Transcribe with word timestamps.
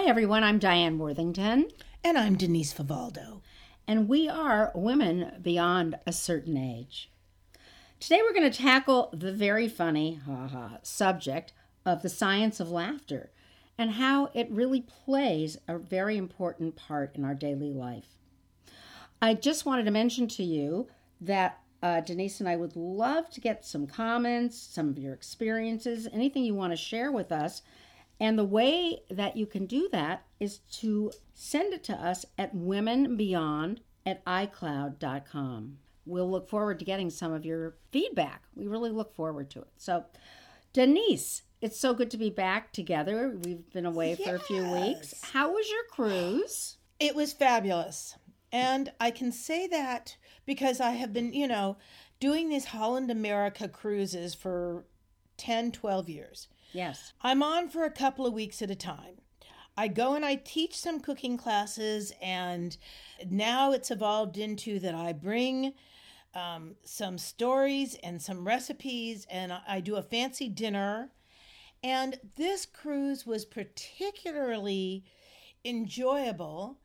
Hi, 0.00 0.06
everyone. 0.06 0.42
I'm 0.42 0.58
Diane 0.58 0.98
Worthington, 0.98 1.68
And 2.02 2.16
I'm 2.16 2.34
Denise 2.34 2.72
Vivaldo. 2.72 3.42
and 3.86 4.08
we 4.08 4.30
are 4.30 4.72
women 4.74 5.38
beyond 5.42 5.98
a 6.06 6.12
certain 6.12 6.56
age. 6.56 7.10
Today, 8.00 8.22
we're 8.22 8.32
going 8.32 8.50
to 8.50 8.58
tackle 8.62 9.10
the 9.12 9.30
very 9.30 9.68
funny 9.68 10.14
haha, 10.14 10.78
subject 10.82 11.52
of 11.84 12.00
the 12.00 12.08
science 12.08 12.60
of 12.60 12.70
laughter 12.70 13.30
and 13.76 13.90
how 13.90 14.30
it 14.32 14.50
really 14.50 14.80
plays 14.80 15.58
a 15.68 15.76
very 15.76 16.16
important 16.16 16.76
part 16.76 17.14
in 17.14 17.22
our 17.22 17.34
daily 17.34 17.70
life. 17.70 18.16
I 19.20 19.34
just 19.34 19.66
wanted 19.66 19.84
to 19.84 19.90
mention 19.90 20.28
to 20.28 20.42
you 20.42 20.88
that 21.20 21.60
uh, 21.82 22.00
Denise 22.00 22.40
and 22.40 22.48
I 22.48 22.56
would 22.56 22.74
love 22.74 23.28
to 23.32 23.40
get 23.40 23.66
some 23.66 23.86
comments, 23.86 24.56
some 24.56 24.88
of 24.88 24.98
your 24.98 25.12
experiences, 25.12 26.08
anything 26.10 26.42
you 26.42 26.54
want 26.54 26.72
to 26.72 26.76
share 26.78 27.12
with 27.12 27.30
us. 27.30 27.60
And 28.20 28.38
the 28.38 28.44
way 28.44 29.00
that 29.10 29.36
you 29.36 29.46
can 29.46 29.64
do 29.64 29.88
that 29.92 30.26
is 30.38 30.58
to 30.72 31.10
send 31.34 31.72
it 31.72 31.82
to 31.84 31.94
us 31.94 32.26
at 32.36 32.54
womenbeyond 32.54 33.78
at 34.04 34.24
iCloud.com. 34.26 35.78
We'll 36.04 36.30
look 36.30 36.48
forward 36.48 36.78
to 36.80 36.84
getting 36.84 37.08
some 37.08 37.32
of 37.32 37.46
your 37.46 37.76
feedback. 37.92 38.42
We 38.54 38.66
really 38.66 38.90
look 38.90 39.14
forward 39.14 39.48
to 39.50 39.60
it. 39.60 39.68
So, 39.78 40.04
Denise, 40.72 41.42
it's 41.62 41.78
so 41.78 41.94
good 41.94 42.10
to 42.10 42.18
be 42.18 42.30
back 42.30 42.72
together. 42.72 43.38
We've 43.42 43.70
been 43.72 43.86
away 43.86 44.16
for 44.16 44.34
a 44.34 44.40
few 44.40 44.64
weeks. 44.70 45.14
How 45.32 45.52
was 45.52 45.68
your 45.70 45.84
cruise? 45.90 46.76
It 46.98 47.14
was 47.14 47.32
fabulous. 47.32 48.16
And 48.52 48.92
I 49.00 49.10
can 49.10 49.32
say 49.32 49.66
that 49.68 50.16
because 50.44 50.80
I 50.80 50.90
have 50.92 51.12
been, 51.12 51.32
you 51.32 51.46
know, 51.46 51.76
doing 52.18 52.48
these 52.48 52.66
Holland 52.66 53.10
America 53.10 53.68
cruises 53.68 54.34
for 54.34 54.84
10, 55.36 55.72
12 55.72 56.08
years. 56.08 56.48
Yes. 56.72 57.12
I'm 57.22 57.42
on 57.42 57.68
for 57.68 57.84
a 57.84 57.90
couple 57.90 58.26
of 58.26 58.32
weeks 58.32 58.62
at 58.62 58.70
a 58.70 58.76
time. 58.76 59.20
I 59.76 59.88
go 59.88 60.14
and 60.14 60.24
I 60.24 60.34
teach 60.34 60.76
some 60.76 61.00
cooking 61.00 61.36
classes, 61.36 62.12
and 62.20 62.76
now 63.28 63.72
it's 63.72 63.90
evolved 63.90 64.36
into 64.36 64.78
that 64.80 64.94
I 64.94 65.12
bring 65.12 65.72
um, 66.34 66.74
some 66.84 67.18
stories 67.18 67.96
and 68.02 68.20
some 68.20 68.46
recipes, 68.46 69.26
and 69.30 69.52
I- 69.52 69.80
do 69.80 69.96
a 69.96 70.02
fancy 70.02 70.48
dinner. 70.48 71.10
And 71.82 72.18
this 72.36 72.66
cruise 72.66 73.24
was 73.24 73.44
particularly 73.46 75.04
enjoyable 75.64 76.78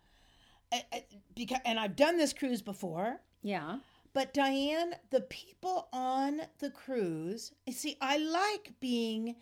because, 1.36 1.60
and 1.66 1.80
I've 1.80 1.96
done 1.96 2.18
this 2.18 2.34
cruise 2.34 2.62
before. 2.62 3.20
Yeah. 3.44 3.80
But 4.14 4.34
Diane, 4.34 4.94
the 5.12 5.22
people 5.22 5.90
on 5.92 6.42
the 6.60 6.70
cruise, 6.70 7.52
you 7.66 7.74
see, 7.74 7.98
I 8.00 8.18
like 8.18 8.74
being 8.80 9.36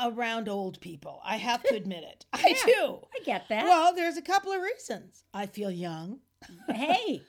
around 0.00 0.48
old 0.48 0.80
people. 0.80 1.20
I 1.24 1.36
have 1.36 1.62
to 1.64 1.74
admit 1.76 2.04
it. 2.04 2.26
I 2.32 2.48
Yeah. 2.66 2.72
do. 2.74 3.00
I 3.14 3.24
get 3.24 3.48
that. 3.48 3.64
Well, 3.64 3.94
there's 3.94 4.16
a 4.16 4.22
couple 4.22 4.52
of 4.52 4.60
reasons. 4.60 5.24
I 5.32 5.46
feel 5.46 5.70
young. 5.70 6.20
hey, 6.68 7.22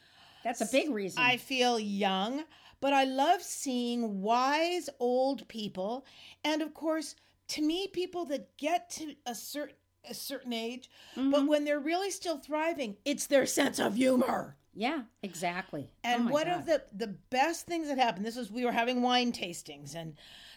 that's 0.44 0.62
a 0.62 0.66
big 0.72 0.90
reason. 0.92 1.22
I 1.22 1.38
feel 1.38 1.80
young, 1.80 2.44
but 2.82 2.94
I 2.94 3.04
love 3.06 3.42
seeing 3.42 4.22
wise 4.22 4.90
old 5.00 5.48
people. 5.48 6.06
And 6.44 6.62
of 6.62 6.74
course, 6.74 7.16
to 7.50 7.62
me, 7.62 7.88
people 7.88 8.26
that 8.26 8.58
get 8.58 8.90
to 8.92 9.16
a 9.26 9.36
certain 9.36 9.76
a 10.08 10.14
certain 10.14 10.54
age, 10.54 10.88
Mm-hmm. 11.16 11.32
but 11.32 11.48
when 11.48 11.66
they're 11.66 11.80
really 11.80 12.12
still 12.12 12.38
thriving, 12.38 12.96
it's 13.06 13.26
their 13.26 13.48
sense 13.48 13.80
of 13.80 13.96
humor. 13.96 14.56
yeah, 14.76 15.02
exactly. 15.24 15.90
And 16.04 16.30
Oh 16.30 16.32
one 16.34 16.46
God. 16.46 16.60
of 16.60 16.66
the 16.68 16.84
the 16.96 17.08
best 17.32 17.66
things 17.66 17.88
that 17.88 17.98
happened, 17.98 18.24
this 18.26 18.36
was 18.36 18.52
we 18.52 18.66
were 18.66 18.72
having 18.72 19.02
wine 19.02 19.32
tastings 19.32 19.96
and 19.96 20.16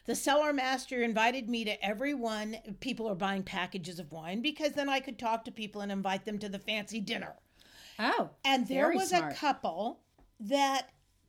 the 0.09 0.14
cellar 0.17 0.53
master 0.53 1.03
invited 1.03 1.48
me 1.48 1.64
to 1.67 1.84
everyone. 1.84 2.56
People 2.81 3.06
are 3.09 3.14
buying 3.14 3.42
packages 3.45 3.98
of 4.01 4.11
wine 4.11 4.41
because 4.42 4.73
then 4.73 4.89
I 4.89 4.98
could 5.00 5.19
talk 5.19 5.45
to 5.45 5.53
people 5.53 5.83
and 5.83 5.92
invite 5.92 6.25
them 6.25 6.39
to 6.41 6.48
the 6.48 6.59
fancy 6.59 6.98
dinner. 7.00 7.34
oh, 7.98 8.31
And 8.45 8.67
there 8.67 8.91
was 8.91 9.11
smart. 9.11 9.33
a 9.33 9.37
couple 9.37 10.00
that 10.41 10.88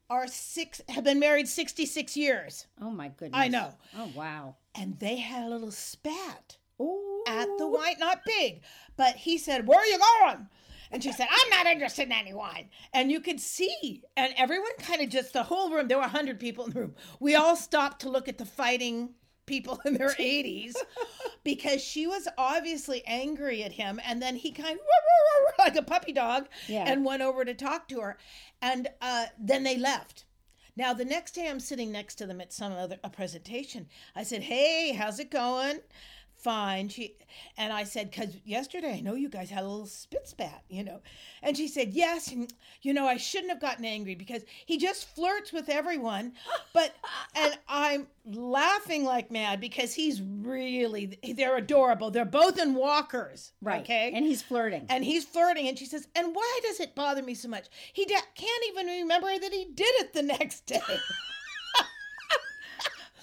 are 0.09 0.28
six 0.28 0.81
have 0.90 1.03
been 1.03 1.20
married 1.20 1.48
66 1.48 2.18
years 2.18 2.66
Oh 2.81 2.90
my 2.90 3.09
goodness. 3.09 3.40
I 3.40 3.48
know. 3.48 3.74
Oh 3.98 4.09
wow. 4.16 4.56
and 4.74 4.98
they 5.00 5.18
had 5.18 5.44
a 5.44 5.50
little 5.50 5.72
spat 5.72 6.58
Oh, 6.80 7.24
at 7.28 7.48
the 7.58 7.68
wine 7.68 7.96
not 8.00 8.22
big 8.26 8.62
but 8.98 9.16
he 9.18 9.38
said 9.38 9.68
where 9.68 9.78
are 9.80 9.86
you 9.86 10.00
going 10.00 10.48
and 10.92 11.04
she 11.04 11.12
said 11.12 11.28
i'm 11.30 11.50
not 11.50 11.66
interested 11.66 12.04
in 12.04 12.12
any 12.12 12.34
wine 12.34 12.70
and 12.94 13.12
you 13.12 13.20
could 13.20 13.40
see 13.40 14.04
and 14.18 14.34
everyone 14.38 14.72
kind 14.80 15.02
of 15.02 15.10
just 15.10 15.34
the 15.34 15.44
whole 15.44 15.70
room 15.72 15.88
there 15.88 15.98
were 15.98 16.02
100 16.04 16.40
people 16.40 16.66
in 16.66 16.72
the 16.72 16.80
room 16.80 16.96
we 17.20 17.36
all 17.36 17.56
stopped 17.56 18.02
to 18.02 18.10
look 18.10 18.28
at 18.28 18.38
the 18.38 18.46
fighting 18.46 19.10
people 19.46 19.80
in 19.86 19.96
their 19.96 20.10
80s 20.20 20.74
because 21.44 21.84
she 21.84 22.06
was 22.08 22.28
obviously 22.38 23.02
angry 23.08 23.64
at 23.64 23.72
him 23.74 24.00
and 24.06 24.22
then 24.22 24.36
he 24.36 24.52
kind 24.52 24.78
of 24.80 25.56
like 25.58 25.76
a 25.76 25.82
puppy 25.82 26.12
dog 26.14 26.48
Yeah. 26.68 26.86
and 26.88 27.04
went 27.04 27.22
over 27.22 27.44
to 27.46 27.54
talk 27.54 27.88
to 27.90 28.00
her 28.02 28.18
and 28.62 28.88
uh, 29.02 29.26
then 29.40 29.64
they 29.64 29.78
left 29.78 30.26
now 30.76 30.94
the 30.94 31.04
next 31.06 31.32
day 31.34 31.50
I'm 31.50 31.60
sitting 31.60 31.92
next 31.92 32.16
to 32.16 32.26
them 32.28 32.40
at 32.40 32.54
some 32.54 32.72
other 32.72 33.00
a 33.04 33.10
presentation. 33.10 33.88
I 34.16 34.24
said, 34.24 34.44
"Hey, 34.44 34.94
how's 34.94 35.20
it 35.20 35.30
going?" 35.30 35.80
Fine. 36.42 36.90
She 36.90 37.16
and 37.58 37.74
I 37.74 37.84
said, 37.84 38.12
"Cause 38.14 38.38
yesterday 38.46 38.96
I 38.98 39.02
know 39.02 39.14
you 39.16 39.28
guys 39.30 39.50
had 39.50 39.64
a 39.64 39.68
little 39.68 39.86
spit 39.86 40.28
spat, 40.28 40.64
you 40.70 40.84
know," 40.84 41.02
and 41.44 41.58
she 41.58 41.68
said, 41.68 41.94
"Yes, 41.94 42.32
and 42.32 42.52
you 42.82 42.94
know 42.94 43.06
I 43.08 43.18
shouldn't 43.18 43.52
have 43.52 43.60
gotten 43.60 43.84
angry 43.84 44.16
because 44.16 44.44
he 44.66 44.78
just 44.78 45.14
flirts 45.16 45.52
with 45.52 45.68
everyone." 45.68 46.32
But 46.74 46.96
and 47.36 47.58
I'm 47.68 48.08
laughing 48.26 49.04
like 49.04 49.32
mad 49.32 49.60
because 49.60 49.94
he's 49.94 50.22
really 50.22 51.20
they're 51.36 51.58
adorable. 51.58 52.10
They're 52.10 52.24
both 52.26 52.58
in 52.58 52.74
walkers, 52.74 53.52
right. 53.62 53.82
Okay, 53.82 54.12
And 54.16 54.26
he's 54.26 54.42
flirting. 54.42 54.86
and 54.90 55.04
he's 55.04 55.26
flirting 55.26 55.68
and 55.68 55.78
she 55.78 55.86
says 55.86 56.08
and 56.16 56.34
why 56.36 56.60
does 56.64 56.80
it 56.80 56.96
bother 56.96 57.22
me 57.24 57.34
so 57.34 57.50
much 57.50 57.68
he 57.94 58.06
da- 58.06 58.16
can't 58.36 58.64
even 58.70 58.86
remember 58.88 59.28
that 59.40 59.52
he 59.52 59.66
did 59.74 59.94
it 60.00 60.14
the 60.14 60.22
next 60.22 60.66
day 60.68 60.80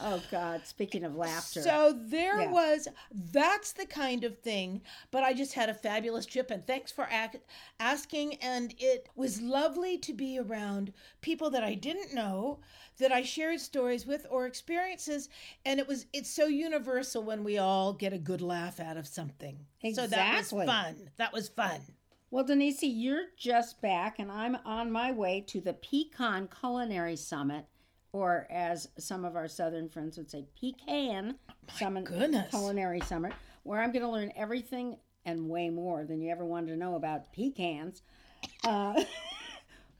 oh 0.00 0.22
God. 0.30 0.66
Speaking 0.66 1.04
of 1.04 1.14
laughter. 1.16 1.62
so 1.62 1.92
there 2.06 2.40
Yeah. 2.40 2.50
was 2.50 2.88
that's 3.32 3.72
the 3.72 3.86
kind 3.86 4.24
of 4.24 4.38
thing 4.38 4.82
but 5.10 5.22
i 5.22 5.32
just 5.32 5.54
had 5.54 5.68
a 5.68 5.74
fabulous 5.74 6.26
trip 6.26 6.50
and 6.50 6.66
thanks 6.66 6.90
for 6.92 7.06
ac- 7.10 7.40
asking 7.80 8.34
and 8.36 8.74
it 8.78 9.08
was 9.14 9.40
lovely 9.40 9.96
to 9.98 10.12
be 10.12 10.38
around 10.38 10.92
people 11.20 11.50
that 11.50 11.62
i 11.64 11.74
didn't 11.74 12.14
know 12.14 12.58
that 12.98 13.12
i 13.12 13.22
shared 13.22 13.60
stories 13.60 14.06
with 14.06 14.26
or 14.30 14.46
experiences 14.46 15.28
and 15.64 15.78
it 15.80 15.86
was 15.88 16.06
it's 16.12 16.30
so 16.30 16.46
universal 16.46 17.22
when 17.22 17.42
we 17.44 17.58
all 17.58 17.92
get 17.92 18.12
a 18.12 18.18
good 18.18 18.40
laugh 18.42 18.80
out 18.80 18.96
of 18.96 19.06
something 19.06 19.58
so 19.94 20.06
that 20.06 20.36
was 20.38 20.50
fun 20.66 20.96
that 21.16 21.32
was 21.32 21.48
fun 21.48 21.80
well, 22.28 22.42
Denise, 22.42 22.82
you're 22.82 23.26
just 23.38 23.80
back, 23.80 24.18
and 24.18 24.32
I'm 24.32 24.56
on 24.64 24.90
my 24.90 25.12
way 25.12 25.42
to 25.46 25.60
the 25.60 25.72
Pecan 25.74 26.48
Culinary 26.48 27.14
Summit, 27.14 27.66
or 28.16 28.46
as 28.50 28.88
some 28.98 29.26
of 29.26 29.36
our 29.36 29.46
Southern 29.46 29.90
friends 29.90 30.16
would 30.16 30.30
say, 30.30 30.46
Pecan 30.58 31.36
goodness. 32.04 32.48
Culinary 32.48 33.00
summer, 33.00 33.30
where 33.62 33.82
I'm 33.82 33.92
going 33.92 34.04
to 34.04 34.10
learn 34.10 34.32
everything 34.36 34.96
and 35.26 35.50
way 35.50 35.68
more 35.68 36.04
than 36.04 36.22
you 36.22 36.30
ever 36.30 36.46
wanted 36.46 36.68
to 36.68 36.76
know 36.76 36.94
about 36.94 37.30
pecans. 37.32 38.00
Uh, 38.64 39.04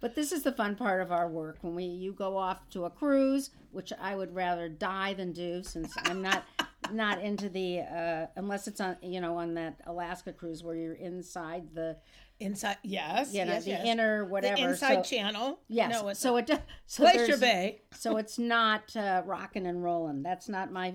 But 0.01 0.15
this 0.15 0.31
is 0.31 0.43
the 0.43 0.53
fun 0.53 0.77
part 0.77 1.01
of 1.01 1.11
our 1.11 1.29
work 1.29 1.59
when 1.63 1.75
we 1.75 1.85
you 1.85 2.13
go 2.13 2.37
off 2.37 2.69
to 2.71 2.85
a 2.85 2.91
cruise, 2.91 3.51
which 3.71 3.93
I 3.99 4.15
would 4.15 4.35
rather 4.35 4.69
die 4.69 5.15
than 5.15 5.33
do, 5.33 5.63
since 5.63 5.93
I'm 6.05 6.21
not 6.21 6.45
not 6.93 7.21
into 7.21 7.49
the 7.49 7.81
uh, 7.81 8.27
unless 8.37 8.69
it's 8.69 8.81
on 8.81 8.97
you 9.03 9.21
know 9.21 9.39
on 9.39 9.55
that 9.55 9.81
Alaska 9.87 10.33
cruise 10.33 10.63
where 10.63 10.77
you're 10.77 10.95
inside 10.95 11.75
the 11.75 11.97
inside 12.39 12.77
yes 12.83 13.33
you 13.33 13.45
know 13.45 13.53
yes, 13.55 13.65
the 13.65 13.71
yes. 13.71 13.87
inner 13.87 14.29
the 14.41 14.59
inside 14.59 15.07
so, 15.07 15.17
channel 15.17 15.59
yes, 15.69 15.91
no, 15.91 16.09
it's 16.09 16.21
so 16.21 16.37
it 16.37 16.47
does. 16.47 16.59
So 16.87 17.05
Glacier 17.05 17.39
Bay. 17.39 17.81
so 17.93 18.17
it's 18.19 18.39
not 18.39 18.95
uh, 18.95 19.23
rocking 19.25 19.67
and 19.67 19.83
rolling. 19.83 20.23
That's 20.23 20.49
not 20.49 20.71
my 20.71 20.95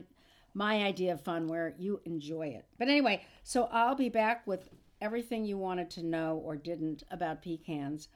my 0.54 0.84
idea 0.84 1.14
of 1.14 1.22
fun 1.22 1.48
where 1.48 1.74
you 1.78 2.02
enjoy 2.06 2.48
it. 2.48 2.66
But 2.78 2.90
anyway, 2.90 3.26
so 3.44 3.70
I'll 3.72 3.96
be 3.96 4.10
back 4.10 4.46
with 4.46 4.70
everything 5.00 5.46
you 5.46 5.58
wanted 5.58 5.90
to 5.92 6.04
know 6.04 6.42
or 6.44 6.56
didn't 6.56 7.04
about 7.10 7.42
pecans 7.42 8.10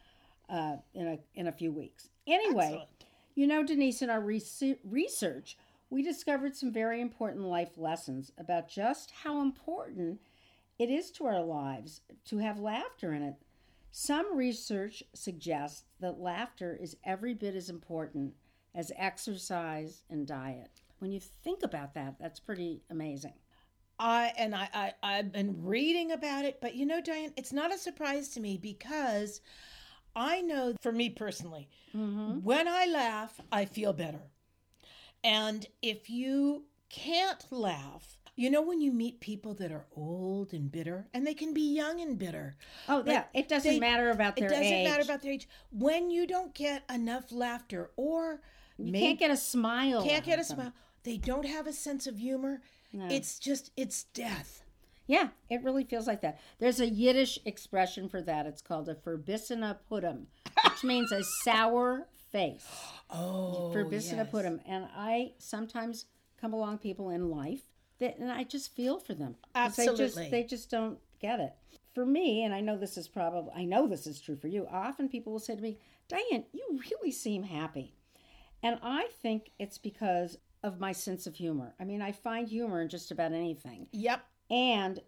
uh, 0.50 0.76
in 0.94 1.08
a 1.08 1.18
in 1.34 1.48
a 1.48 1.52
few 1.52 1.72
weeks. 1.72 2.10
Anyway, 2.28 2.66
Excellent. 2.66 3.06
you 3.36 3.48
know, 3.48 3.64
Denise, 3.64 4.02
in 4.02 4.10
our 4.10 4.22
rese- 4.22 4.76
research, 4.84 5.58
we 5.90 6.02
discovered 6.02 6.56
some 6.56 6.72
very 6.72 7.02
important 7.02 7.46
life 7.46 7.78
lessons 7.78 8.32
about 8.38 8.68
just 8.68 9.12
how 9.24 9.42
important 9.42 10.20
it 10.78 10.90
is 10.90 11.12
to 11.12 11.26
our 11.26 11.42
lives 11.42 12.02
to 12.26 12.38
have 12.38 12.60
laughter 12.60 13.14
in 13.14 13.24
it. 13.24 13.36
Some 13.92 14.36
research 14.36 15.04
suggests 15.14 15.84
that 16.02 16.20
laughter 16.20 16.78
is 16.80 16.98
every 17.06 17.34
bit 17.34 17.56
as 17.56 17.70
important 17.70 18.34
as 18.74 18.92
exercise 18.98 20.04
and 20.10 20.28
diet. 20.28 20.82
When 21.00 21.12
you 21.12 21.20
think 21.20 21.64
about 21.64 21.94
that, 21.94 22.16
that's 22.20 22.40
pretty 22.40 22.82
amazing. 22.90 23.34
I 23.98 24.34
and 24.38 24.54
I, 24.54 24.70
I 24.74 24.94
I've 25.02 25.32
been 25.32 25.64
reading 25.64 26.12
about 26.12 26.44
it, 26.44 26.60
but 26.62 26.76
you 26.76 26.86
know, 26.86 27.00
Diane, 27.00 27.32
it's 27.38 27.54
not 27.54 27.74
a 27.74 27.78
surprise 27.78 28.30
to 28.30 28.42
me 28.42 28.58
because 28.58 29.40
I 30.16 30.42
know 30.42 30.76
for 30.82 30.92
me 30.92 31.10
personally, 31.10 31.70
mm-hmm. 31.96 32.40
when 32.42 32.68
I 32.68 32.88
laugh, 32.88 33.40
I 33.52 33.66
feel 33.66 33.94
better. 33.94 34.22
And 35.24 35.66
if 35.82 36.10
you 36.10 36.66
can't 36.90 37.46
laugh, 37.52 38.18
You 38.36 38.50
know 38.50 38.62
when 38.62 38.82
you 38.82 38.92
meet 38.92 39.22
people 39.22 39.54
that 39.56 39.72
are 39.72 39.86
old 39.96 40.54
and 40.54 40.70
bitter, 40.72 41.08
and 41.14 41.26
they 41.26 41.34
can 41.34 41.54
be 41.54 41.74
young 41.74 42.02
and 42.02 42.18
bitter. 42.20 42.58
Oh 42.90 43.04
yeah, 43.06 43.24
it 43.34 43.48
doesn't 43.48 43.72
they- 43.72 43.80
matter 43.80 44.10
about 44.12 44.36
their 44.36 44.48
it 44.48 44.50
doesn't 44.50 44.64
age. 44.66 44.88
matter 44.90 45.04
about 45.04 45.22
their 45.22 45.32
age. 45.32 45.48
When 45.72 46.12
you 46.12 46.28
don't 46.28 46.54
get 46.54 46.84
enough 46.94 47.32
laughter 47.32 47.92
or 47.96 48.42
you 48.78 48.92
can't 48.92 49.18
get 49.20 49.32
a 49.32 49.38
smile. 49.38 50.04
can't 50.04 50.26
get 50.26 50.40
a 50.40 50.44
them. 50.44 50.58
smile, 50.58 50.74
they 51.04 51.16
don't 51.18 51.46
have 51.46 51.66
a 51.68 51.74
sense 51.74 52.08
of 52.08 52.18
humor. 52.18 52.62
It's 52.94 53.40
just 53.40 53.72
it's 53.78 54.04
death. 54.04 54.64
Yeah, 55.08 55.30
it 55.50 55.64
really 55.64 55.84
feels 55.84 56.08
like 56.08 56.22
that. 56.22 56.40
There's 56.60 56.80
a 56.80 56.88
Yiddish 56.90 57.38
expression 57.46 58.10
for 58.10 58.22
that. 58.24 58.46
It's 58.48 58.62
called 58.62 58.90
a 58.90 58.96
verbissena 58.96 59.78
puddum, 59.90 60.26
which 60.64 60.84
means 60.84 61.12
a 61.12 61.24
sour 61.44 62.08
face. 62.32 62.66
Oh, 63.10 63.72
Verbissena 63.74 64.18
yes. 64.18 64.30
puddum. 64.32 64.60
And 64.68 64.88
I 64.96 65.34
sometimes 65.38 66.06
come 66.42 66.54
along 66.54 66.80
people 66.80 67.10
in 67.12 67.30
life 67.30 67.62
that, 68.00 68.18
and 68.18 68.32
I 68.32 68.44
just 68.44 68.76
feel 68.76 69.00
for 69.00 69.14
them. 69.14 69.36
'Cause 69.54 69.76
They 69.76 69.88
Absolutely. 69.88 70.06
just, 70.06 70.32
they 70.32 70.44
just 70.44 70.70
don't 70.70 71.00
get 71.20 71.40
it. 71.40 71.54
For 71.94 72.06
me, 72.06 72.44
and 72.44 72.54
I 72.54 72.60
know 72.62 72.78
this 72.78 72.98
is 72.98 73.08
probably, 73.08 73.54
I 73.56 73.64
know 73.64 73.88
this 73.88 74.06
is 74.06 74.20
true 74.20 74.36
for 74.36 74.48
you, 74.48 74.68
often 74.70 75.08
people 75.08 75.32
will 75.32 75.40
say 75.40 75.56
to 75.56 75.62
me, 75.62 75.78
Diane, 76.08 76.46
you 76.52 76.80
really 76.92 77.12
seem 77.12 77.44
happy. 77.44 77.96
And 78.62 78.80
I 78.82 79.08
think 79.22 79.52
it's 79.60 79.78
because 79.78 80.38
of 80.64 80.80
my 80.80 80.92
sense 80.92 81.28
of 81.28 81.36
humor. 81.36 81.74
I 81.80 81.84
mean, 81.86 82.02
I 82.02 82.12
find 82.12 82.48
humor 82.50 82.82
in 82.82 82.90
just 82.90 83.12
about 83.12 83.32
anything. 83.32 83.88
Yep. 83.92 84.22
And 84.50 85.00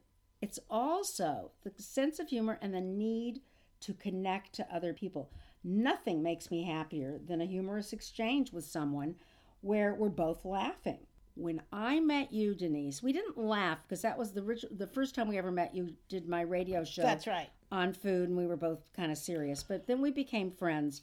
it's 0.42 0.60
also 0.70 1.52
the 1.64 1.72
sense 1.82 2.20
of 2.20 2.30
humor 2.30 2.58
and 2.62 2.74
the 2.74 2.82
need 2.82 3.42
to 3.82 3.94
connect 3.94 4.54
to 4.54 4.74
other 4.74 4.94
people. 4.94 5.32
Nothing 5.64 6.22
makes 6.24 6.52
me 6.52 6.64
happier 6.64 7.20
than 7.26 7.42
a 7.42 7.46
humorous 7.46 7.92
exchange 7.92 8.54
with 8.54 8.66
someone 8.66 9.16
where 9.62 9.94
we're 9.96 10.10
both 10.10 10.46
laughing. 10.46 11.07
When 11.38 11.62
I 11.72 12.00
met 12.00 12.34
you, 12.34 12.56
Denise, 12.56 13.04
we 13.04 13.14
didn't 13.14 13.38
laugh 13.38 13.80
because 13.84 14.02
that 14.02 14.18
was 14.18 14.32
the 14.32 14.42
rit- 14.44 14.78
the 14.78 14.88
first 14.88 15.14
time 15.14 15.28
we 15.28 15.38
ever 15.38 15.52
met. 15.52 15.76
You 15.76 15.94
did 16.10 16.28
my 16.28 16.42
radio 16.42 16.84
show 16.84 17.04
That's 17.04 17.28
right. 17.28 17.50
on 17.72 17.94
food, 17.94 18.30
and 18.30 18.38
we 18.38 18.48
were 18.48 18.58
both 18.58 18.92
kind 18.94 19.12
of 19.12 19.18
serious. 19.18 19.64
But 19.64 19.88
then 19.88 20.02
we 20.02 20.12
became 20.12 20.52
friends, 20.52 21.02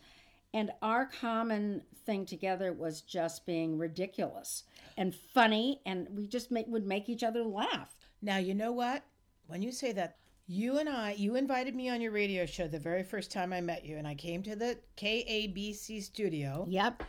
and 0.53 0.73
our 0.83 1.07
common 1.07 1.83
thing 2.05 2.27
together 2.27 2.73
was 2.73 3.01
just 3.01 3.47
being 3.47 3.79
ridiculous 3.79 4.65
and 4.97 5.15
funny, 5.15 5.81
and 5.87 6.09
we 6.11 6.27
just 6.27 6.51
make, 6.51 6.67
would 6.69 6.87
make 6.87 7.09
each 7.09 7.23
other 7.23 7.43
laugh. 7.43 7.95
Now, 8.21 8.39
you 8.39 8.55
know 8.55 8.73
what? 8.73 9.05
When 9.47 9.63
you 9.63 9.73
say 9.73 9.93
that, 9.93 10.17
you 10.47 10.79
and 10.79 10.89
I, 10.89 11.13
you 11.13 11.37
invited 11.37 11.75
me 11.75 11.89
on 11.89 12.01
your 12.01 12.13
radio 12.13 12.45
show 12.45 12.69
the 12.69 12.79
very 12.79 13.03
first 13.03 13.31
time 13.31 13.53
I 13.53 13.61
met 13.61 13.85
you, 13.85 13.97
and 13.97 14.07
I 14.07 14.15
came 14.15 14.43
to 14.43 14.57
the 14.57 14.79
KABC 14.97 16.03
studio. 16.03 16.67
Yep. 16.69 17.03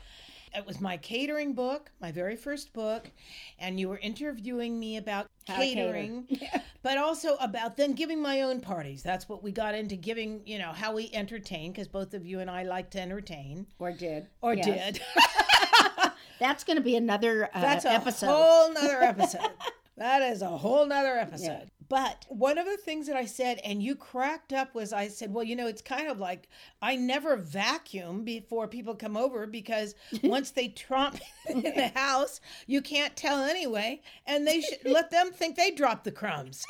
It 0.58 0.66
was 0.66 0.80
my 0.80 0.98
catering 0.98 1.54
book, 1.54 1.92
my 2.00 2.12
very 2.12 2.36
first 2.36 2.72
book, 2.74 3.12
and 3.60 3.80
you 3.80 3.90
were 3.90 3.98
interviewing 3.98 4.80
me 4.80 4.98
about 4.98 5.28
How 5.48 5.56
catering, 5.58 6.28
but 6.82 6.98
also 6.98 7.36
about 7.38 7.76
then 7.78 7.94
giving 7.94 8.22
my 8.22 8.42
own 8.42 8.62
parties. 8.62 9.04
That's 9.04 9.28
what 9.28 9.44
we 9.44 9.52
got 9.52 9.76
into 9.76 9.96
giving, 9.96 10.42
you 10.46 10.58
know, 10.60 10.72
how 10.72 10.94
we 10.94 11.10
entertain, 11.14 11.72
because 11.72 11.88
both 11.88 12.14
of 12.14 12.26
you 12.26 12.40
and 12.40 12.50
I 12.50 12.64
like 12.64 12.90
to 12.92 13.02
entertain, 13.02 13.68
Or 13.80 13.92
did. 13.92 14.28
or 14.42 14.54
Yes. 14.54 14.94
did. 14.94 15.02
That's 16.40 16.64
going 16.64 16.78
to 16.78 16.84
be 16.84 16.96
another 16.96 17.50
uh, 17.54 17.62
That's 17.62 17.86
a 17.86 17.92
episode. 17.92 18.28
whole 18.28 18.74
nother 18.74 19.02
episode. 19.02 19.52
that 19.98 20.22
is 20.22 20.42
a 20.42 20.48
whole 20.48 20.86
nother 20.86 21.18
episode. 21.18 21.70
But 21.96 22.26
one 22.28 22.58
of 22.58 22.66
the 22.66 22.76
things 22.76 23.08
that 23.08 23.16
I 23.16 23.24
said, 23.24 23.62
and 23.64 23.82
you 23.82 23.96
cracked 23.96 24.52
up, 24.52 24.76
was 24.76 24.92
I 24.92 25.08
said, 25.08 25.34
well, 25.34 25.46
you 25.46 25.56
know, 25.56 25.66
it's 25.66 25.82
kind 25.82 26.10
of 26.10 26.20
like 26.20 26.50
I 26.82 26.98
never 26.98 27.38
vacuum 27.38 28.26
before 28.26 28.68
people 28.68 28.96
come 28.96 29.16
over 29.16 29.48
because 29.48 29.96
once 30.22 30.52
they 30.52 30.68
tromp 30.68 31.22
in 31.50 31.62
the 31.62 31.94
house, 31.96 32.42
you 32.68 32.82
can't 32.82 33.16
tell 33.16 33.46
anyway, 33.46 34.02
and 34.28 34.46
they 34.46 34.60
should 34.60 34.80
let 34.84 35.10
them 35.10 35.32
think 35.32 35.56
they 35.56 35.72
dropped 35.72 36.04
the 36.04 36.12
crumbs. 36.12 36.66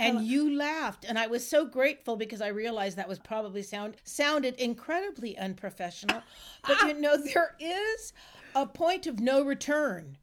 And 0.00 0.26
you 0.26 0.56
laughed, 0.56 1.04
and 1.08 1.20
I 1.20 1.28
was 1.28 1.46
so 1.46 1.64
grateful 1.64 2.16
because 2.16 2.40
I 2.40 2.48
realized 2.48 2.96
that 2.96 3.08
was 3.08 3.20
probably 3.20 3.62
sound 3.62 3.98
sounded 4.02 4.56
incredibly 4.56 5.38
unprofessional. 5.38 6.20
But 6.66 6.80
you 6.80 6.94
know, 6.94 7.16
there 7.32 7.54
is 7.60 8.12
a 8.56 8.66
point 8.66 9.06
of 9.06 9.20
no 9.20 9.44
return 9.44 10.18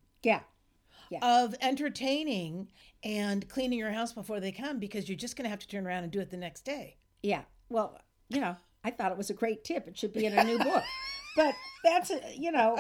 yeah. 1.09 1.19
of 1.21 1.55
entertaining 1.61 2.67
and 3.03 3.47
cleaning 3.49 3.79
your 3.79 3.91
house 3.91 4.13
before 4.13 4.39
they 4.39 4.51
come 4.51 4.79
because 4.79 5.09
you're 5.09 5.17
just 5.17 5.35
going 5.35 5.43
to 5.45 5.49
have 5.49 5.59
to 5.59 5.67
turn 5.67 5.87
around 5.87 6.03
and 6.03 6.11
do 6.11 6.19
it 6.19 6.29
the 6.29 6.37
next 6.37 6.61
day. 6.61 6.97
Yeah. 7.23 7.41
Well, 7.69 7.99
you 8.29 8.39
know, 8.41 8.55
I 8.83 8.91
thought 8.91 9.11
it 9.11 9.17
was 9.17 9.29
a 9.29 9.33
great 9.35 9.63
tip. 9.63 9.87
It 9.87 9.97
should 9.97 10.13
be 10.13 10.25
in 10.25 10.37
a 10.37 10.43
new 10.43 10.57
book. 10.57 10.83
But 11.33 11.55
that's, 11.81 12.11
a, 12.11 12.19
you 12.37 12.51
know, 12.51 12.77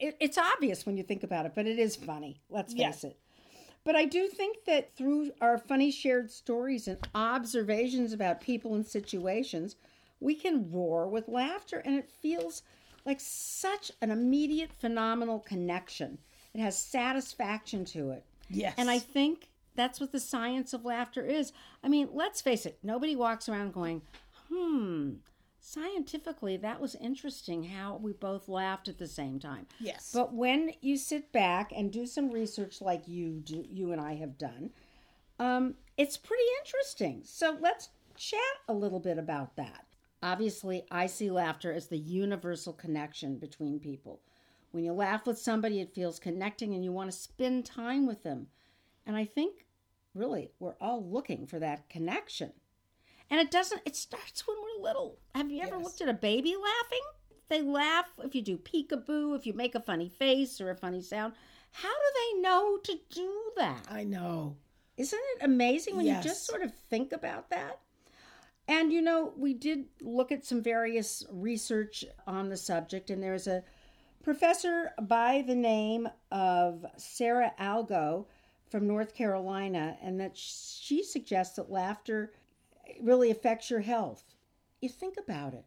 it, 0.00 0.16
it's 0.18 0.36
obvious 0.36 0.84
when 0.84 0.96
you 0.96 1.04
think 1.04 1.22
about 1.22 1.46
it, 1.46 1.52
but 1.54 1.68
it 1.68 1.78
is 1.78 1.94
funny. 1.94 2.40
Let's 2.50 2.74
Yeah. 2.74 2.90
face 2.90 3.04
it. 3.04 3.16
But 3.84 3.94
I 3.94 4.04
do 4.04 4.26
think 4.26 4.64
that 4.64 4.96
through 4.96 5.30
our 5.40 5.58
funny 5.58 5.92
shared 5.92 6.30
stories 6.32 6.88
and 6.88 6.98
observations 7.14 8.12
about 8.12 8.40
people 8.40 8.74
and 8.74 8.84
situations, 8.84 9.76
we 10.18 10.34
can 10.34 10.72
roar 10.72 11.06
with 11.06 11.28
laughter 11.28 11.78
and 11.84 11.94
it 11.96 12.08
feels 12.10 12.62
like 13.04 13.20
such 13.20 13.92
an 14.00 14.10
immediate 14.10 14.72
phenomenal 14.72 15.38
connection. 15.38 16.18
It 16.54 16.60
has 16.60 16.76
satisfaction 16.76 17.84
to 17.86 18.10
it. 18.10 18.24
Yes. 18.48 18.74
And 18.76 18.90
I 18.90 18.98
think 18.98 19.48
that's 19.74 20.00
what 20.00 20.12
the 20.12 20.20
science 20.20 20.72
of 20.72 20.84
laughter 20.84 21.24
is. 21.24 21.52
I 21.82 21.88
mean, 21.88 22.08
let's 22.12 22.40
face 22.40 22.66
it, 22.66 22.78
nobody 22.82 23.16
walks 23.16 23.48
around 23.48 23.72
going, 23.72 24.02
hmm, 24.48 25.14
scientifically, 25.60 26.56
that 26.58 26.80
was 26.80 26.94
interesting 26.96 27.64
how 27.64 27.98
we 28.02 28.12
both 28.12 28.48
laughed 28.48 28.88
at 28.88 28.98
the 28.98 29.06
same 29.08 29.38
time. 29.38 29.66
Yes. 29.80 30.10
But 30.12 30.34
when 30.34 30.72
you 30.80 30.96
sit 30.96 31.32
back 31.32 31.72
and 31.74 31.90
do 31.90 32.06
some 32.06 32.30
research 32.30 32.80
like 32.80 33.08
you 33.08 33.40
do, 33.44 33.64
you 33.68 33.92
and 33.92 34.00
I 34.00 34.14
have 34.16 34.36
done, 34.36 34.70
um, 35.38 35.74
it's 35.96 36.16
pretty 36.16 36.44
interesting. 36.60 37.22
So 37.24 37.56
let's 37.60 37.88
chat 38.16 38.40
a 38.68 38.72
little 38.72 39.00
bit 39.00 39.18
about 39.18 39.56
that. 39.56 39.86
Obviously, 40.22 40.84
I 40.90 41.06
see 41.06 41.30
laughter 41.30 41.72
as 41.72 41.88
the 41.88 41.98
universal 41.98 42.72
connection 42.72 43.38
between 43.38 43.80
people. 43.80 44.20
When 44.72 44.84
you 44.84 44.92
laugh 44.92 45.26
with 45.26 45.38
somebody, 45.38 45.80
it 45.80 45.94
feels 45.94 46.18
connecting 46.18 46.74
and 46.74 46.84
you 46.84 46.92
want 46.92 47.10
to 47.10 47.16
spend 47.16 47.64
time 47.64 48.06
with 48.06 48.22
them. 48.22 48.48
And 49.06 49.16
I 49.16 49.24
think, 49.24 49.66
really, 50.14 50.50
we're 50.58 50.76
all 50.80 51.04
looking 51.04 51.46
for 51.46 51.58
that 51.58 51.88
connection. 51.88 52.52
And 53.30 53.40
it 53.40 53.50
doesn't, 53.50 53.82
it 53.84 53.96
starts 53.96 54.46
when 54.46 54.56
we're 54.60 54.82
little. 54.82 55.18
Have 55.34 55.50
you 55.50 55.62
ever 55.62 55.76
Yes. 55.76 55.84
looked 55.84 56.00
at 56.00 56.08
a 56.08 56.14
baby 56.14 56.56
laughing? 56.56 57.02
They 57.48 57.62
laugh 57.62 58.06
if 58.24 58.34
you 58.34 58.42
do 58.42 58.56
peekaboo, 58.56 59.36
if 59.36 59.46
you 59.46 59.52
make 59.52 59.74
a 59.74 59.80
funny 59.80 60.08
face 60.08 60.60
or 60.60 60.70
a 60.70 60.76
funny 60.76 61.02
sound. 61.02 61.34
How 61.70 61.88
do 61.88 62.34
they 62.34 62.40
know 62.40 62.78
to 62.78 62.98
do 63.10 63.52
that? 63.56 63.86
I 63.90 64.04
know. 64.04 64.56
Isn't 64.96 65.20
it 65.36 65.44
amazing 65.44 65.96
when 65.96 66.06
Yes. 66.06 66.24
you 66.24 66.30
just 66.30 66.46
sort 66.46 66.62
of 66.62 66.72
think 66.74 67.12
about 67.12 67.50
that? 67.50 67.80
And 68.68 68.92
you 68.92 69.02
know, 69.02 69.32
we 69.36 69.54
did 69.54 69.86
look 70.00 70.30
at 70.30 70.44
some 70.44 70.62
various 70.62 71.24
research 71.30 72.04
on 72.26 72.48
the 72.48 72.56
subject, 72.56 73.10
and 73.10 73.22
there's 73.22 73.46
a 73.46 73.64
professor 74.22 74.92
by 75.02 75.44
the 75.46 75.54
name 75.54 76.08
of 76.30 76.86
Sara 76.96 77.52
Algoe 77.58 78.26
from 78.70 78.86
North 78.86 79.14
Carolina, 79.14 79.96
and 80.02 80.18
that 80.20 80.36
she 80.36 81.02
suggests 81.02 81.56
that 81.56 81.70
laughter 81.70 82.32
really 83.00 83.30
affects 83.30 83.70
your 83.70 83.80
health. 83.80 84.24
You 84.80 84.88
think 84.88 85.16
about 85.18 85.54
it. 85.54 85.64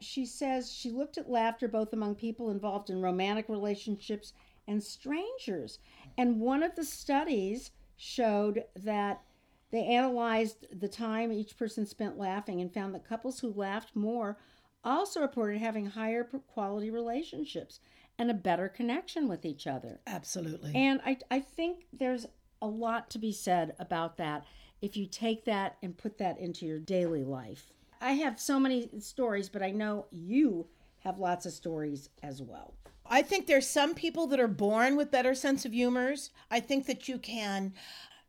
She 0.00 0.26
says 0.26 0.72
she 0.72 0.90
looked 0.90 1.16
at 1.16 1.30
laughter 1.30 1.68
both 1.68 1.92
among 1.92 2.16
people 2.16 2.50
involved 2.50 2.90
in 2.90 3.00
romantic 3.00 3.48
relationships 3.48 4.32
and 4.66 4.82
strangers. 4.82 5.78
And 6.18 6.40
one 6.40 6.62
of 6.62 6.74
the 6.74 6.84
studies 6.84 7.70
showed 7.96 8.64
that 8.76 9.22
they 9.70 9.84
analyzed 9.84 10.66
the 10.72 10.88
time 10.88 11.32
each 11.32 11.56
person 11.56 11.86
spent 11.86 12.18
laughing 12.18 12.60
and 12.60 12.72
found 12.72 12.94
that 12.94 13.08
couples 13.08 13.40
who 13.40 13.52
laughed 13.52 13.94
more 13.94 14.38
also 14.84 15.20
reported 15.20 15.60
having 15.60 15.86
higher 15.86 16.24
quality 16.24 16.90
relationships 16.90 17.80
and 18.18 18.30
a 18.30 18.34
better 18.34 18.68
connection 18.68 19.28
with 19.28 19.44
each 19.44 19.66
other. 19.66 20.00
Absolutely. 20.06 20.72
And 20.74 21.00
I, 21.04 21.18
I 21.30 21.40
think 21.40 21.86
there's 21.92 22.26
a 22.62 22.66
lot 22.66 23.10
to 23.10 23.18
be 23.18 23.32
said 23.32 23.74
about 23.78 24.16
that 24.18 24.44
if 24.80 24.96
you 24.96 25.06
take 25.06 25.44
that 25.46 25.76
and 25.82 25.96
put 25.96 26.18
that 26.18 26.38
into 26.38 26.66
your 26.66 26.78
daily 26.78 27.24
life. 27.24 27.72
I 28.00 28.12
have 28.12 28.38
so 28.38 28.60
many 28.60 28.90
stories, 29.00 29.48
but 29.48 29.62
I 29.62 29.70
know 29.70 30.06
you 30.10 30.66
have 31.00 31.18
lots 31.18 31.46
of 31.46 31.52
stories 31.52 32.10
as 32.22 32.42
well. 32.42 32.74
I 33.06 33.22
think 33.22 33.46
there's 33.46 33.68
some 33.68 33.94
people 33.94 34.26
that 34.28 34.40
are 34.40 34.48
born 34.48 34.96
with 34.96 35.10
better 35.10 35.34
sense 35.34 35.64
of 35.64 35.72
humors. 35.72 36.30
I 36.50 36.60
think 36.60 36.86
that 36.86 37.08
you 37.08 37.18
can 37.18 37.74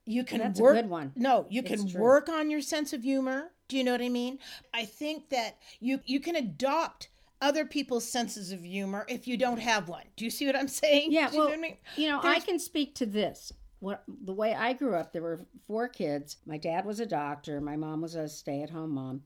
you 0.05 0.23
can 0.23 0.39
That's 0.39 0.59
a 0.59 0.63
work 0.63 0.75
good 0.75 0.89
one. 0.89 1.13
No, 1.15 1.47
you 1.49 1.63
can 1.63 1.89
true. 1.89 2.01
work 2.01 2.29
on 2.29 2.51
your 2.51 2.61
sense 2.61 2.93
of 2.93 3.01
humor. 3.01 3.51
Do 3.67 3.77
you 3.77 3.83
know 3.83 3.91
what 3.91 4.01
I 4.01 4.09
mean? 4.09 4.39
I 4.73 4.85
think 4.85 5.29
that 5.29 5.57
you 5.79 5.99
you 6.05 6.19
can 6.19 6.35
adopt 6.35 7.09
other 7.41 7.65
people's 7.65 8.07
senses 8.09 8.51
of 8.51 8.63
humor 8.63 9.05
if 9.09 9.27
you 9.27 9.37
don't 9.37 9.59
have 9.59 9.89
one. 9.89 10.03
Do 10.15 10.25
you 10.25 10.31
see 10.31 10.45
what 10.45 10.55
I'm 10.55 10.67
saying? 10.67 11.11
Yeah, 11.11 11.29
Do 11.29 11.35
you 11.35 11.39
well, 11.41 11.49
know 11.49 11.55
I 11.55 11.57
mean? 11.57 11.77
you 11.95 12.07
know, 12.09 12.19
I 12.23 12.39
can 12.39 12.59
speak 12.59 12.95
to 12.95 13.05
this. 13.05 13.51
What 13.79 14.03
the 14.07 14.33
way 14.33 14.53
I 14.53 14.73
grew 14.73 14.95
up, 14.95 15.11
there 15.13 15.21
were 15.21 15.45
four 15.67 15.87
kids. 15.87 16.37
My 16.45 16.57
dad 16.57 16.85
was 16.85 16.99
a 16.99 17.05
doctor. 17.05 17.59
My 17.59 17.75
mom 17.75 18.01
was 18.01 18.15
a 18.15 18.27
stay-at-home 18.27 18.91
mom, 18.91 19.21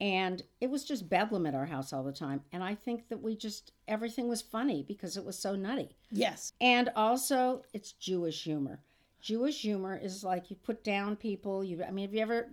and 0.00 0.42
it 0.60 0.70
was 0.70 0.84
just 0.84 1.08
bedlam 1.10 1.46
at 1.46 1.54
our 1.54 1.66
house 1.66 1.92
all 1.92 2.04
the 2.04 2.12
time. 2.12 2.42
And 2.52 2.62
I 2.62 2.74
think 2.74 3.08
that 3.08 3.20
we 3.20 3.36
just 3.36 3.72
everything 3.86 4.28
was 4.28 4.40
funny 4.40 4.84
because 4.86 5.16
it 5.16 5.24
was 5.24 5.38
so 5.38 5.56
nutty. 5.56 5.96
Yes. 6.10 6.52
And 6.60 6.90
also, 6.94 7.64
it's 7.74 7.92
Jewish 7.92 8.44
humor. 8.44 8.80
Jewish 9.20 9.60
humor 9.60 9.98
is 10.00 10.22
like 10.22 10.50
you 10.50 10.56
put 10.56 10.84
down 10.84 11.16
people. 11.16 11.64
You, 11.64 11.82
I 11.82 11.90
mean, 11.90 12.06
have 12.06 12.14
you 12.14 12.20
ever? 12.20 12.48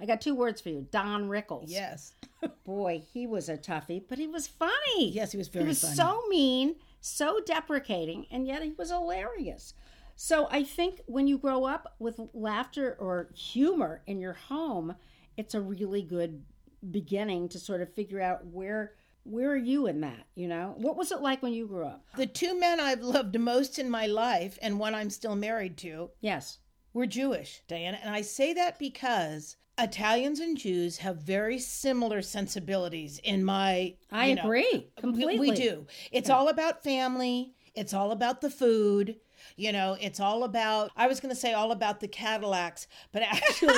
I 0.00 0.06
got 0.06 0.20
two 0.20 0.34
words 0.34 0.60
for 0.60 0.68
you: 0.68 0.86
Don 0.90 1.28
Rickles. 1.28 1.66
Yes. 1.68 2.12
Boy, 2.64 3.02
he 3.12 3.26
was 3.26 3.48
a 3.48 3.56
toughie, 3.56 4.02
but 4.08 4.18
he 4.18 4.26
was 4.26 4.46
funny. 4.46 5.10
Yes, 5.10 5.32
he 5.32 5.38
was 5.38 5.48
very. 5.48 5.64
He 5.64 5.68
was 5.68 5.80
funny. 5.80 5.94
so 5.94 6.22
mean, 6.28 6.76
so 7.00 7.40
deprecating, 7.44 8.26
and 8.30 8.46
yet 8.46 8.62
he 8.62 8.72
was 8.76 8.90
hilarious. 8.90 9.74
So 10.16 10.48
I 10.50 10.64
think 10.64 11.00
when 11.06 11.26
you 11.26 11.38
grow 11.38 11.64
up 11.64 11.94
with 11.98 12.20
laughter 12.34 12.94
or 13.00 13.30
humor 13.34 14.02
in 14.06 14.20
your 14.20 14.34
home, 14.34 14.94
it's 15.38 15.54
a 15.54 15.60
really 15.60 16.02
good 16.02 16.42
beginning 16.90 17.48
to 17.48 17.58
sort 17.58 17.80
of 17.80 17.92
figure 17.92 18.20
out 18.20 18.44
where 18.46 18.92
where 19.30 19.50
are 19.50 19.56
you 19.56 19.86
in 19.86 20.00
that, 20.02 20.26
you 20.34 20.48
know? 20.48 20.74
What 20.76 20.96
was 20.96 21.12
it 21.12 21.20
like 21.20 21.42
when 21.42 21.52
you 21.52 21.66
grew 21.66 21.84
up? 21.86 22.04
the 22.16 22.26
two 22.26 22.58
men 22.58 22.80
I've 22.80 23.02
loved 23.02 23.38
most 23.38 23.78
in 23.78 23.88
my 23.90 24.06
life, 24.06 24.58
and 24.62 24.78
one 24.78 24.94
I'm 24.94 25.10
still 25.10 25.36
married 25.36 25.76
to, 25.78 26.10
Yes. 26.20 26.58
were 26.92 27.06
Jewish, 27.06 27.62
Diana. 27.68 27.98
And 28.02 28.12
I 28.14 28.22
say 28.22 28.52
that 28.54 28.78
because 28.78 29.56
Italians 29.78 30.40
and 30.40 30.58
Jews 30.58 30.98
have 30.98 31.16
very 31.16 31.58
similar 31.58 32.20
sensibilities 32.22 33.18
in 33.24 33.44
my. 33.44 33.94
I 34.10 34.26
you 34.28 34.34
know, 34.34 34.42
agree 34.42 34.70
we- 34.72 35.00
completely. 35.00 35.38
We, 35.50 35.56
do. 35.56 35.86
It's 36.12 36.28
all 36.30 36.48
about 36.48 36.82
family. 36.82 37.54
It's 37.74 37.94
all 37.94 38.10
about 38.10 38.40
the 38.40 38.50
food. 38.50 39.16
You 39.56 39.72
know, 39.72 39.96
it's 40.00 40.20
all 40.20 40.44
about. 40.44 40.90
I 40.96 41.06
was 41.06 41.20
going 41.20 41.34
to 41.34 41.40
say 41.40 41.52
all 41.54 41.70
about 41.72 42.00
the 42.00 42.08
Cadillacs, 42.08 42.88
but 43.12 43.22
actually, 43.36 43.74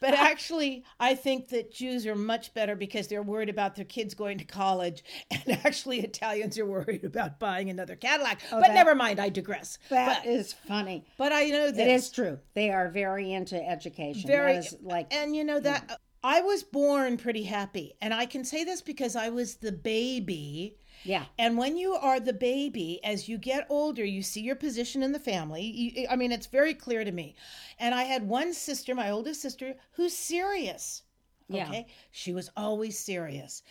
but 0.00 0.14
actually, 0.14 0.84
I 1.00 1.14
think 1.14 1.48
that 1.48 1.72
Jews 1.72 2.06
are 2.06 2.14
much 2.14 2.54
better 2.54 2.76
because 2.76 3.08
they're 3.08 3.22
worried 3.22 3.48
about 3.48 3.74
their 3.76 3.84
kids 3.84 4.14
going 4.14 4.38
to 4.38 4.44
college, 4.44 5.02
and 5.30 5.60
actually, 5.64 6.00
Italians 6.00 6.58
are 6.58 6.66
worried 6.66 7.04
about 7.04 7.38
buying 7.38 7.70
another 7.70 7.96
Cadillac. 7.96 8.40
Oh, 8.46 8.58
but 8.58 8.58
Oh, 8.58 8.60
that- 8.68 8.74
never 8.74 8.94
mind. 8.94 9.20
I 9.20 9.28
digress. 9.28 9.78
That 9.90 10.24
but, 10.24 10.30
is 10.30 10.52
funny. 10.52 11.04
but 11.16 11.32
I 11.32 11.44
know 11.46 11.70
this. 11.70 11.78
It 11.78 11.88
is 11.88 12.10
true. 12.10 12.38
They 12.54 12.70
are 12.70 12.88
very 12.88 13.32
into 13.32 13.56
education. 13.62 14.26
Very- 14.28 14.54
That 14.54 14.82
like 14.82 15.12
And 15.14 15.34
you 15.34 15.44
know 15.44 15.60
that 15.60 16.00
I 16.22 16.40
was 16.40 16.62
born 16.62 17.16
pretty 17.16 17.44
happy. 17.44 17.94
And 18.00 18.12
I 18.12 18.26
can 18.26 18.44
say 18.44 18.64
this 18.64 18.82
because 18.82 19.14
I 19.16 19.28
was 19.28 19.56
the 19.56 19.72
baby. 19.72 20.76
Yeah. 21.04 21.24
And 21.38 21.56
when 21.56 21.76
you 21.76 21.94
are 21.94 22.20
the 22.20 22.32
baby, 22.32 23.00
as 23.04 23.28
you 23.28 23.38
get 23.38 23.66
older, 23.68 24.04
you 24.04 24.22
see 24.22 24.40
your 24.40 24.56
position 24.56 25.02
in 25.02 25.12
the 25.12 25.18
family. 25.18 25.62
You, 25.62 26.06
I 26.08 26.16
mean, 26.16 26.32
it's 26.32 26.46
very 26.46 26.74
clear 26.74 27.04
to 27.04 27.12
me. 27.12 27.36
And 27.78 27.94
I 27.94 28.04
had 28.04 28.28
one 28.28 28.52
sister, 28.52 28.94
my 28.94 29.10
oldest 29.10 29.40
sister, 29.40 29.74
who's 29.92 30.14
serious. 30.14 31.02
Yeah. 31.48 31.68
Okay. 31.68 31.86
She 32.10 32.32
was 32.32 32.50
always 32.56 32.98
serious. 32.98 33.62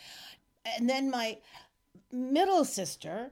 And 0.78 0.90
then 0.90 1.10
my 1.10 1.38
middle 2.12 2.66
sister 2.66 3.32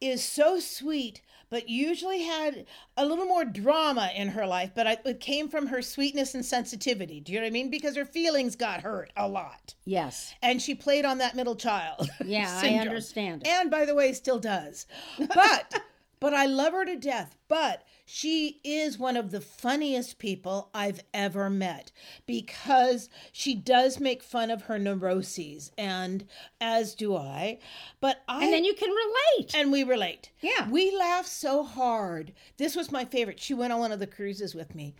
is 0.00 0.24
so 0.24 0.58
sweet, 0.60 1.22
but 1.50 1.68
usually 1.68 2.22
had 2.22 2.66
a 2.96 3.04
little 3.04 3.24
more 3.24 3.44
drama 3.44 4.10
in 4.14 4.28
her 4.28 4.46
life. 4.46 4.70
But 4.74 4.86
I, 4.86 4.98
it 5.04 5.20
came 5.20 5.48
from 5.48 5.66
her 5.66 5.82
sweetness 5.82 6.34
and 6.34 6.44
sensitivity. 6.44 7.20
Do 7.20 7.32
you 7.32 7.38
know 7.38 7.44
what 7.44 7.48
I 7.48 7.52
mean? 7.52 7.70
Because 7.70 7.96
her 7.96 8.04
feelings 8.04 8.56
got 8.56 8.82
hurt 8.82 9.12
a 9.16 9.28
lot. 9.28 9.74
Yes. 9.84 10.34
And 10.42 10.62
she 10.62 10.74
played 10.74 11.04
on 11.04 11.18
that 11.18 11.34
middle 11.34 11.56
child. 11.56 12.08
Yeah, 12.24 12.60
I 12.62 12.74
understand. 12.74 13.46
And 13.46 13.70
by 13.70 13.84
the 13.84 13.94
way, 13.94 14.12
still 14.12 14.38
does. 14.38 14.86
But 15.18 15.82
but 16.20 16.34
I 16.34 16.46
love 16.46 16.72
her 16.72 16.84
to 16.84 16.96
death. 16.96 17.34
But 17.48 17.82
she 18.04 18.60
is 18.62 18.98
one 18.98 19.16
of 19.16 19.30
the 19.30 19.40
funniest 19.40 20.18
people 20.18 20.70
I've 20.74 21.00
ever 21.14 21.48
met 21.50 21.90
because 22.26 23.08
she 23.32 23.54
does 23.54 23.98
make 23.98 24.22
fun 24.22 24.50
of 24.50 24.62
her 24.62 24.78
neuroses, 24.78 25.72
and 25.78 26.26
as 26.60 26.94
do 26.94 27.16
I. 27.16 27.58
But 28.00 28.22
I 28.28 28.44
And 28.44 28.52
then 28.52 28.64
you 28.64 28.74
can 28.74 28.90
relate. 28.90 29.54
and 29.54 29.72
we 29.72 29.82
relate. 29.82 30.30
Yeah. 30.40 30.68
We 30.68 30.94
laugh 30.96 31.26
so 31.26 31.62
hard. 31.64 32.32
This 32.56 32.76
was 32.76 32.92
my 32.92 33.04
favorite. 33.04 33.40
She 33.40 33.54
went 33.54 33.72
on 33.72 33.80
one 33.80 33.92
of 33.92 34.00
the 34.00 34.06
cruises 34.06 34.54
with 34.54 34.74
me, 34.74 34.94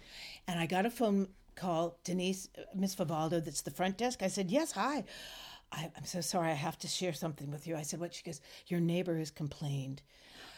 and 0.49 0.59
I 0.59 0.67
got 0.67 0.87
a 0.87 0.91
phone 0.91 1.29
call. 1.57 1.99
Denise, 2.05 2.49
Miss 2.75 2.95
Vivaldo, 2.95 3.41
that's 3.41 3.63
the 3.63 3.71
front 3.71 3.99
desk. 3.99 4.23
I 4.23 4.29
said, 4.29 4.51
Yes, 4.51 4.73
hi. 4.73 5.05
I, 5.73 5.91
I'm 5.97 6.05
so 6.05 6.21
sorry. 6.21 6.51
I 6.51 6.55
have 6.55 6.79
to 6.81 6.89
share 6.89 7.13
something 7.13 7.51
with 7.51 7.67
you. 7.67 7.77
I 7.77 7.83
said, 7.83 8.01
What? 8.01 8.15
She 8.15 8.23
goes, 8.23 8.41
Your 8.67 8.81
neighbor 8.81 9.19
has 9.19 9.31
complained. 9.31 10.03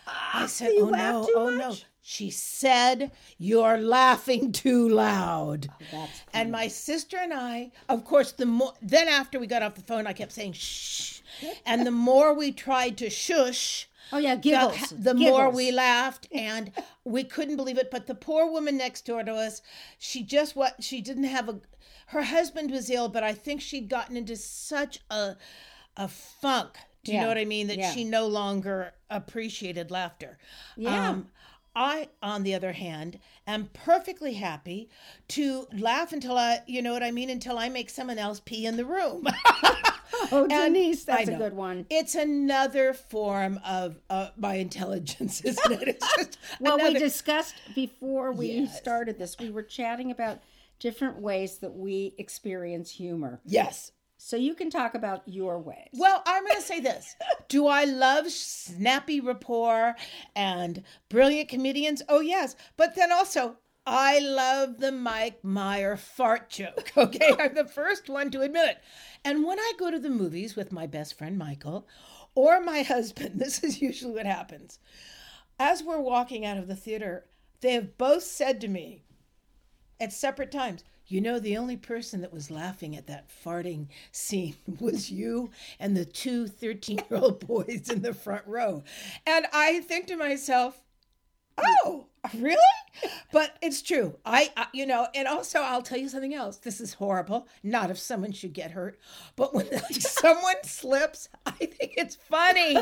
Ah, 0.06 0.44
I 0.44 0.46
said, 0.46 0.72
you 0.72 0.86
Oh 0.86 0.90
no, 0.90 1.28
oh 1.34 1.50
no. 1.50 1.76
She 2.04 2.30
said, 2.30 3.12
You're 3.38 3.78
laughing 3.78 4.50
too 4.50 4.88
loud. 4.88 5.68
Oh, 5.70 5.84
that's 5.92 6.22
And 6.34 6.50
my 6.50 6.66
sister 6.66 7.16
and 7.16 7.32
I, 7.32 7.70
of 7.88 8.04
course, 8.04 8.32
the 8.32 8.46
more 8.46 8.74
then 8.82 9.06
after 9.06 9.38
we 9.38 9.46
got 9.46 9.62
off 9.62 9.76
the 9.76 9.82
phone, 9.82 10.08
I 10.08 10.12
kept 10.12 10.32
saying 10.32 10.54
shh, 10.54 11.20
and 11.64 11.86
the 11.86 11.92
more 11.92 12.34
we 12.34 12.50
tried 12.50 12.98
to 12.98 13.08
shush, 13.08 13.88
oh 14.12 14.18
yeah, 14.18 14.34
the, 14.34 14.40
giggles. 14.40 14.90
the 14.90 15.14
more 15.14 15.46
Giggles. 15.46 15.54
we 15.54 15.70
laughed, 15.70 16.26
and 16.32 16.72
we 17.04 17.22
couldn't 17.22 17.56
believe 17.56 17.78
it. 17.78 17.90
But 17.90 18.08
the 18.08 18.16
poor 18.16 18.50
woman 18.50 18.76
next 18.76 19.06
door 19.06 19.22
to 19.22 19.32
us, 19.32 19.62
she 19.98 20.24
just 20.24 20.56
what 20.56 20.82
she 20.82 21.00
didn't 21.00 21.24
have 21.24 21.48
a. 21.48 21.60
Her 22.06 22.24
husband 22.24 22.72
was 22.72 22.90
ill, 22.90 23.08
but 23.08 23.22
I 23.22 23.32
think 23.32 23.60
she'd 23.60 23.88
gotten 23.88 24.16
into 24.16 24.34
such 24.34 24.98
a 25.08 25.36
a 25.96 26.08
funk. 26.08 26.78
Do 27.04 27.10
you 27.12 27.16
Yeah, 27.18 27.22
know 27.22 27.28
what 27.28 27.38
I 27.38 27.44
mean? 27.44 27.66
That 27.66 27.78
yeah. 27.78 27.92
she 27.92 28.04
no 28.04 28.26
longer 28.26 28.92
appreciated 29.10 29.90
laughter. 29.90 30.38
Um, 30.76 30.84
Yeah. 30.84 31.16
I, 31.74 32.08
on 32.22 32.42
the 32.42 32.54
other 32.54 32.72
hand, 32.72 33.18
am 33.46 33.70
perfectly 33.72 34.34
happy 34.34 34.90
to 35.28 35.66
laugh 35.76 36.12
until 36.12 36.36
I, 36.36 36.60
you 36.66 36.82
know 36.82 36.92
what 36.92 37.02
I 37.02 37.10
mean, 37.10 37.30
until 37.30 37.56
I 37.58 37.70
make 37.70 37.88
someone 37.90 38.18
else 38.18 38.40
pee 38.44 38.66
in 38.66 38.76
the 38.76 38.84
room. 38.84 39.26
Oh, 40.30 40.46
Denise, 40.46 41.04
that's 41.04 41.28
a 41.28 41.34
good 41.34 41.54
one. 41.54 41.86
It's 41.90 42.14
another 42.14 42.92
form 42.92 43.58
of 43.66 43.98
uh, 44.10 44.28
my 44.36 44.56
intelligence, 44.56 45.40
isn't 45.44 45.72
it? 45.72 45.88
It's 45.88 46.16
just 46.16 46.38
Well, 46.60 46.78
we 46.78 46.94
discussed 46.94 47.54
before 47.74 48.30
we 48.32 48.48
Yes. 48.48 48.76
started 48.76 49.18
this, 49.18 49.38
we 49.38 49.50
were 49.50 49.62
chatting 49.62 50.10
about 50.10 50.38
different 50.78 51.18
ways 51.20 51.58
that 51.58 51.74
we 51.74 52.14
experience 52.18 52.90
humor. 52.90 53.40
yes. 53.46 53.92
So 54.24 54.36
you 54.36 54.54
can 54.54 54.70
talk 54.70 54.94
about 54.94 55.26
your 55.26 55.58
ways. 55.58 55.88
Well, 55.94 56.22
I'm 56.24 56.44
going 56.44 56.54
to 56.54 56.62
say 56.62 56.78
this. 56.78 57.16
Do 57.48 57.66
I 57.66 57.84
love 57.84 58.30
snappy 58.30 59.20
rapport 59.20 59.96
and 60.36 60.84
brilliant 61.08 61.48
comedians? 61.48 62.02
Oh, 62.08 62.20
yes. 62.20 62.54
But 62.76 62.94
then 62.94 63.10
also, 63.10 63.56
I 63.84 64.20
love 64.20 64.78
the 64.78 64.92
Mike 64.92 65.42
Meyer 65.42 65.96
fart 65.96 66.50
joke. 66.50 66.92
Okay. 66.96 67.34
I'm 67.38 67.56
the 67.56 67.66
first 67.66 68.08
one 68.08 68.30
to 68.30 68.42
admit 68.42 68.70
it. 68.70 68.78
And 69.24 69.44
when 69.44 69.58
I 69.58 69.72
go 69.76 69.90
to 69.90 69.98
the 69.98 70.08
movies 70.08 70.54
with 70.54 70.70
my 70.70 70.86
best 70.86 71.18
friend 71.18 71.36
Michael 71.36 71.88
or 72.36 72.60
my 72.60 72.82
husband, 72.94 73.40
this 73.40 73.64
is 73.64 73.82
usually 73.82 74.14
what 74.14 74.26
happens. 74.26 74.78
As 75.58 75.82
we're 75.82 76.00
walking 76.00 76.46
out 76.46 76.58
of 76.58 76.68
the 76.68 76.76
theater, 76.76 77.26
they 77.60 77.72
have 77.72 77.98
both 77.98 78.22
said 78.22 78.60
to 78.60 78.68
me 78.68 79.02
at 80.00 80.12
separate 80.12 80.52
times, 80.52 80.84
you 81.12 81.20
know, 81.20 81.38
the 81.38 81.58
only 81.58 81.76
person 81.76 82.22
that 82.22 82.32
was 82.32 82.50
laughing 82.50 82.96
at 82.96 83.06
that 83.06 83.28
farting 83.44 83.88
scene 84.12 84.56
was 84.80 85.10
you 85.10 85.50
and 85.78 85.94
the 85.94 86.06
two 86.06 86.46
13 86.46 87.02
year 87.10 87.20
old 87.20 87.46
boys 87.46 87.90
in 87.90 88.00
the 88.00 88.14
front 88.14 88.46
row. 88.46 88.82
And 89.26 89.46
I 89.52 89.80
think 89.80 90.06
to 90.06 90.16
myself, 90.16 90.80
oh, 91.58 92.06
really? 92.38 92.56
But 93.30 93.56
it's 93.60 93.82
true. 93.82 94.16
I, 94.24 94.50
I, 94.56 94.66
you 94.72 94.86
know, 94.86 95.06
and 95.14 95.28
also 95.28 95.60
I'll 95.60 95.82
tell 95.82 95.98
you 95.98 96.08
something 96.08 96.34
else. 96.34 96.56
This 96.58 96.80
is 96.80 96.94
horrible. 96.94 97.46
Not 97.62 97.90
if 97.90 97.98
someone 97.98 98.32
should 98.32 98.52
get 98.52 98.70
hurt, 98.70 98.98
but 99.36 99.54
when 99.54 99.66
like, 99.70 99.94
someone 100.00 100.62
slips, 100.64 101.28
I 101.44 101.52
think 101.52 101.94
it's 101.96 102.16
funny. 102.16 102.76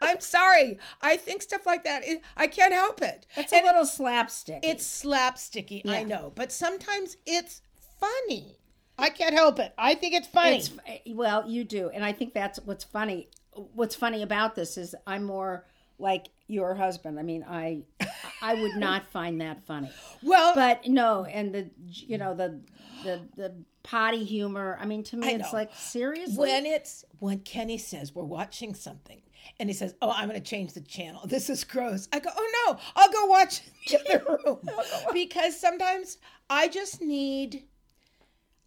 I'm 0.00 0.20
sorry. 0.20 0.78
I 1.02 1.16
think 1.16 1.42
stuff 1.42 1.66
like 1.66 1.84
that. 1.84 2.06
It, 2.06 2.22
I 2.36 2.46
can't 2.46 2.72
help 2.72 3.02
it. 3.02 3.26
it's 3.36 3.52
a 3.52 3.62
little 3.62 3.86
slapstick. 3.86 4.60
It's 4.62 4.84
slapsticky, 5.04 5.88
I 5.88 6.04
know, 6.04 6.32
but 6.34 6.52
sometimes 6.52 7.16
it's 7.26 7.62
funny. 8.04 8.58
I 8.98 9.10
can't 9.10 9.34
help 9.34 9.58
it. 9.58 9.72
I 9.76 9.94
think 9.94 10.14
it's 10.14 10.28
funny. 10.28 10.56
It's 10.58 10.70
eh, 10.86 10.98
well, 11.08 11.48
you 11.48 11.64
do, 11.64 11.90
and 11.92 12.04
I 12.04 12.12
think 12.12 12.32
that's 12.34 12.60
what's 12.64 12.84
funny. 12.84 13.28
What's 13.52 13.94
funny 13.94 14.22
about 14.22 14.54
this 14.54 14.76
is 14.76 14.94
I'm 15.06 15.24
more 15.24 15.66
like 15.98 16.26
your 16.46 16.74
husband. 16.74 17.18
I 17.18 17.22
mean, 17.22 17.44
I 17.48 17.82
I 18.40 18.54
would 18.54 18.76
not 18.76 19.06
find 19.10 19.40
that 19.40 19.64
funny. 19.66 19.90
well, 20.22 20.54
But 20.54 20.86
no, 20.88 21.24
and 21.24 21.54
the 21.54 21.70
you 21.86 22.18
know 22.18 22.34
the 22.34 22.60
the 23.02 23.20
the 23.36 23.54
potty 23.82 24.24
humor. 24.24 24.78
I 24.80 24.86
mean, 24.86 25.02
to 25.04 25.16
me, 25.16 25.34
it's 25.34 25.52
like 25.52 25.70
seriously. 25.74 26.36
when 26.36 26.66
it's 26.66 27.04
when 27.18 27.40
Kenny 27.40 27.78
says 27.78 28.14
we're 28.14 28.22
watching 28.24 28.74
something 28.74 29.20
and 29.58 29.68
he 29.68 29.74
says, 29.74 29.94
"Oh, 30.00 30.10
I'm 30.10 30.28
going 30.28 30.40
to 30.40 30.46
change 30.46 30.72
the 30.72 30.80
channel. 30.80 31.22
This 31.26 31.50
is 31.50 31.64
gross." 31.64 32.08
I 32.12 32.20
go, 32.20 32.30
"Oh 32.36 32.66
no, 32.68 32.78
I'll 32.96 33.10
go 33.12 33.26
watch 33.26 33.60
the 33.88 34.00
other 34.00 34.38
room." 34.46 34.58
because 35.12 35.58
sometimes 35.60 36.18
I 36.48 36.68
just 36.68 37.00
need 37.02 37.64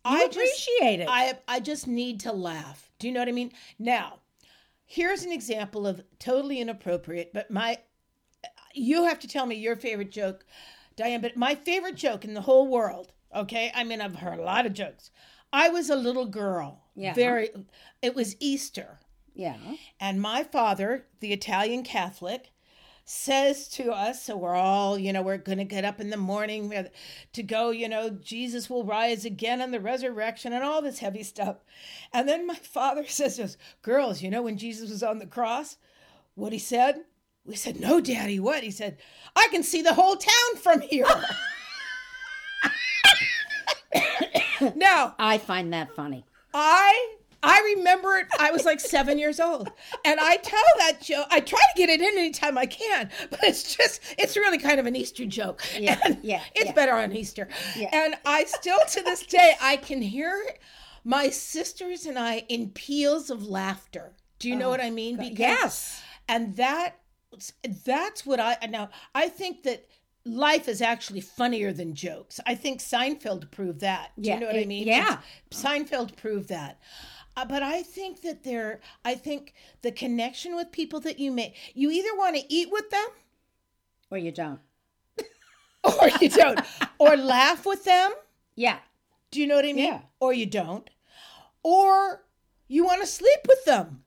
I 0.08 0.28
just 0.28 0.38
appreciate 0.38 1.00
it. 1.02 1.08
I 1.10 1.38
I 1.48 1.60
just 1.60 1.88
need 1.88 2.20
to 2.22 2.32
laugh. 2.32 2.90
Do 3.00 3.08
you 3.08 3.14
know 3.14 3.20
what 3.22 3.30
I 3.30 3.34
mean? 3.34 3.52
Now, 3.80 4.20
here's 4.86 5.24
an 5.24 5.32
example 5.32 5.86
of 5.88 6.04
totally 6.20 6.60
inappropriate, 6.60 7.32
but 7.34 7.52
my 7.52 7.80
you 8.74 9.06
have 9.06 9.20
to 9.20 9.28
tell 9.28 9.46
me 9.46 9.56
your 9.56 9.76
favorite 9.76 10.12
joke, 10.12 10.46
Diane, 10.96 11.22
but 11.22 11.36
my 11.36 11.56
favorite 11.56 11.96
joke 11.96 12.24
in 12.26 12.34
the 12.34 12.42
whole 12.42 12.68
world, 12.68 13.12
okay? 13.36 13.72
I 13.74 13.84
mean, 13.84 14.02
I've 14.02 14.16
heard 14.18 14.40
a 14.40 14.44
lot 14.44 14.66
of 14.66 14.74
jokes. 14.74 15.10
I 15.52 15.70
was 15.70 15.90
a 15.90 15.96
little 15.96 16.26
girl. 16.28 16.84
Yeah. 16.96 17.14
Very 17.14 17.50
it 18.02 18.16
was 18.16 18.36
Easter. 18.40 19.00
yeah. 19.34 19.58
And 20.00 20.22
my 20.22 20.44
father, 20.44 21.06
the 21.20 21.34
Italian 21.34 21.84
Catholic, 21.84 22.52
says 23.10 23.70
to 23.70 23.92
us, 23.94 24.22
so 24.22 24.36
we're 24.36 24.54
all, 24.54 25.00
you 25.00 25.14
know, 25.14 25.22
we're 25.22 25.38
going 25.38 25.58
to 25.60 25.64
get 25.64 25.86
up 25.86 26.02
in 26.02 26.10
the 26.10 26.18
morning 26.18 26.74
to 27.32 27.44
go, 27.44 27.70
you 27.72 27.88
know, 27.88 28.10
Jesus 28.10 28.70
will 28.70 28.84
rise 28.84 29.24
again 29.24 29.62
on 29.62 29.72
the 29.72 29.80
resurrection 29.80 30.52
and 30.52 30.62
all 30.62 30.82
this 30.82 31.00
heavy 31.00 31.24
stuff. 31.24 31.64
And 32.12 32.28
then 32.28 32.46
my 32.46 32.56
father 32.62 33.06
says 33.08 33.38
to 33.38 33.46
us, 33.46 33.58
girls, 33.82 34.22
you 34.22 34.30
know, 34.30 34.42
when 34.42 34.58
Jesus 34.58 34.90
was 34.90 35.04
on 35.04 35.20
the 35.20 35.26
cross, 35.26 35.78
what 36.36 36.52
he 36.52 36.60
said? 36.60 36.98
We 37.46 37.56
said, 37.56 37.80
no, 37.80 38.02
daddy, 38.02 38.42
what? 38.42 38.62
He 38.62 38.72
said, 38.72 38.98
I 39.36 39.48
can 39.52 39.64
see 39.64 39.82
the 39.82 39.94
whole 39.94 40.18
town 40.18 40.62
from 40.62 40.82
here. 40.82 41.08
now, 44.76 45.16
I 45.18 45.38
find 45.38 45.72
that 45.72 45.96
funny. 45.96 46.26
I 46.54 47.16
I 47.44 47.75
remember 47.75 48.15
it. 48.15 48.27
I 48.39 48.51
was 48.51 48.65
like 48.65 48.79
seven 48.79 49.17
years 49.17 49.39
old, 49.39 49.70
and 50.03 50.20
I 50.20 50.38
tell 50.38 50.60
that 50.79 51.01
joke. 51.01 51.27
I 51.29 51.39
try 51.39 51.60
to 51.60 51.77
get 51.77 51.89
it 51.89 52.01
in 52.01 52.17
anytime 52.17 52.58
I 52.58 52.65
can, 52.65 53.10
but 53.29 53.39
it's 53.44 53.75
just 53.75 54.01
it's 54.17 54.36
really 54.36 54.58
kind 54.58 54.79
of 54.79 54.86
an 54.86 54.96
Easter 54.96 55.25
joke. 55.25 55.62
Yeah, 55.77 56.00
and 56.03 56.17
yeah, 56.24 56.41
it's 56.56 56.67
yeah. 56.67 56.72
better 56.74 56.94
on 56.94 57.13
Easter. 57.13 57.48
Yeah. 57.75 57.89
And 57.94 58.15
I 58.25 58.46
still 58.46 58.79
to 58.89 59.01
this 59.03 59.25
day 59.25 59.53
I 59.62 59.77
can 59.77 60.01
hear 60.01 60.44
my 61.03 61.29
sisters 61.29 62.06
and 62.06 62.17
I 62.17 62.44
in 62.50 62.70
peals 62.72 63.29
of 63.29 63.46
laughter. 63.46 64.13
Do 64.39 64.50
you 64.50 64.56
know 64.56 64.67
oh, 64.67 64.72
what 64.72 64.82
I 64.82 64.89
mean? 64.89 65.17
Because, 65.17 65.39
yes. 65.39 66.03
and 66.27 66.56
that 66.58 66.96
that's 67.86 68.25
what 68.25 68.39
I 68.39 68.58
now 68.70 68.89
I 69.13 69.29
think 69.29 69.63
that 69.63 69.88
life 70.27 70.67
is 70.67 70.82
actually 70.82 71.22
funnier 71.22 71.72
than 71.72 71.94
jokes. 71.96 72.39
I 72.46 72.56
think 72.56 72.82
Seinfeld 72.82 73.50
proved 73.51 73.79
that. 73.82 74.12
Do 74.20 74.27
Yeah, 74.27 74.36
you 74.36 74.39
know 74.41 74.48
what 74.48 74.56
I 74.58 74.65
mean? 74.65 74.88
yeah. 74.88 75.20
Seinfeld 75.51 76.15
proved 76.17 76.50
that. 76.50 76.79
Uh, 77.38 77.46
but 77.46 77.62
I 77.62 77.84
think 77.84 78.24
that 78.24 78.44
there, 78.44 78.82
I 79.06 79.13
think 79.15 79.53
the 79.84 79.91
connection 79.91 80.56
with 80.56 80.72
people 80.72 81.00
that 81.01 81.20
you 81.20 81.32
make, 81.32 81.56
you 81.75 81.91
either 81.91 82.15
want 82.17 82.36
to 82.36 82.44
eat 82.53 82.70
with 82.72 82.89
them 82.89 83.08
Or 84.10 84.17
you 84.17 84.32
don't. 84.32 84.60
or 85.84 86.10
you 86.20 86.29
don't, 86.29 86.60
or 86.98 87.15
laugh 87.15 87.65
with 87.65 87.84
them. 87.86 88.12
Yeah. 88.56 88.79
Do 89.32 89.39
you 89.39 89.48
know 89.48 89.56
what 89.56 89.65
I 89.65 89.74
mean? 89.74 89.86
Yeah. 89.86 90.01
Or 90.20 90.34
you 90.34 90.48
don't, 90.48 90.89
or 91.63 92.25
you 92.67 92.86
want 92.86 93.01
to 93.01 93.08
sleep 93.08 93.39
with 93.48 93.63
them, 93.65 94.03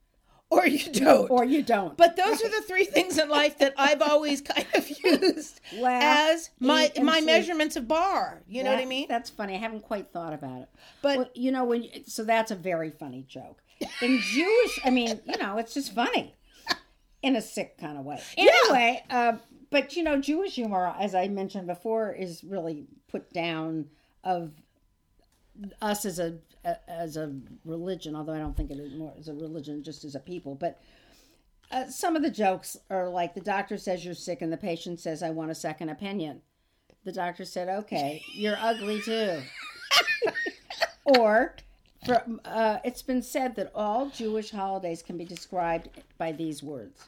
or 0.51 0.67
you 0.67 0.91
don't. 0.91 1.31
Or 1.31 1.43
you 1.43 1.63
don't. 1.63 1.97
But 1.97 2.15
those 2.15 2.43
are 2.43 2.49
the 2.49 2.61
three 2.67 2.85
things 2.85 3.17
in 3.17 3.29
life 3.29 3.57
that 3.59 3.73
I've 3.77 4.01
always 4.01 4.41
kind 4.41 4.67
of 4.75 4.87
used 5.03 5.59
Laugh, 5.77 6.03
as 6.03 6.49
my 6.59 6.91
my 7.01 7.13
sleep. 7.13 7.25
measurements 7.25 7.75
of 7.75 7.87
bar. 7.87 8.43
You 8.47 8.63
know 8.63 8.71
what 8.71 8.79
I 8.79 8.85
mean? 8.85 9.07
That's 9.09 9.29
funny. 9.29 9.55
I 9.55 9.57
haven't 9.57 9.81
quite 9.81 10.11
thought 10.11 10.33
about 10.33 10.61
it. 10.61 10.69
But- 11.01 11.17
Well, 11.17 11.29
you 11.33 11.51
know 11.51 11.63
when 11.63 11.83
you, 11.83 11.89
so 12.05 12.23
that's 12.23 12.51
a 12.51 12.55
very 12.55 12.91
funny 12.91 13.25
joke. 13.27 13.61
In 14.01 14.19
Jewish, 14.21 14.79
I 14.85 14.91
mean, 14.91 15.19
you 15.25 15.37
know, 15.39 15.57
it's 15.57 15.73
just 15.73 15.95
funny 15.95 16.35
in 17.23 17.35
a 17.35 17.41
sick 17.41 17.77
kind 17.79 17.97
of 17.97 18.05
way. 18.05 18.19
Anyway, 18.37 19.03
uh, 19.09 19.33
but 19.69 19.95
you 19.95 20.03
know, 20.03 20.19
Jewish 20.19 20.55
humor, 20.55 20.93
as 20.99 21.15
I 21.15 21.27
mentioned 21.29 21.67
before, 21.67 22.11
is 22.11 22.43
really 22.43 22.85
put 23.09 23.31
down 23.31 23.85
of 24.23 24.51
us 25.81 26.05
as 26.05 26.19
a 26.19 26.37
as 26.87 27.17
a 27.17 27.33
religion. 27.65 28.15
Although 28.15 28.33
I 28.33 28.39
don't 28.39 28.55
think 28.55 28.71
it 28.71 28.79
is 28.79 28.93
more 28.93 29.13
as 29.17 29.27
a 29.27 29.33
religion, 29.33 29.83
just 29.83 30.03
as 30.03 30.15
a 30.15 30.19
people, 30.19 30.55
but. 30.55 30.81
Uh, 31.73 31.87
some 31.87 32.17
of 32.17 32.21
the 32.21 32.29
jokes 32.29 32.75
are 32.89 33.07
like 33.07 33.33
the 33.33 33.39
doctor 33.39 33.77
says 33.77 34.03
you're 34.03 34.13
sick 34.13 34.41
and 34.41 34.51
the 34.51 34.57
patient 34.57 34.99
says 34.99 35.23
I 35.23 35.29
want 35.29 35.51
a 35.51 35.55
second 35.55 35.87
opinion. 35.87 36.41
The 37.05 37.13
doctor 37.13 37.45
said, 37.45 37.69
"Okay, 37.69 38.21
you're 38.33 38.57
ugly 38.59 39.01
too." 39.01 39.41
or, 41.05 41.55
for, 42.05 42.25
uh, 42.43 42.79
it's 42.83 43.01
been 43.01 43.21
said 43.21 43.55
that 43.55 43.71
all 43.73 44.09
Jewish 44.09 44.51
holidays 44.51 45.01
can 45.01 45.17
be 45.17 45.23
described 45.23 45.87
by 46.17 46.33
these 46.33 46.61
words: 46.61 47.07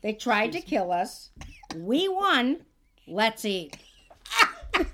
They 0.00 0.14
tried 0.14 0.52
to 0.52 0.62
kill 0.62 0.90
us, 0.90 1.28
we 1.76 2.08
won. 2.08 2.60
Let's 3.06 3.44
eat. 3.44 3.76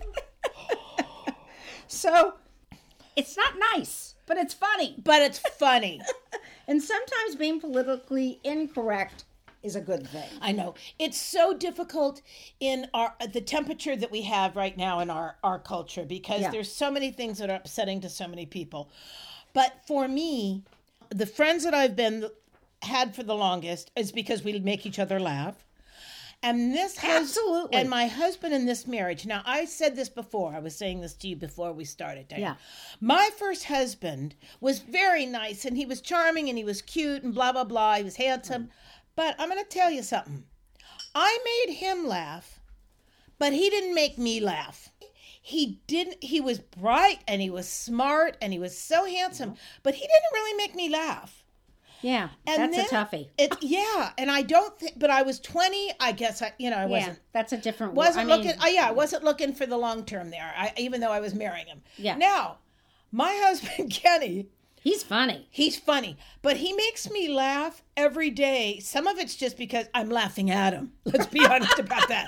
so, 1.86 2.34
it's 3.16 3.36
not 3.36 3.54
nice, 3.74 4.14
but 4.26 4.36
it's 4.36 4.54
funny. 4.54 4.94
but 5.02 5.22
it's 5.22 5.38
funny. 5.38 6.00
And 6.68 6.80
sometimes 6.80 7.34
being 7.34 7.58
politically 7.58 8.38
incorrect 8.44 9.24
is 9.64 9.74
a 9.74 9.80
good 9.80 10.06
thing. 10.06 10.28
I 10.40 10.52
know 10.52 10.74
it's 11.00 11.20
so 11.20 11.52
difficult 11.52 12.22
in 12.60 12.86
our 12.94 13.14
the 13.32 13.40
temperature 13.40 13.96
that 13.96 14.12
we 14.12 14.22
have 14.22 14.54
right 14.54 14.76
now 14.76 15.00
in 15.00 15.10
our 15.10 15.36
our 15.42 15.58
culture 15.58 16.04
because 16.04 16.42
Yeah. 16.42 16.50
there's 16.52 16.70
so 16.70 16.88
many 16.90 17.10
things 17.10 17.38
that 17.38 17.50
are 17.50 17.56
upsetting 17.56 18.00
to 18.02 18.08
so 18.08 18.28
many 18.28 18.46
people. 18.46 18.88
But 19.52 19.72
for 19.88 20.06
me, 20.06 20.62
the 21.08 21.26
friends 21.26 21.64
that 21.64 21.74
I've 21.74 21.96
been 21.96 22.28
had 22.82 23.16
for 23.16 23.24
the 23.24 23.34
longest 23.34 23.90
is 23.96 24.12
because 24.12 24.44
we 24.44 24.56
make 24.60 24.86
each 24.86 25.00
other 25.00 25.18
laugh. 25.18 25.56
And 26.42 26.72
this 26.74 26.96
has 26.96 27.28
Absolutely. 27.28 27.76
and 27.76 27.90
my 27.90 28.06
husband 28.06 28.54
in 28.54 28.64
this 28.64 28.86
marriage. 28.86 29.26
Now 29.26 29.42
I 29.44 29.66
said 29.66 29.94
this 29.94 30.08
before. 30.08 30.54
I 30.54 30.58
was 30.58 30.74
saying 30.74 31.02
this 31.02 31.12
to 31.16 31.28
you 31.28 31.36
before 31.36 31.72
we 31.72 31.84
started. 31.84 32.28
Diane. 32.28 32.40
Yeah. 32.40 32.54
My 33.00 33.28
first 33.36 33.64
husband 33.64 34.34
was 34.58 34.78
very 34.78 35.26
nice 35.26 35.66
and 35.66 35.76
he 35.76 35.84
was 35.84 36.00
charming 36.00 36.48
and 36.48 36.56
he 36.56 36.64
was 36.64 36.80
cute 36.80 37.22
and 37.22 37.34
blah 37.34 37.52
blah 37.52 37.64
blah. 37.64 37.96
He 37.96 38.04
was 38.04 38.16
handsome. 38.16 38.70
But 39.16 39.36
I'm 39.38 39.50
going 39.50 39.62
to 39.62 39.68
tell 39.68 39.90
you 39.90 40.02
something. 40.02 40.44
I 41.14 41.64
made 41.66 41.74
him 41.74 42.06
laugh, 42.06 42.60
but 43.38 43.52
he 43.52 43.68
didn't 43.68 43.94
make 43.94 44.16
me 44.16 44.40
laugh. 44.40 44.90
He 45.42 45.80
didn't 45.86 46.22
he 46.22 46.40
was 46.40 46.58
bright 46.58 47.18
and 47.28 47.42
he 47.42 47.50
was 47.50 47.68
smart 47.68 48.38
and 48.40 48.52
he 48.52 48.58
was 48.58 48.78
so 48.78 49.04
handsome, 49.04 49.56
but 49.82 49.94
he 49.94 50.00
didn't 50.00 50.32
really 50.32 50.56
make 50.56 50.74
me 50.74 50.88
laugh. 50.88 51.39
Yeah, 52.02 52.30
And 52.46 52.72
that's 52.72 52.76
then 52.76 52.86
a 52.86 53.06
toughie. 53.06 53.28
It 53.38 53.56
yeah, 53.60 54.12
and 54.16 54.30
I 54.30 54.42
don't 54.42 54.78
think 54.78 54.98
but 54.98 55.10
I 55.10 55.22
was 55.22 55.38
20, 55.40 55.92
I 56.00 56.12
guess 56.12 56.40
I 56.42 56.52
you 56.58 56.70
know, 56.70 56.76
I 56.76 56.82
Yeah, 56.86 56.88
wasn't 56.88 57.18
that's 57.32 57.52
a 57.52 57.58
different. 57.58 57.94
wasn't 57.94 58.30
I 58.30 58.36
mean, 58.36 58.46
looking. 58.46 58.60
Oh 58.62 58.68
yeah, 58.68 58.88
I 58.88 58.92
wasn't 58.92 59.24
looking 59.24 59.52
for 59.52 59.66
the 59.66 59.76
long 59.76 60.04
term 60.04 60.30
there. 60.30 60.52
I, 60.56 60.72
even 60.76 61.00
though 61.00 61.12
I 61.12 61.20
was 61.20 61.34
marrying 61.34 61.66
him. 61.66 61.82
Yeah. 61.98 62.16
Now, 62.16 62.58
my 63.12 63.30
husband 63.44 63.90
Kenny, 63.90 64.48
He's 64.82 65.02
funny. 65.02 65.46
he's 65.50 65.76
funny, 65.78 66.16
but 66.40 66.56
he 66.56 66.72
makes 66.72 67.10
me 67.10 67.28
laugh 67.28 67.82
every 67.98 68.30
day. 68.30 68.78
Some 68.80 69.06
of 69.06 69.18
it's 69.18 69.34
just 69.36 69.58
because 69.58 69.86
I'm 69.92 70.08
laughing 70.08 70.50
at 70.50 70.72
him. 70.72 70.92
Let's 71.04 71.26
be 71.26 71.44
honest 71.44 71.78
about 71.78 72.08
that. 72.08 72.26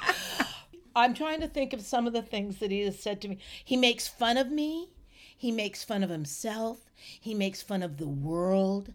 I'm 0.95 1.15
trying 1.15 1.41
to 1.41 1.49
think 1.49 1.73
of 1.73 1.81
some 1.81 2.07
of 2.07 2.13
the 2.13 2.21
things 2.21 2.59
that 2.59 2.71
he 2.71 2.81
has 2.83 2.99
said 2.99 3.23
to 3.23 3.29
me. 3.29 3.39
He 3.65 3.79
makes 3.79 4.07
fun 4.07 4.37
of 4.37 4.51
me. 4.51 4.91
He 5.35 5.51
makes 5.51 5.83
fun 5.83 6.03
of 6.05 6.11
himself. 6.11 6.91
He 6.95 7.33
makes 7.35 7.63
fun 7.63 7.83
of 7.83 7.97
the 7.97 8.07
world. 8.07 8.93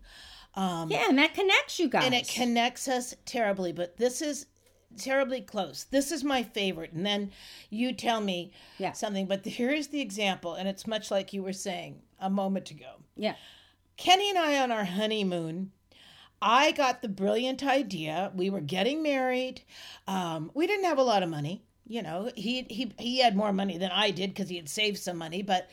Um, 0.58 0.89
Yeah, 0.91 1.06
and 1.08 1.17
that 1.20 1.34
connects 1.36 1.80
you 1.80 1.88
guys. 1.88 2.04
and 2.06 2.13
it 2.15 2.28
connects 2.28 2.88
us 2.88 3.13
terribly 3.26 3.72
but 3.72 3.96
this 3.98 4.22
is 4.22 4.48
terribly 4.98 5.41
close 5.41 5.84
this 5.91 6.12
is 6.12 6.24
my 6.24 6.41
favorite 6.41 6.91
and 6.93 7.06
then 7.06 7.32
you 7.70 7.93
tell 7.93 8.20
me 8.20 8.52
Yeah. 8.80 8.93
something 8.93 9.28
but 9.28 9.46
here 9.46 9.70
is 9.70 9.89
the 9.89 10.02
example 10.02 10.56
and 10.56 10.67
it's 10.67 10.88
much 10.88 11.12
like 11.12 11.32
you 11.34 11.43
were 11.43 11.54
saying 11.54 12.02
a 12.20 12.30
moment 12.32 12.72
ago 12.72 12.93
yeah. 13.15 13.36
kenny 13.98 14.30
and 14.30 14.39
i 14.39 14.58
on 14.58 14.72
our 14.72 14.86
honeymoon 14.86 15.72
i 16.41 16.72
got 16.72 17.02
the 17.04 17.08
brilliant 17.10 17.63
idea 17.63 18.32
we 18.36 18.50
were 18.50 18.62
getting 18.62 19.04
married 19.04 19.62
um, 20.08 20.50
we 20.56 20.65
didn't 20.65 20.86
have 20.86 20.98
a 20.98 21.04
lot 21.04 21.22
of 21.22 21.30
money 21.30 21.62
you 21.86 22.02
know 22.02 22.32
he, 22.36 22.63
he, 22.70 22.91
he 22.98 23.20
had 23.20 23.36
more 23.36 23.54
money 23.54 23.78
than 23.78 23.91
i 23.91 24.10
did 24.10 24.32
because 24.32 24.50
he 24.50 24.56
had 24.56 24.70
saved 24.70 24.98
some 24.98 25.17
money 25.17 25.43
but 25.43 25.70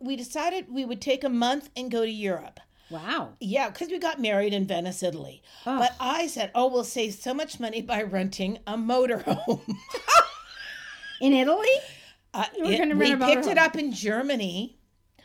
we 0.00 0.16
decided 0.16 0.66
we 0.72 0.84
would 0.84 1.00
take 1.00 1.22
a 1.22 1.28
month 1.28 1.70
and 1.76 1.90
go 1.92 2.04
to 2.04 2.10
europe 2.10 2.58
Wow. 2.90 3.34
yeah, 3.40 3.68
because 3.68 3.88
we 3.88 3.98
got 3.98 4.20
married 4.20 4.54
in 4.54 4.66
Venice, 4.66 5.02
Italy. 5.02 5.42
Oh. 5.66 5.78
But 5.78 5.94
I 6.00 6.26
said, 6.26 6.50
oh, 6.54 6.68
we'll 6.68 6.84
save 6.84 7.14
so 7.14 7.34
much 7.34 7.60
money 7.60 7.82
by 7.82 8.02
renting 8.02 8.58
a 8.66 8.76
motorhome. 8.76 9.60
In 11.20 11.32
Italy? 11.32 11.66
Uh, 12.32 12.44
were 12.58 12.70
it- 12.70 12.96
we 12.96 13.12
a 13.12 13.16
picked 13.16 13.46
it 13.46 13.58
up 13.58 13.76
in 13.76 13.92
Germany, 13.92 14.78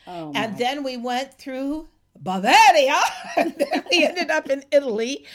Oh, 0.08 0.32
and 0.36 0.58
then 0.58 0.84
we 0.84 0.98
went 0.98 1.34
through 1.36 1.88
Bavaria, 2.18 3.00
and 3.38 3.54
then 3.58 3.84
we 3.92 4.04
ended 4.08 4.32
up 4.32 4.50
in 4.50 4.64
Italy, 4.72 5.26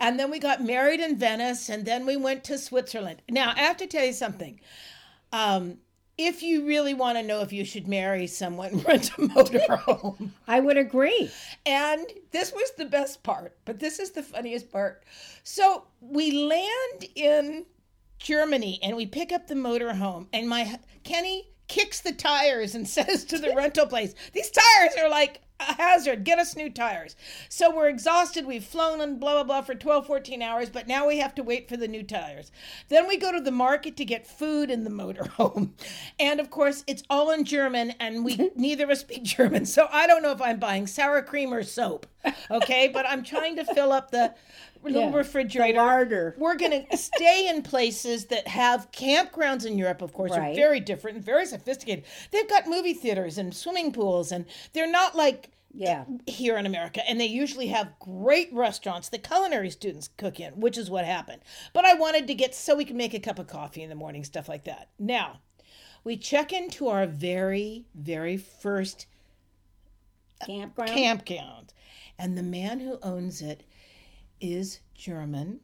and 0.00 0.18
then 0.18 0.30
we 0.30 0.38
got 0.38 0.62
married 0.62 1.00
in 1.00 1.18
Venice, 1.18 1.68
and 1.68 1.84
then 1.84 2.06
we 2.06 2.16
went 2.16 2.44
to 2.44 2.56
Switzerland. 2.58 3.22
Now, 3.28 3.52
I 3.56 3.60
have 3.60 3.76
to 3.78 3.86
tell 3.86 4.04
you 4.04 4.12
something. 4.12 4.60
Um, 5.32 5.78
if 6.16 6.42
you 6.42 6.66
really 6.66 6.94
want 6.94 7.18
to 7.18 7.22
know 7.22 7.40
if 7.40 7.52
you 7.52 7.64
should 7.64 7.88
marry 7.88 8.26
someone, 8.26 8.78
rent 8.86 9.10
a 9.10 9.22
motorhome. 9.22 10.30
I 10.48 10.60
would 10.60 10.76
agree. 10.76 11.30
And 11.66 12.06
this 12.30 12.52
was 12.52 12.70
the 12.76 12.84
best 12.84 13.22
part, 13.22 13.56
but 13.64 13.80
this 13.80 13.98
is 13.98 14.10
the 14.10 14.22
funniest 14.22 14.70
part. 14.70 15.02
So 15.42 15.84
we 16.00 16.30
land 16.32 17.06
in 17.14 17.66
Germany 18.18 18.78
and 18.82 18.96
we 18.96 19.06
pick 19.06 19.32
up 19.32 19.46
the 19.48 19.54
motorhome, 19.54 20.26
and 20.32 20.48
my 20.48 20.78
Kenny 21.02 21.48
kicks 21.68 22.00
the 22.00 22.12
tires 22.12 22.74
and 22.74 22.86
says 22.96 23.24
to 23.26 23.38
the 23.38 23.54
rental 23.54 23.86
place, 23.86 24.14
These 24.32 24.50
tires 24.50 24.94
are 25.00 25.08
like 25.08 25.40
a 25.60 25.74
hazard. 25.74 26.24
Get 26.24 26.38
us 26.38 26.56
new 26.56 26.68
tires. 26.68 27.14
So 27.48 27.74
we're 27.74 27.88
exhausted. 27.88 28.46
We've 28.46 28.64
flown 28.64 29.00
and 29.00 29.20
blah, 29.20 29.34
blah, 29.34 29.44
blah 29.44 29.62
for 29.62 29.74
12, 29.74 30.06
14 30.06 30.42
hours, 30.42 30.68
but 30.68 30.88
now 30.88 31.06
we 31.06 31.18
have 31.18 31.34
to 31.36 31.42
wait 31.42 31.68
for 31.68 31.76
the 31.76 31.88
new 31.88 32.02
tires. 32.02 32.50
Then 32.88 33.06
we 33.06 33.16
go 33.16 33.32
to 33.32 33.40
the 33.40 33.50
market 33.50 33.96
to 33.98 34.04
get 34.04 34.26
food 34.26 34.70
in 34.70 34.84
the 34.84 34.90
motorhome. 34.90 35.70
And 36.18 36.40
of 36.40 36.50
course, 36.50 36.84
it's 36.86 37.02
all 37.10 37.30
in 37.30 37.44
German, 37.44 37.92
and 38.00 38.24
we 38.24 38.50
neither 38.56 38.84
of 38.84 38.90
us 38.90 39.00
speak 39.00 39.24
German. 39.24 39.66
So 39.66 39.88
I 39.90 40.06
don't 40.06 40.22
know 40.22 40.32
if 40.32 40.40
I'm 40.40 40.58
buying 40.58 40.86
sour 40.86 41.22
cream 41.22 41.52
or 41.52 41.62
soap. 41.62 42.06
Okay, 42.50 42.88
but 42.88 43.06
I'm 43.08 43.22
trying 43.22 43.56
to 43.56 43.64
fill 43.64 43.92
up 43.92 44.10
the 44.10 44.34
little 44.92 45.10
Yeah, 45.10 45.16
refrigerator. 45.16 46.34
We're 46.38 46.56
going 46.56 46.86
to 46.86 46.96
stay 46.96 47.48
in 47.48 47.62
places 47.62 48.26
that 48.26 48.46
have 48.48 48.90
campgrounds 48.92 49.64
in 49.66 49.78
Europe, 49.78 50.02
of 50.02 50.12
course, 50.12 50.32
are 50.32 50.54
very 50.54 50.80
different 50.80 51.16
and 51.16 51.24
very 51.24 51.46
sophisticated. 51.46 52.04
They've 52.30 52.48
got 52.48 52.66
movie 52.66 52.94
theaters 52.94 53.38
and 53.38 53.54
swimming 53.54 53.92
pools, 53.92 54.30
and 54.32 54.44
they're 54.72 54.90
not 54.90 55.16
like 55.16 55.50
Yeah. 55.72 56.04
here 56.26 56.56
in 56.56 56.66
America, 56.66 57.02
and 57.08 57.20
they 57.20 57.26
usually 57.26 57.66
have 57.68 57.98
great 57.98 58.52
restaurants 58.52 59.08
that 59.08 59.26
culinary 59.26 59.70
students 59.70 60.08
cook 60.16 60.38
in, 60.38 60.52
which 60.60 60.78
is 60.78 60.88
what 60.90 61.04
happened. 61.04 61.42
But 61.72 61.84
I 61.84 61.94
wanted 61.94 62.26
to 62.28 62.34
get 62.34 62.54
so 62.54 62.76
we 62.76 62.84
could 62.84 62.94
make 62.96 63.14
a 63.14 63.18
cup 63.20 63.38
of 63.38 63.48
coffee 63.48 63.82
in 63.82 63.88
the 63.88 63.96
morning, 63.96 64.22
stuff 64.22 64.48
like 64.48 64.64
that. 64.64 64.88
Now, 64.98 65.40
we 66.04 66.16
check 66.16 66.52
into 66.52 66.88
our 66.88 67.06
very, 67.06 67.86
very 67.94 68.36
first 68.36 69.06
Campground. 70.44 70.90
campground, 70.90 71.72
and 72.18 72.36
the 72.36 72.42
man 72.42 72.80
who 72.80 72.98
owns 73.02 73.40
it 73.40 73.62
is 74.40 74.80
German, 74.94 75.60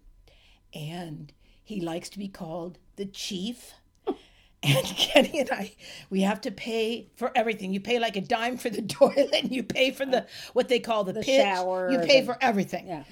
and 0.75 1.33
he 1.65 1.81
likes 1.81 2.09
to 2.11 2.19
be 2.19 2.29
called 2.29 2.79
the 2.97 3.07
chief. 3.07 3.73
And 4.63 4.85
Kenny 4.85 5.41
and 5.41 5.51
I, 5.51 5.73
we 6.11 6.21
have 6.21 6.43
to 6.43 6.51
pay 6.51 7.09
for 7.17 7.33
everything. 7.35 7.73
You 7.73 7.81
pay 7.81 7.99
like 7.99 8.17
a 8.17 8.21
dime 8.21 8.59
for 8.59 8.69
the 8.69 8.83
toilet, 8.99 9.31
and 9.33 9.51
you 9.51 9.63
pay 9.63 9.91
for 9.91 10.05
the 10.05 10.27
what 10.53 10.69
they 10.69 10.79
call 10.81 11.03
the, 11.03 11.15
pitch. 11.15 11.25
shower, 11.41 11.91
You 11.91 11.99
pay 12.01 12.21
the- 12.21 12.27
for 12.27 12.37
everything. 12.43 12.87
Yeah. 12.87 13.05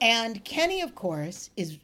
And 0.00 0.44
Kenny, 0.44 0.82
of 0.82 0.94
course, 0.94 1.50
is 1.56 1.78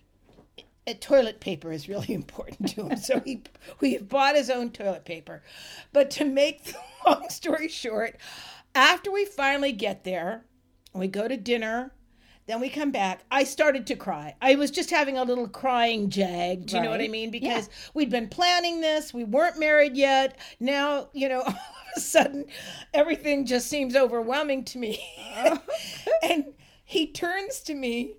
uh, 0.87 0.92
toilet 1.00 1.40
paper 1.40 1.72
is 1.72 1.88
really 1.88 2.14
important 2.14 2.68
to 2.76 2.87
him. 2.87 2.96
So 2.98 3.18
he 3.18 3.42
we 3.80 3.98
bought 3.98 4.37
his 4.37 4.48
own 4.48 4.70
toilet 4.70 5.04
paper. 5.04 5.42
But 5.92 6.12
to 6.12 6.24
make 6.24 6.62
the 6.66 6.76
long 7.04 7.28
story 7.30 7.66
short, 7.66 8.16
after 8.76 9.11
we 9.11 9.24
finally 9.24 9.72
get 9.72 10.04
there, 10.04 10.44
we 10.94 11.09
go 11.09 11.26
to 11.26 11.37
dinner. 11.37 11.90
Then 12.50 12.58
we 12.58 12.68
come 12.68 12.90
back. 12.90 13.22
I 13.30 13.44
started 13.44 13.86
to 13.86 13.94
cry. 13.94 14.34
I 14.42 14.56
was 14.56 14.72
just 14.72 14.90
having 14.90 15.16
a 15.16 15.22
little 15.22 15.46
crying 15.46 16.10
jag. 16.10 16.66
Do 16.66 16.74
you 16.74 16.82
know 16.82 16.90
what 16.90 17.00
I 17.00 17.06
mean? 17.06 17.30
Because 17.30 17.70
we'd 17.94 18.10
been 18.10 18.28
planning 18.28 18.80
this. 18.80 19.14
We 19.14 19.22
weren't 19.22 19.56
married 19.56 19.96
yet. 19.96 20.36
Now, 20.58 21.10
you 21.12 21.28
know, 21.28 21.42
all 21.46 21.52
of 21.52 21.56
a 21.96 22.00
sudden, 22.00 22.46
everything 22.92 23.46
just 23.46 23.68
seems 23.68 23.94
overwhelming 23.94 24.64
to 24.64 24.78
me. 24.78 25.00
Oh. 25.36 25.60
and 26.24 26.46
he 26.84 27.12
turns 27.12 27.60
to 27.60 27.74
me 27.74 28.14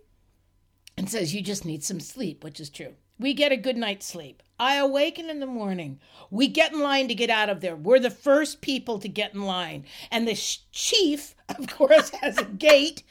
and 0.95 1.09
says, 1.09 1.35
You 1.35 1.41
just 1.41 1.65
need 1.65 1.83
some 1.83 1.99
sleep, 1.99 2.41
which 2.41 2.61
is 2.61 2.69
true. 2.69 2.93
We 3.19 3.33
get 3.33 3.51
a 3.51 3.57
good 3.57 3.75
night's 3.75 4.05
sleep. 4.05 4.41
I 4.61 4.75
awaken 4.75 5.29
in 5.31 5.39
the 5.39 5.47
morning. 5.47 5.99
We 6.29 6.47
get 6.47 6.71
in 6.71 6.81
line 6.81 7.07
to 7.07 7.15
get 7.15 7.31
out 7.31 7.49
of 7.49 7.61
there. 7.61 7.75
We're 7.75 7.99
the 7.99 8.11
first 8.11 8.61
people 8.61 8.99
to 8.99 9.07
get 9.09 9.33
in 9.33 9.41
line. 9.41 9.85
And 10.11 10.27
the 10.27 10.35
sh- 10.35 10.59
chief, 10.71 11.33
of 11.49 11.67
course, 11.67 12.11
has 12.21 12.37
a 12.37 12.45
gate 12.45 13.01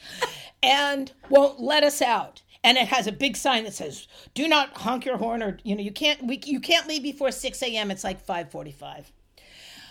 and 0.62 1.10
won't 1.28 1.58
let 1.60 1.82
us 1.82 2.00
out. 2.00 2.42
And 2.62 2.78
it 2.78 2.86
has 2.88 3.08
a 3.08 3.12
big 3.12 3.36
sign 3.36 3.64
that 3.64 3.74
says, 3.74 4.06
"Do 4.32 4.46
not 4.46 4.76
honk 4.76 5.04
your 5.06 5.16
horn," 5.16 5.42
or 5.42 5.58
you 5.64 5.74
know, 5.74 5.82
you 5.82 5.90
can't 5.90 6.22
we, 6.22 6.40
you 6.44 6.60
can't 6.60 6.86
leave 6.86 7.02
before 7.02 7.32
six 7.32 7.62
a.m. 7.62 7.90
It's 7.90 8.04
like 8.04 8.20
five 8.20 8.50
forty-five. 8.50 9.10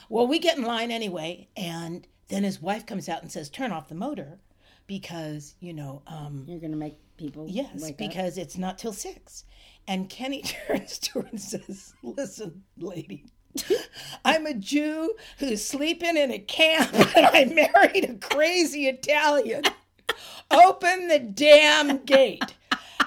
Well, 0.08 0.28
we 0.28 0.40
get 0.40 0.58
in 0.58 0.64
line 0.64 0.92
anyway, 0.92 1.50
and 1.58 2.08
then 2.30 2.44
his 2.44 2.62
wife 2.62 2.86
comes 2.86 3.10
out 3.10 3.22
and 3.24 3.32
says, 3.32 3.50
"Turn 3.50 3.72
off 3.72 3.90
the 3.90 3.96
motor," 3.96 4.40
because 4.86 5.56
you 5.60 5.74
know, 5.74 6.04
um, 6.08 6.46
You're 6.48 6.60
going 6.60 6.72
to 6.72 6.78
make 6.78 6.96
people 7.18 7.48
Yes, 7.50 7.82
wake 7.82 7.94
up. 7.94 7.98
because 7.98 8.38
it's 8.38 8.58
not 8.58 8.78
till 8.78 8.94
six. 8.94 9.46
And 9.90 10.08
Kenny 10.08 10.42
turns 10.68 11.00
to 11.00 11.22
her 11.22 11.28
and 11.32 11.42
says, 11.42 11.94
Listen, 12.04 12.64
lady, 12.78 13.26
I'm 14.24 14.46
a 14.46 14.54
Jew 14.54 15.16
who's 15.40 15.66
sleeping 15.66 16.16
in 16.16 16.32
a 16.32 16.38
camp 16.38 16.94
and 17.18 17.26
I 17.26 17.46
married 17.46 18.08
a 18.08 18.14
crazy 18.14 18.88
Italian. 18.88 19.64
Open 20.52 21.08
the 21.08 21.18
damn 21.18 22.06
gate. 22.06 22.54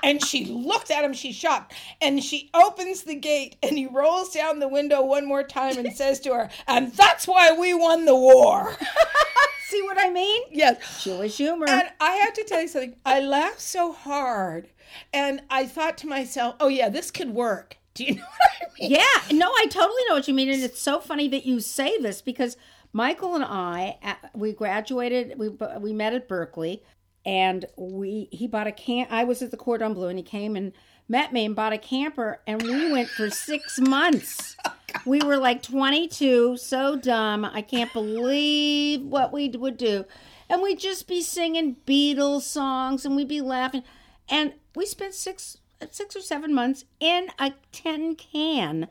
And 0.03 0.25
she 0.25 0.45
looked 0.47 0.91
at 0.91 1.05
him, 1.05 1.13
she's 1.13 1.37
shocked. 1.37 1.73
And 2.01 2.23
she 2.23 2.51
opens 2.53 3.05
the 3.05 3.15
gate 3.15 3.55
and 3.63 3.79
he 3.79 3.87
rolls 3.87 4.31
down 4.31 4.59
the 4.59 4.67
window 4.67 5.03
one 5.03 5.25
more 5.25 5.45
time 5.45 5.79
and 5.79 5.93
says 5.93 6.19
to 6.21 6.35
her, 6.35 6.51
And 6.67 6.93
that's 6.95 7.29
why 7.29 7.53
we 7.53 7.75
won 7.75 8.07
the 8.07 8.17
war. 8.17 8.77
See 9.73 9.83
what 9.85 9.99
I 9.99 10.11
mean? 10.11 10.43
yes. 10.51 11.03
Jewish 11.03 11.39
humor. 11.39 11.65
And 11.67 11.89
I 11.99 12.13
have 12.17 12.35
to 12.35 12.45
tell 12.45 12.61
you 12.61 12.69
something. 12.69 12.95
I 13.07 13.21
laughed 13.21 13.63
so 13.63 13.91
hard, 13.91 14.69
and 15.15 15.41
I 15.49 15.65
thought 15.65 15.97
to 15.99 16.07
myself, 16.07 16.57
"Oh 16.61 16.69
yeah, 16.69 16.91
this 16.91 17.11
could 17.11 17.31
work." 17.31 17.79
Do 17.95 18.05
you 18.05 18.15
know 18.17 18.23
what 18.23 18.51
I 18.61 18.65
mean? 18.79 18.91
Yeah, 18.91 19.37
no, 19.39 19.47
I 19.47 19.67
totally 19.71 20.03
know 20.11 20.17
what 20.17 20.29
you 20.29 20.35
mean, 20.35 20.51
and 20.51 20.63
it's 20.63 20.79
so 20.79 21.01
funny 21.01 21.27
that 21.29 21.47
you 21.47 21.59
say 21.61 21.97
this 21.97 22.21
because 22.21 22.59
Michael 22.93 23.35
and 23.35 23.45
I, 23.45 23.97
uh, 24.03 24.29
we 24.35 24.53
graduated, 24.53 25.39
we 25.39 25.49
we 25.49 25.95
met 25.95 26.13
at 26.13 26.29
Berkeley, 26.29 26.83
and 27.25 27.65
we 27.79 28.29
he 28.31 28.47
bought 28.47 28.67
a 28.67 28.73
can. 28.73 29.07
I 29.09 29.25
was 29.25 29.41
at 29.41 29.51
the 29.53 29.57
Cordon 29.57 29.95
Bleu, 29.95 30.09
and 30.09 30.19
he 30.19 30.23
came 30.23 30.55
and 30.55 30.73
met 31.13 31.33
me 31.33 31.45
and 31.45 31.55
bought 31.55 31.75
a 31.75 31.79
camper, 31.79 32.41
and 32.47 32.63
we 32.63 32.91
went 32.91 33.09
for 33.09 33.31
six 33.31 33.79
months. 33.79 34.57
Oh, 34.95 35.01
we 35.07 35.21
were 35.21 35.39
like 35.39 35.63
22, 35.63 36.59
so 36.59 36.97
dumb. 36.97 37.45
I 37.47 37.63
can't 37.63 37.93
believe 37.93 39.03
what 39.03 39.33
we 39.33 39.49
would 39.49 39.79
do. 39.79 40.05
And 40.51 40.61
we'd 40.63 40.79
just 40.79 41.09
be 41.09 41.23
singing 41.23 41.77
Beatles 41.87 42.43
songs 42.43 43.07
and 43.07 43.17
we'd 43.17 43.27
be 43.27 43.41
laughing. 43.41 43.83
And 44.29 44.53
we 44.77 44.85
spent 44.85 45.15
six 45.15 45.57
six 45.91 46.15
or 46.15 46.21
seven 46.21 46.55
months 46.55 46.85
in 47.01 47.29
a 47.39 47.55
tin 47.73 48.15
can 48.15 48.87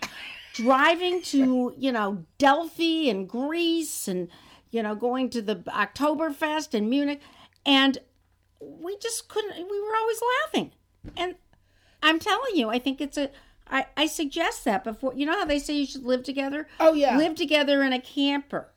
driving 0.54 1.22
to, 1.22 1.74
you 1.78 1.92
know, 1.92 2.26
Delphi 2.38 3.08
and 3.10 3.30
Greece 3.30 4.08
and, 4.08 4.28
you 4.72 4.84
know, 4.84 4.96
going 4.96 5.30
to 5.30 5.42
the 5.42 5.58
Oktoberfest 5.58 6.74
in 6.74 6.90
Munich. 6.90 7.22
And 7.66 8.00
we 8.60 8.98
just 8.98 9.30
couldn't, 9.30 9.56
we 9.56 9.82
were 9.82 9.96
always 9.96 10.22
laughing. 10.44 10.72
And 11.16 11.36
I'm 12.04 12.20
telling 12.20 12.56
you, 12.56 12.70
I 12.70 12.80
think 12.80 13.02
it's 13.02 13.18
a, 13.18 13.30
I, 13.70 13.86
I 13.96 14.06
suggest 14.08 14.66
that 14.66 14.84
before, 14.84 15.14
you 15.16 15.26
know 15.26 15.34
how 15.38 15.46
they 15.46 15.60
say 15.60 15.74
you 15.76 15.86
should 15.86 16.04
live 16.04 16.24
together? 16.24 16.68
Oh, 16.80 16.94
yeah. 16.94 17.18
Live 17.18 17.36
together 17.36 17.84
in 17.84 17.94
a 17.94 18.00
camper. 18.02 18.70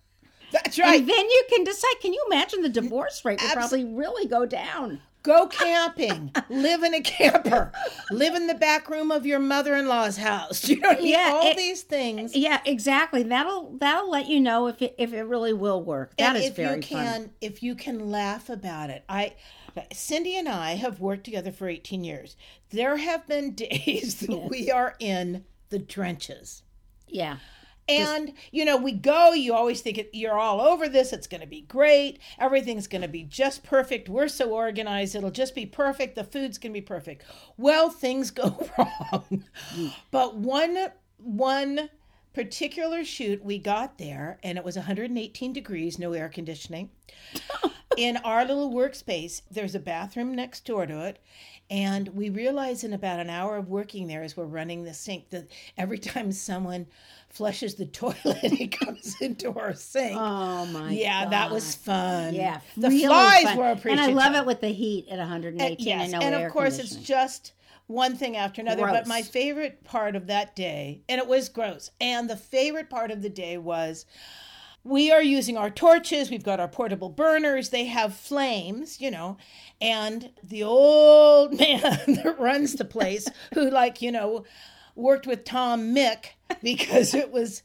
That's 0.53 0.79
right. 0.79 1.01
And 1.01 1.09
then 1.09 1.25
you 1.31 1.45
can 1.49 1.65
decide. 1.65 1.95
Can 2.01 2.13
you 2.13 2.23
imagine 2.31 2.63
the 2.63 2.69
divorce 2.69 3.25
rate 3.25 3.41
would 3.43 3.47
Abs- 3.51 3.55
probably 3.57 3.85
really 3.85 4.29
go 4.29 4.47
down? 4.47 5.01
Go 5.25 5.47
camping. 5.49 6.31
Live 6.51 6.83
in 6.85 6.93
a 6.95 7.01
camper. 7.01 7.73
Live 8.11 8.35
in 8.35 8.47
the 8.47 8.55
back 8.55 8.89
room 8.91 9.11
of 9.11 9.25
your 9.27 9.39
mother-in-law's 9.41 10.19
house. 10.19 10.61
Do 10.61 10.75
you 10.75 10.81
know 10.81 10.91
I 10.91 10.95
mean? 10.97 11.07
Yeah, 11.07 11.31
All 11.33 11.47
it- 11.51 11.57
these 11.57 11.83
things. 11.83 12.37
Yeah, 12.37 12.61
exactly. 12.67 13.23
That'll 13.25 13.77
that'll 13.79 14.11
let 14.11 14.29
you 14.29 14.39
know 14.39 14.69
if 14.69 14.81
it 14.81 14.95
if 14.99 15.13
it 15.13 15.23
really 15.23 15.55
will 15.55 15.83
work. 15.83 16.15
That 16.19 16.37
and 16.37 16.45
is 16.45 16.51
if 16.51 16.57
very 16.57 16.77
you 16.77 16.83
can, 16.83 17.23
fun. 17.23 17.31
if 17.41 17.63
you 17.63 17.75
can 17.75 18.11
laugh 18.13 18.49
about 18.51 18.91
it, 18.91 19.03
I, 19.09 19.33
Cindy 19.93 20.37
and 20.37 20.49
I 20.49 20.75
have 20.75 21.01
worked 21.01 21.25
together 21.25 21.53
for 21.53 21.69
eighteen 21.69 22.05
years. 22.05 22.37
There 22.71 22.97
have 22.97 23.27
been 23.27 23.51
days 23.55 24.21
that 24.21 24.49
we 24.51 24.71
are 24.71 24.95
in 24.99 25.45
the 25.71 25.79
trenches. 25.79 26.63
Yeah. 27.09 27.39
And 27.87 28.33
you 28.51 28.65
know, 28.65 28.79
we 28.79 28.93
go. 28.93 29.33
You 29.33 29.53
always 29.53 29.83
think 29.83 29.99
it, 29.99 30.11
you're 30.13 30.39
all 30.39 30.61
over 30.61 30.89
this. 30.89 31.13
It's 31.13 31.27
going 31.27 31.43
to 31.43 31.47
be 31.47 31.61
great. 31.63 32.19
Everything's 32.39 32.87
going 32.87 33.03
to 33.03 33.09
be 33.09 33.25
just 33.25 33.63
perfect. 33.63 34.09
We're 34.09 34.29
so 34.29 34.51
organized. 34.51 35.15
It'll 35.15 35.31
just 35.31 35.55
be 35.55 35.67
perfect. 35.67 36.15
The 36.15 36.25
food's 36.25 36.57
going 36.57 36.73
to 36.73 36.81
be 36.81 36.85
perfect. 36.85 37.25
Well, 37.59 37.91
things 37.91 38.31
go 38.31 38.69
wrong. 38.79 39.45
Mm. 39.75 39.93
But 40.11 40.37
one 40.37 40.93
one 41.19 41.91
particular 42.35 43.05
shoot, 43.05 43.45
we 43.45 43.59
got 43.59 43.99
there, 43.99 44.39
and 44.43 44.59
it 44.59 44.65
was 44.65 44.77
118 44.77 45.53
degrees, 45.53 45.99
no 45.99 46.13
air 46.13 46.29
conditioning. 46.29 46.91
in 47.97 48.17
our 48.19 48.45
little 48.45 48.73
workspace, 48.73 49.43
there's 49.51 49.75
a 49.75 49.81
bathroom 49.81 50.35
next 50.35 50.65
door 50.67 50.85
to 50.87 51.07
it. 51.07 51.19
And 51.71 52.09
we 52.09 52.29
realize 52.29 52.85
in 52.85 52.93
about 52.93 53.21
an 53.21 53.31
hour 53.31 53.57
of 53.57 53.69
working 53.69 54.07
there 54.07 54.23
as 54.23 54.37
we're 54.37 54.45
running 54.45 54.85
the 54.85 54.93
sink 54.93 55.31
that 55.31 55.49
every 55.79 55.99
time 55.99 56.31
someone 56.31 56.87
flushes 57.31 57.77
the 57.77 57.87
toilet, 57.87 58.19
it 58.43 58.79
comes 58.79 59.17
into 59.21 59.59
our 59.59 59.73
sink. 59.73 60.17
Oh 60.19 60.67
my. 60.67 60.91
yeah, 60.91 61.29
that 61.29 61.51
was 61.51 61.75
fun. 61.75 62.35
Yeah, 62.35 62.61
the 62.77 62.89
really 62.89 63.07
flies 63.07 63.45
fun. 63.45 63.57
were 63.57 63.91
and. 63.91 64.01
I 64.01 64.09
love 64.09 64.35
it 64.35 64.45
with 64.45 64.61
the 64.61 64.69
heat 64.69 65.07
at 65.09 65.19
118 65.19 65.71
And, 65.71 65.81
yes, 65.81 66.03
and 66.03 66.13
no 66.13 66.19
and 66.21 66.35
of 66.35 66.53
course 66.53 66.79
it's 66.79 66.97
just 66.97 67.53
one 67.87 68.17
thing 68.17 68.37
after 68.37 68.61
another. 68.61 68.83
But 68.87 69.07
my 69.07 69.23
favorite 69.23 69.85
part 69.85 70.17
of 70.17 70.27
that 70.29 70.57
day, 70.57 71.03
and 71.09 71.21
it 71.21 71.27
was 71.27 71.49
gross, 71.49 71.91
and 72.01 72.29
the 72.29 72.37
favorite 72.37 72.89
part 72.91 73.11
of 73.11 73.23
the 73.23 73.29
day 73.29 73.59
was 73.59 74.07
we 74.85 75.11
are 75.11 75.23
using 75.23 75.57
our 75.57 75.71
torches. 75.71 76.31
We've 76.31 76.45
got 76.45 76.61
our 76.61 76.69
portable 76.69 77.09
burners. 77.09 77.71
They 77.71 77.87
have 77.87 78.15
flames, 78.15 79.01
you 79.01 79.11
know, 79.11 79.39
and 79.81 80.31
the 80.43 80.63
old 80.63 81.59
man 81.59 82.01
that 82.07 82.37
runs 82.39 82.75
the 82.75 82.85
place, 82.85 83.27
who 83.55 83.71
like 83.71 84.03
you 84.03 84.13
know, 84.13 84.45
worked 84.95 85.27
with 85.27 85.45
Tom 85.45 85.93
Mix 85.93 86.31
because 86.63 87.15
it 87.15 87.33
was 87.33 87.63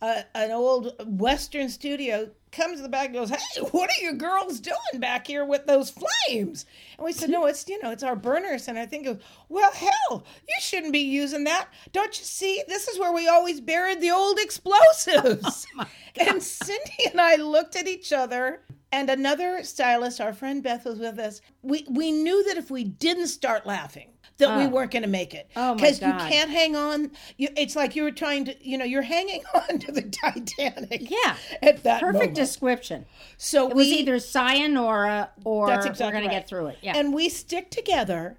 uh, 0.00 0.22
an 0.34 0.50
old 0.50 0.94
Western 1.06 1.68
studio. 1.68 2.30
Comes 2.52 2.78
to 2.78 2.82
the 2.82 2.88
back 2.88 3.06
and 3.06 3.14
goes, 3.14 3.30
"Hey, 3.30 3.60
what 3.70 3.90
are 3.90 4.02
you 4.02 4.14
girls 4.14 4.60
doing 4.60 4.98
back 4.98 5.26
here 5.26 5.44
with 5.44 5.66
those 5.66 5.90
flames?" 5.90 6.66
And 6.98 7.04
we 7.04 7.12
said, 7.12 7.30
"No, 7.30 7.46
it's 7.46 7.68
you 7.68 7.80
know, 7.82 7.90
it's 7.90 8.02
our 8.02 8.16
burners." 8.16 8.68
And 8.68 8.78
I 8.78 8.86
think, 8.86 9.06
of, 9.06 9.22
"Well, 9.48 9.70
hell, 9.72 10.24
you 10.48 10.54
shouldn't 10.60 10.92
be 10.92 11.00
using 11.00 11.44
that. 11.44 11.68
Don't 11.92 12.18
you 12.18 12.24
see? 12.24 12.62
This 12.66 12.88
is 12.88 12.98
where 12.98 13.12
we 13.12 13.28
always 13.28 13.60
buried 13.60 14.00
the 14.00 14.10
old 14.10 14.38
explosives." 14.38 15.66
Oh 16.18 16.26
and 16.26 16.42
Cindy 16.42 17.06
and 17.08 17.20
I 17.20 17.36
looked 17.36 17.76
at 17.76 17.86
each 17.86 18.12
other 18.12 18.62
and 18.92 19.08
another 19.08 19.62
stylist, 19.62 20.20
our 20.20 20.32
friend 20.32 20.62
Beth 20.62 20.84
was 20.84 20.98
with 20.98 21.18
us. 21.18 21.40
We 21.62 21.86
we 21.88 22.10
knew 22.10 22.42
that 22.44 22.56
if 22.56 22.70
we 22.70 22.84
didn't 22.84 23.28
start 23.28 23.66
laughing, 23.66 24.10
that 24.40 24.58
we 24.58 24.66
weren't 24.66 24.90
going 24.90 25.02
to 25.04 25.08
make 25.08 25.32
it. 25.32 25.48
Oh, 25.56 25.74
Because 25.74 26.00
you 26.02 26.08
can't 26.12 26.50
hang 26.50 26.74
on. 26.76 27.12
You, 27.38 27.48
it's 27.56 27.76
like 27.76 27.94
you 27.96 28.02
were 28.02 28.10
trying 28.10 28.44
to, 28.46 28.54
you 28.68 28.76
know, 28.76 28.84
you're 28.84 29.00
hanging 29.02 29.42
on 29.54 29.78
to 29.78 29.92
the 29.92 30.02
Titanic. 30.02 31.08
Yeah. 31.10 31.36
At 31.62 31.82
that 31.84 32.00
Perfect 32.00 32.14
moment. 32.18 32.34
description. 32.34 33.06
So 33.38 33.68
It 33.70 33.76
was 33.76 33.86
we, 33.86 33.94
either 33.94 34.18
sayonara 34.18 35.30
or 35.44 35.68
That's 35.68 35.86
we're 35.86 35.92
exactly 35.92 36.12
going 36.18 36.24
to 36.28 36.34
get 36.34 36.48
through 36.48 36.66
it. 36.66 36.78
Yeah. 36.82 36.96
and 36.96 37.14
we 37.14 37.28
stick 37.28 37.70
together, 37.70 38.38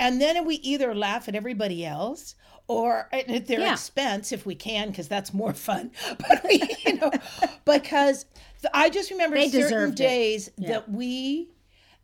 and 0.00 0.20
then 0.20 0.44
we 0.44 0.56
either 0.56 0.94
laugh 0.94 1.28
at 1.28 1.34
everybody 1.34 1.86
else 1.86 2.34
or 2.68 3.08
at 3.12 3.46
their 3.46 3.60
Yeah. 3.60 3.72
expense 3.72 4.32
if 4.32 4.46
we 4.46 4.54
can, 4.54 4.88
because 4.90 5.08
that's 5.08 5.32
more 5.34 5.52
fun. 5.52 5.90
But 6.18 6.42
we, 6.44 6.62
you 6.86 6.94
know, 6.98 7.10
because 7.64 8.24
the, 8.62 8.74
I 8.76 8.88
just 8.90 9.10
remember 9.10 9.36
They 9.36 9.48
certain 9.50 9.94
days 9.94 10.50
that 10.58 10.90
we. 10.90 11.48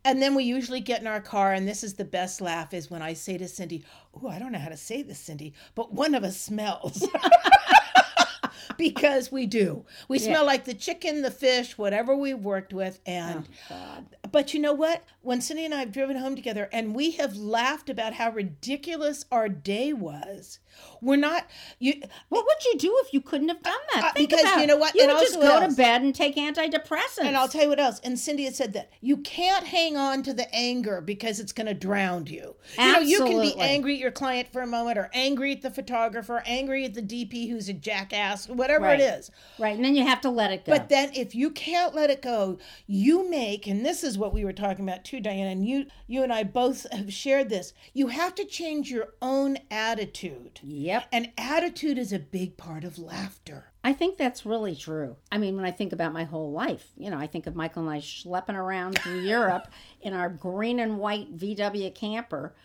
And 0.05 0.21
then 0.21 0.33
we 0.33 0.43
usually 0.43 0.79
get 0.79 1.01
in 1.01 1.07
our 1.07 1.19
car, 1.19 1.53
and 1.53 1.67
this 1.67 1.83
is 1.83 1.95
the 1.95 2.05
best 2.05 2.39
laugh 2.39 2.73
is 2.73 2.89
when 2.89 3.01
I 3.01 3.13
say 3.13 3.37
to 3.37 3.47
Cindy, 3.47 3.83
Oh, 4.21 4.29
I 4.29 4.39
don't 4.39 4.51
know 4.51 4.59
how 4.59 4.69
to 4.69 4.77
say 4.77 5.01
this, 5.01 5.19
Cindy, 5.19 5.53
but 5.75 5.93
one 5.93 6.15
of 6.15 6.23
us 6.23 6.39
smells. 6.39 7.05
because 8.77 9.31
we 9.31 9.45
do. 9.45 9.85
We 10.07 10.19
smell 10.19 10.45
like 10.45 10.65
the 10.65 10.73
chicken, 10.73 11.21
the 11.21 11.31
fish, 11.31 11.77
whatever 11.77 12.15
we've 12.15 12.39
worked 12.39 12.73
with. 12.73 12.99
And 13.05 13.47
oh, 13.69 14.03
but 14.31 14.53
you 14.53 14.59
know 14.59 14.73
what? 14.73 15.03
When 15.21 15.41
Cindy 15.41 15.65
and 15.65 15.73
I 15.73 15.79
have 15.79 15.91
driven 15.91 16.17
home 16.17 16.35
together 16.35 16.69
and 16.71 16.95
we 16.95 17.11
have 17.11 17.35
laughed 17.35 17.89
about 17.89 18.13
how 18.13 18.31
ridiculous 18.31 19.25
our 19.31 19.49
day 19.49 19.93
was, 19.93 20.59
we're 21.01 21.17
not 21.17 21.45
you 21.79 21.93
what 22.29 22.45
would 22.45 22.63
you 22.65 22.77
do 22.79 22.95
if 23.05 23.13
you 23.13 23.19
couldn't 23.19 23.49
have 23.49 23.61
done 23.61 23.73
that? 23.93 24.03
Uh, 24.05 24.11
because 24.15 24.41
about 24.41 24.61
you 24.61 24.67
know 24.67 24.77
what? 24.77 24.95
You 24.95 25.03
And 25.03 25.11
would 25.13 25.19
just 25.19 25.35
go 25.39 25.57
else- 25.61 25.73
to 25.75 25.77
bed 25.77 26.01
and 26.01 26.15
take 26.15 26.35
antidepressants. 26.35 27.19
and 27.23 27.35
I'll 27.35 27.49
tell 27.49 27.63
you 27.63 27.69
what 27.69 27.79
else. 27.79 27.99
And 28.03 28.17
Cindy 28.17 28.45
had 28.45 28.55
said 28.55 28.73
that 28.73 28.89
you 29.01 29.17
can't 29.17 29.65
hang 29.65 29.97
on 29.97 30.23
to 30.23 30.33
the 30.33 30.53
anger 30.55 31.01
because 31.01 31.39
it's 31.39 31.51
going 31.51 31.67
to 31.67 31.73
drown 31.73 32.27
you. 32.27 32.55
Absolutely. 32.77 33.11
You 33.11 33.19
know, 33.19 33.25
you 33.25 33.31
can 33.51 33.57
be 33.57 33.61
angry 33.61 33.93
at 33.95 33.99
your 33.99 34.11
client 34.11 34.47
for 34.53 34.61
a 34.61 34.67
moment, 34.67 34.97
or 34.97 35.09
angry 35.13 35.51
at 35.53 35.61
the 35.61 35.71
photographer, 35.71 36.41
angry 36.45 36.85
at 36.85 36.93
the 36.93 37.01
DP 37.01 37.49
who's 37.49 37.67
a 37.69 37.73
jackass, 37.73 38.47
whatever 38.47 38.85
Right. 38.85 38.99
it 38.99 39.19
is. 39.19 39.31
right, 39.57 39.75
and 39.75 39.83
then 39.83 39.95
you 39.95 40.05
have 40.05 40.21
to 40.21 40.29
let 40.29 40.51
it 40.51 40.65
go. 40.65 40.71
But 40.71 40.87
then 40.89 41.11
if 41.13 41.35
you 41.35 41.49
can't 41.51 41.93
let 41.93 42.09
it 42.09 42.21
go, 42.21 42.57
you 42.87 43.29
make, 43.29 43.67
and 43.67 43.85
this 43.85 44.03
is 44.03 44.17
what 44.19 44.33
we 44.33 44.45
were 44.45 44.53
talking 44.53 44.87
about 44.87 45.03
too, 45.03 45.19
Diana, 45.19 45.49
and 45.49 45.65
you 45.65 45.85
you 46.07 46.23
and 46.23 46.31
I 46.31 46.43
both 46.43 46.85
have 46.91 47.11
shared 47.13 47.49
this. 47.49 47.73
You 47.93 48.07
have 48.07 48.35
to 48.35 48.45
change 48.45 48.91
your 48.91 49.13
own 49.21 49.57
attitude. 49.71 50.59
yep. 50.63 51.07
And 51.11 51.31
attitude 51.37 51.97
is 51.97 52.13
a 52.13 52.19
big 52.19 52.57
part 52.57 52.83
of 52.83 52.99
laughter. 52.99 53.71
I 53.83 53.93
think 53.93 54.17
that's 54.17 54.45
really 54.45 54.75
true. 54.75 55.15
I 55.31 55.37
mean, 55.37 55.55
when 55.55 55.65
I 55.65 55.71
think 55.71 55.93
about 55.93 56.11
my 56.11 56.25
whole 56.25 56.51
life, 56.51 56.89
you 56.97 57.09
know, 57.09 57.17
I 57.17 57.27
think 57.27 57.47
of 57.47 57.55
Michael 57.55 57.83
and 57.83 57.91
I 57.91 57.99
schlepping 57.99 58.55
around 58.55 58.99
through 58.99 59.19
Europe 59.21 59.67
in 60.01 60.13
our 60.13 60.29
green 60.29 60.79
and 60.79 60.99
white 60.99 61.37
VW 61.37 61.95
camper, 61.95 62.55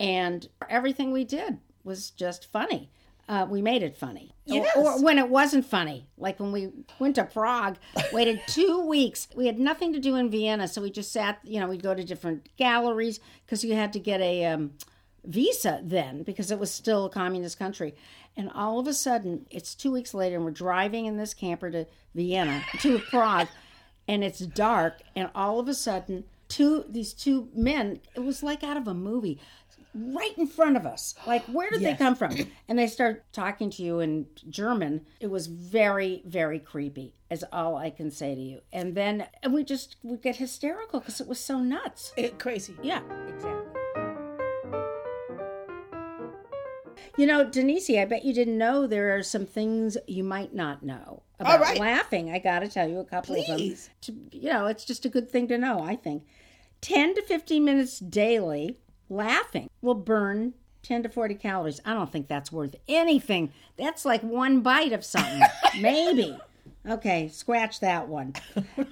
and 0.00 0.48
everything 0.68 1.12
we 1.12 1.24
did 1.24 1.58
was 1.84 2.10
just 2.10 2.50
funny. 2.50 2.90
Uh, 3.28 3.46
we 3.48 3.62
made 3.62 3.82
it 3.82 3.96
funny. 3.96 4.32
Or- 4.50 4.66
Or, 4.76 5.02
when 5.02 5.18
it 5.18 5.28
wasn't 5.30 5.64
funny, 5.64 6.06
like 6.18 6.38
when 6.38 6.52
we 6.52 6.70
went 6.98 7.14
to 7.16 7.24
Prague, 7.24 7.76
waited 8.12 8.40
two 8.48 8.86
weeks. 8.86 9.28
We 9.34 9.46
had 9.46 9.58
nothing 9.58 9.92
to 9.94 10.00
do 10.00 10.16
in 10.16 10.30
Vienna, 10.30 10.68
so 10.68 10.82
we 10.82 10.90
just 10.90 11.10
sat, 11.12 11.38
you 11.44 11.58
know, 11.60 11.66
we'd 11.68 11.82
go 11.82 11.94
to 11.94 12.04
different 12.04 12.48
galleries 12.56 13.20
because 13.46 13.64
you 13.64 13.74
had 13.74 13.92
to 13.94 13.98
get 13.98 14.20
a 14.20 14.44
um, 14.46 14.72
visa 15.24 15.80
then 15.82 16.22
because 16.22 16.50
it 16.50 16.58
was 16.58 16.70
still 16.70 17.06
a 17.06 17.10
communist 17.10 17.58
country. 17.58 17.94
And 18.36 18.50
all 18.54 18.78
of 18.78 18.86
a 18.86 18.92
sudden, 18.92 19.46
it's 19.50 19.74
two 19.74 19.92
weeks 19.92 20.12
later, 20.12 20.36
and 20.36 20.44
we're 20.44 20.50
driving 20.50 21.06
in 21.06 21.16
this 21.16 21.32
camper 21.34 21.70
to 21.70 21.86
Vienna, 22.14 22.62
to 22.80 22.98
Prague, 23.10 23.48
and 24.08 24.22
it's 24.24 24.40
dark. 24.40 24.98
And 25.16 25.30
all 25.34 25.58
of 25.60 25.68
a 25.68 25.74
sudden, 25.74 26.24
two 26.48 26.84
these 26.88 27.14
two 27.14 27.48
men, 27.54 28.00
it 28.14 28.20
was 28.20 28.42
like 28.42 28.62
out 28.62 28.76
of 28.76 28.86
a 28.88 28.92
movie, 28.94 29.38
right 29.94 30.36
in 30.36 30.46
front 30.46 30.76
of 30.76 30.84
us. 30.86 31.14
Like, 31.26 31.44
where 31.44 31.70
did 31.70 31.82
they 31.82 31.94
come 31.94 32.14
from? 32.14 32.36
And 32.68 32.78
they 32.78 32.86
start 32.86 33.30
talking 33.32 33.68
to 33.70 33.82
you 33.82 34.00
in 34.00 34.26
German. 34.48 35.04
It 35.20 35.30
was 35.30 35.48
very, 35.48 36.22
very 36.24 36.58
creepy, 36.58 37.14
is 37.30 37.44
all 37.52 37.76
I 37.76 37.90
can 37.90 38.10
say 38.10 38.34
to 38.34 38.40
you. 38.40 38.60
And 38.72 38.94
then 38.94 39.26
and 39.42 39.52
we 39.52 39.64
just 39.64 39.96
would 40.02 40.22
get 40.22 40.36
hysterical 40.36 41.00
because 41.00 41.20
it 41.20 41.28
was 41.28 41.38
so 41.38 41.60
nuts. 41.60 42.12
It, 42.16 42.38
crazy. 42.38 42.74
Yeah, 42.82 43.02
exactly. 43.28 43.74
You 47.16 47.26
know, 47.26 47.44
Denise, 47.44 47.90
I 47.90 48.06
bet 48.06 48.24
you 48.24 48.32
didn't 48.32 48.58
know 48.58 48.86
there 48.86 49.16
are 49.16 49.22
some 49.22 49.46
things 49.46 49.96
you 50.08 50.24
might 50.24 50.54
not 50.54 50.82
know 50.82 51.22
about 51.38 51.60
right. 51.60 51.78
laughing. 51.78 52.30
I 52.30 52.38
got 52.38 52.60
to 52.60 52.68
tell 52.68 52.88
you 52.88 52.98
a 52.98 53.04
couple 53.04 53.36
Please. 53.36 53.90
of 54.00 54.06
them. 54.16 54.28
To, 54.30 54.38
you 54.38 54.50
know, 54.50 54.66
it's 54.66 54.84
just 54.84 55.04
a 55.04 55.08
good 55.08 55.30
thing 55.30 55.46
to 55.48 55.58
know, 55.58 55.80
I 55.80 55.96
think. 55.96 56.24
10 56.80 57.14
to 57.14 57.22
15 57.22 57.64
minutes 57.64 57.98
daily 57.98 58.78
laughing 59.08 59.70
will 59.80 59.94
burn 59.94 60.54
10 60.82 61.04
to 61.04 61.08
40 61.08 61.34
calories. 61.36 61.80
I 61.84 61.94
don't 61.94 62.10
think 62.12 62.28
that's 62.28 62.52
worth 62.52 62.76
anything. 62.88 63.52
That's 63.76 64.04
like 64.04 64.22
one 64.22 64.60
bite 64.60 64.92
of 64.92 65.04
something. 65.04 65.42
Maybe. 65.80 66.36
Okay, 66.86 67.28
scratch 67.28 67.80
that 67.80 68.08
one. 68.08 68.34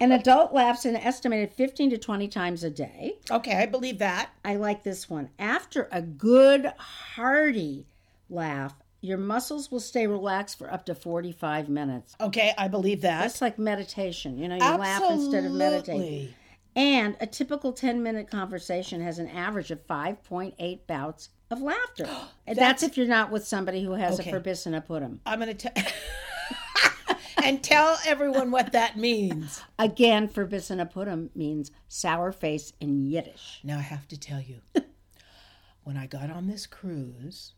An 0.00 0.12
adult 0.12 0.54
laughs 0.54 0.86
an 0.86 0.96
estimated 0.96 1.52
15 1.52 1.90
to 1.90 1.98
20 1.98 2.26
times 2.28 2.64
a 2.64 2.70
day. 2.70 3.18
Okay, 3.30 3.54
I 3.54 3.66
believe 3.66 3.98
that. 3.98 4.30
I 4.44 4.56
like 4.56 4.82
this 4.82 5.10
one. 5.10 5.28
After 5.38 5.88
a 5.92 6.00
good, 6.00 6.72
hearty 6.78 7.86
laugh, 8.30 8.74
your 9.02 9.18
muscles 9.18 9.70
will 9.70 9.80
stay 9.80 10.06
relaxed 10.06 10.58
for 10.58 10.72
up 10.72 10.86
to 10.86 10.94
45 10.94 11.68
minutes. 11.68 12.16
Okay, 12.18 12.54
I 12.56 12.68
believe 12.68 13.02
that. 13.02 13.22
That's 13.22 13.42
like 13.42 13.58
meditation. 13.58 14.38
You 14.38 14.48
know, 14.48 14.54
you 14.54 14.60
laugh 14.60 15.02
instead 15.10 15.44
of 15.44 15.52
meditating. 15.52 16.32
And 16.74 17.16
a 17.20 17.26
typical 17.26 17.72
10 17.72 18.02
minute 18.02 18.30
conversation 18.30 19.00
has 19.02 19.18
an 19.18 19.28
average 19.28 19.70
of 19.70 19.86
5.8 19.86 20.86
bouts 20.86 21.28
of 21.50 21.60
laughter. 21.60 22.08
And 22.46 22.56
That's, 22.58 22.82
if 22.82 22.96
you're 22.96 23.06
not 23.06 23.30
with 23.30 23.46
somebody 23.46 23.84
who 23.84 23.92
has 23.92 24.18
Okay. 24.18 24.30
a 24.30 24.40
verbissina 24.40 24.84
putum. 24.86 25.18
I'm 25.26 25.38
going 25.40 25.56
to 25.56 25.70
tell. 25.70 25.84
and 27.44 27.62
tell 27.62 27.98
everyone 28.06 28.50
what 28.50 28.72
that 28.72 28.96
means. 28.96 29.60
Again, 29.78 30.28
verbissina 30.28 30.90
putum 30.92 31.30
means 31.36 31.70
sour 31.88 32.32
face 32.32 32.72
in 32.80 33.04
Yiddish. 33.04 33.60
Now 33.62 33.78
I 33.78 33.82
have 33.82 34.08
to 34.08 34.18
tell 34.18 34.40
you, 34.40 34.60
when 35.84 35.96
I 35.96 36.06
got 36.06 36.30
on 36.30 36.46
this 36.48 36.66
cruise, 36.66 37.52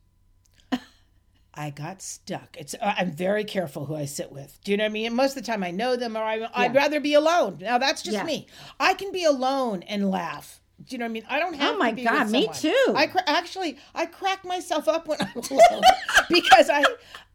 I 1.57 1.71
got 1.71 2.03
stuck. 2.03 2.57
It's 2.59 2.75
uh, 2.75 2.95
I'm 2.99 3.13
very 3.13 3.45
careful 3.45 3.87
who 3.87 3.95
I 3.95 4.07
sit 4.07 4.33
with. 4.33 4.59
Do 4.65 4.73
you 4.73 4.77
know 4.77 4.85
what 4.85 4.91
I 4.91 4.93
mean? 4.93 5.15
Most 5.15 5.37
of 5.37 5.45
the 5.45 5.47
time 5.47 5.63
I 5.63 5.71
know 5.71 5.95
them, 5.97 6.17
or 6.17 6.23
I, 6.23 6.49
I'd 6.53 6.75
rather 6.75 6.99
be 7.01 7.15
alone. 7.15 7.59
Now 7.61 7.79
that's 7.79 8.03
just 8.03 8.17
Yeah. 8.17 8.25
me. 8.25 8.47
I 8.81 8.95
can 8.95 9.13
be 9.13 9.25
alone 9.25 9.83
and 9.85 10.11
laugh. 10.11 10.61
Do 10.85 10.95
you 10.95 10.99
know 10.99 11.05
what 11.05 11.11
I 11.11 11.13
mean? 11.13 11.25
I 11.29 11.39
don't 11.39 11.55
have. 11.55 11.69
To 11.71 11.73
be. 11.73 11.77
Oh 11.77 11.79
my 11.79 11.93
God, 11.93 12.31
me 12.31 12.49
too. 12.53 12.93
I 12.97 13.07
cra- 13.07 13.23
actually 13.29 13.79
I 13.95 14.07
crack 14.07 14.45
myself 14.45 14.89
up 14.89 15.07
when 15.07 15.19
I'm 15.21 15.37
alone 15.37 15.83
because 16.29 16.69
I 16.69 16.83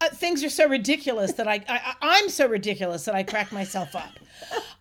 uh, 0.02 0.08
things 0.10 0.44
are 0.44 0.50
so 0.50 0.68
ridiculous 0.68 1.32
that 1.32 1.48
I, 1.48 1.64
I 1.66 1.94
I'm 2.02 2.28
so 2.28 2.46
ridiculous 2.46 3.06
that 3.06 3.14
I 3.14 3.22
crack 3.22 3.50
myself 3.52 3.96
up. 3.96 4.10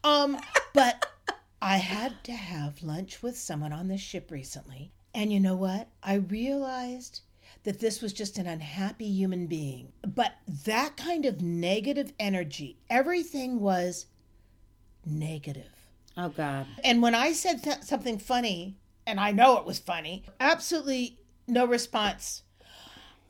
Um, 0.04 0.38
but 0.74 1.06
I 1.62 1.78
had 1.78 2.22
to 2.26 2.34
have 2.34 2.84
lunch 2.84 3.24
with 3.24 3.38
someone 3.38 3.72
on 3.72 3.88
this 3.88 4.02
ship 4.02 4.30
recently, 4.32 4.92
and 5.16 5.32
you 5.32 5.40
know 5.40 5.56
what? 5.56 5.88
I 6.04 6.16
realized 6.16 7.22
that 7.64 7.80
this 7.80 8.02
was 8.02 8.14
just 8.14 8.38
an 8.38 8.48
unhappy 8.48 9.08
human 9.08 9.48
being. 9.48 9.92
But 10.02 10.34
that 10.66 10.98
kind 10.98 11.26
of 11.26 11.42
negative 11.42 12.14
energy, 12.20 12.78
everything 12.90 13.60
was 13.60 14.06
negative. 15.06 15.72
Oh, 16.18 16.30
God. 16.30 16.68
And 16.84 17.02
when 17.02 17.16
I 17.16 17.34
said 17.34 17.64
th- 17.64 17.84
something 17.84 18.18
funny, 18.18 18.78
and 19.06 19.20
I 19.20 19.32
know 19.32 19.58
it 19.58 19.66
was 19.66 19.80
funny, 19.80 20.24
absolutely 20.40 21.18
no 21.48 21.66
response. 21.66 22.44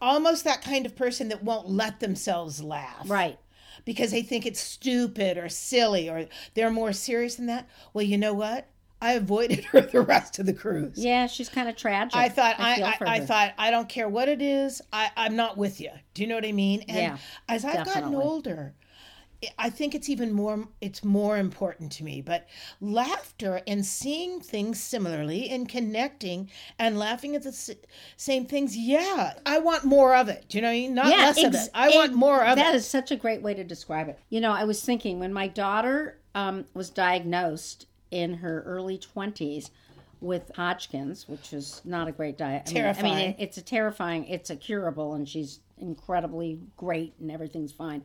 Almost 0.02 0.44
that 0.44 0.62
kind 0.62 0.86
of 0.86 0.96
person 0.96 1.30
that 1.30 1.44
won't 1.44 1.70
let 1.70 2.00
themselves 2.00 2.62
laugh. 2.64 3.10
Right. 3.10 3.40
Because 3.86 4.12
they 4.12 4.22
think 4.22 4.46
it's 4.46 4.60
stupid 4.60 5.38
or 5.38 5.50
silly 5.50 6.10
or 6.10 6.28
they're 6.54 6.70
more 6.70 6.94
serious 6.94 7.36
than 7.36 7.48
that. 7.48 7.68
Well, 7.94 8.06
you 8.06 8.18
know 8.18 8.34
what? 8.34 8.68
I 9.02 9.14
avoided 9.14 9.64
her 9.66 9.82
the 9.82 10.02
rest 10.02 10.40
of 10.40 10.46
the 10.46 10.54
cruise. 10.54 10.98
Yeah, 10.98 11.28
she's 11.28 11.50
kind 11.50 11.70
of 11.70 11.76
tragic. 11.76 12.16
I 12.16 12.30
thought 12.30 12.56
I, 12.60 12.76
feel 12.76 12.86
I, 12.86 13.16
I, 13.16 13.20
thought 13.22 13.54
I 13.58 13.72
don't 13.72 13.90
care 13.90 14.10
what 14.10 14.28
it 14.28 14.42
is. 14.42 14.82
I, 14.92 15.12
I'm 15.16 15.36
not 15.36 15.58
with 15.58 15.80
you. 15.80 15.92
Do 16.14 16.22
you 16.22 16.28
know 16.28 16.36
what 16.36 16.46
I 16.46 16.52
mean? 16.52 16.84
And 16.88 16.98
Yeah, 16.98 17.18
as 17.48 17.66
I've 17.66 17.86
gotten 17.86 18.16
older, 18.16 18.74
I 19.58 19.70
think 19.70 19.96
it's 19.96 20.10
even 20.10 20.34
more 20.34 20.68
it's 20.82 21.02
more 21.04 21.38
important 21.38 21.94
to 21.94 22.04
me. 22.04 22.22
But 22.22 22.48
laughter 22.82 23.62
and 23.66 23.86
seeing 23.86 24.42
things 24.42 24.82
similarly 24.82 25.50
and 25.50 25.70
connecting 25.70 26.50
and 26.78 27.00
laughing 27.00 27.36
at 27.36 27.44
the 27.44 27.76
same 28.18 28.46
things, 28.46 28.76
yeah, 28.76 29.34
I 29.46 29.60
want 29.60 29.86
more 29.86 30.14
of 30.16 30.28
it. 30.28 30.46
Do 30.50 30.58
you 30.58 30.62
know 30.62 30.68
what 30.68 30.74
I 30.74 30.78
mean? 30.78 30.94
Not 30.94 31.08
less 31.08 31.44
of 31.44 31.56
it. 31.56 31.70
I 31.74 31.90
want 31.96 32.14
more 32.14 32.44
of 32.44 32.58
That 32.58 32.74
it. 32.74 32.78
is 32.78 32.86
such 32.86 33.12
a 33.12 33.16
great 33.16 33.42
way 33.42 33.54
to 33.54 33.64
describe 33.64 34.10
it. 34.10 34.20
You 34.30 34.42
know, 34.42 34.52
I 34.52 34.66
was 34.66 34.84
thinking 34.84 35.20
when 35.20 35.32
my 35.32 35.48
daughter 35.48 36.20
um, 36.36 36.66
was 36.74 36.90
diagnosed 36.90 37.86
in 38.12 38.36
her 38.36 38.62
early 38.66 38.98
20s 38.98 39.70
with 40.22 40.52
Hodgkin's, 40.56 41.30
which 41.30 41.54
is 41.54 41.82
not 41.86 42.08
a 42.08 42.12
great 42.12 42.38
diet. 42.38 42.64
I 42.66 42.66
mean- 42.66 42.76
I 42.76 43.16
mean, 43.16 43.30
it- 43.30 43.36
it's 43.40 43.58
a 43.58 43.62
terrifying, 43.62 44.26
it's 44.28 44.50
a 44.50 44.56
curable, 44.56 45.14
and 45.14 45.28
she's 45.28 45.60
incredibly 45.78 46.60
great 46.76 47.14
and 47.20 47.32
everything's 47.32 47.72
fine. 47.72 48.04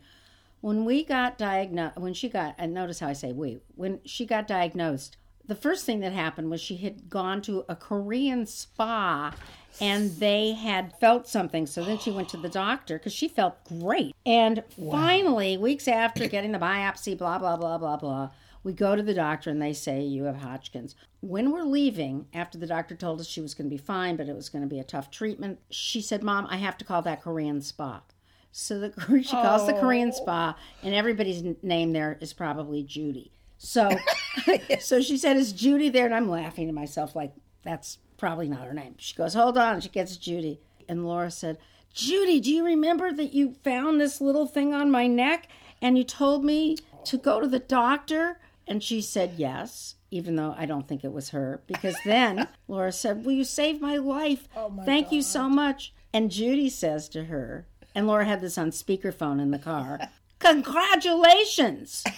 When 0.60 0.84
we 0.84 1.04
got 1.04 1.36
diagnosed, 1.36 1.96
when 1.98 2.14
she 2.14 2.28
got, 2.28 2.54
and 2.56 2.72
notice 2.72 3.00
how 3.00 3.08
I 3.08 3.12
say 3.14 3.32
we, 3.32 3.58
when 3.74 4.00
she 4.04 4.24
got 4.26 4.46
diagnosed, 4.46 5.16
the 5.46 5.54
first 5.56 5.84
thing 5.84 6.00
that 6.00 6.12
happened 6.12 6.50
was 6.50 6.60
she 6.60 6.76
had 6.76 7.10
gone 7.10 7.42
to 7.42 7.64
a 7.68 7.76
Korean 7.76 8.46
spa 8.46 9.34
and 9.80 10.12
they 10.12 10.52
had 10.52 10.96
felt 11.00 11.26
something. 11.28 11.66
So 11.66 11.84
then 11.84 11.98
she 11.98 12.10
went 12.10 12.28
to 12.30 12.36
the 12.38 12.48
doctor 12.48 12.96
because 12.96 13.12
she 13.12 13.28
felt 13.28 13.62
great. 13.64 14.14
And 14.24 14.62
finally, 14.90 15.58
weeks 15.58 15.86
after 15.88 16.28
getting 16.28 16.52
the 16.52 16.58
biopsy, 16.58 17.18
blah, 17.18 17.38
blah, 17.38 17.56
blah, 17.56 17.76
blah, 17.76 17.96
blah, 17.96 18.30
we 18.64 18.72
go 18.72 18.96
to 18.96 19.02
the 19.02 19.14
doctor 19.14 19.50
and 19.50 19.62
they 19.62 19.74
say, 19.74 20.00
You 20.00 20.24
have 20.24 20.36
Hodgkin's. 20.36 20.96
When 21.20 21.52
we're 21.52 21.62
leaving, 21.62 22.26
after 22.32 22.58
the 22.58 22.66
doctor 22.66 22.96
told 22.96 23.20
us 23.20 23.28
she 23.28 23.40
was 23.40 23.54
going 23.54 23.68
to 23.68 23.74
be 23.74 23.80
fine, 23.80 24.16
but 24.16 24.28
it 24.28 24.34
was 24.34 24.48
going 24.48 24.62
to 24.62 24.68
be 24.68 24.80
a 24.80 24.84
tough 24.84 25.10
treatment, 25.10 25.60
she 25.70 26.00
said, 26.00 26.22
Mom, 26.22 26.46
I 26.50 26.56
have 26.56 26.76
to 26.78 26.84
call 26.84 27.02
that 27.02 27.22
Korean 27.22 27.60
spa. 27.60 28.02
So 28.50 28.80
the, 28.80 29.22
she 29.22 29.30
calls 29.30 29.66
the 29.66 29.74
Korean 29.74 30.08
oh. 30.08 30.16
spa, 30.16 30.56
and 30.82 30.94
everybody's 30.94 31.42
name 31.62 31.92
there 31.92 32.18
is 32.20 32.32
probably 32.32 32.82
Judy. 32.82 33.30
So, 33.58 33.90
so 34.80 35.00
she 35.00 35.18
said, 35.18 35.36
"Is 35.36 35.52
Judy 35.52 35.88
there?" 35.88 36.06
And 36.06 36.14
I'm 36.14 36.28
laughing 36.28 36.66
to 36.68 36.72
myself, 36.72 37.14
like 37.14 37.32
that's 37.62 37.98
probably 38.16 38.48
not 38.48 38.66
her 38.66 38.74
name. 38.74 38.94
She 38.98 39.14
goes, 39.14 39.34
"Hold 39.34 39.58
on." 39.58 39.80
She 39.80 39.88
gets 39.88 40.16
Judy, 40.16 40.60
and 40.88 41.04
Laura 41.04 41.30
said, 41.30 41.58
"Judy, 41.92 42.40
do 42.40 42.50
you 42.50 42.64
remember 42.64 43.12
that 43.12 43.34
you 43.34 43.56
found 43.64 44.00
this 44.00 44.20
little 44.20 44.46
thing 44.46 44.72
on 44.72 44.90
my 44.90 45.06
neck, 45.06 45.48
and 45.82 45.98
you 45.98 46.04
told 46.04 46.44
me 46.44 46.76
to 47.04 47.18
go 47.18 47.40
to 47.40 47.48
the 47.48 47.58
doctor?" 47.58 48.38
And 48.66 48.82
she 48.82 49.00
said, 49.00 49.34
"Yes." 49.36 49.96
Even 50.10 50.36
though 50.36 50.54
I 50.56 50.64
don't 50.64 50.86
think 50.86 51.02
it 51.02 51.12
was 51.12 51.30
her, 51.30 51.60
because 51.66 51.96
then 52.04 52.46
Laura 52.68 52.92
said, 52.92 53.24
Will 53.24 53.32
you 53.32 53.42
save 53.42 53.80
my 53.80 53.96
life? 53.96 54.46
Oh 54.56 54.72
Thank 54.84 55.10
you 55.10 55.22
so 55.22 55.48
much. 55.48 55.92
And 56.12 56.30
Judy 56.30 56.68
says 56.68 57.08
to 57.08 57.24
her, 57.24 57.66
and 57.96 58.06
Laura 58.06 58.24
had 58.24 58.40
this 58.40 58.56
on 58.56 58.70
speakerphone 58.70 59.40
in 59.40 59.50
the 59.50 59.58
car, 59.58 59.98
Congratulations! 60.38 62.04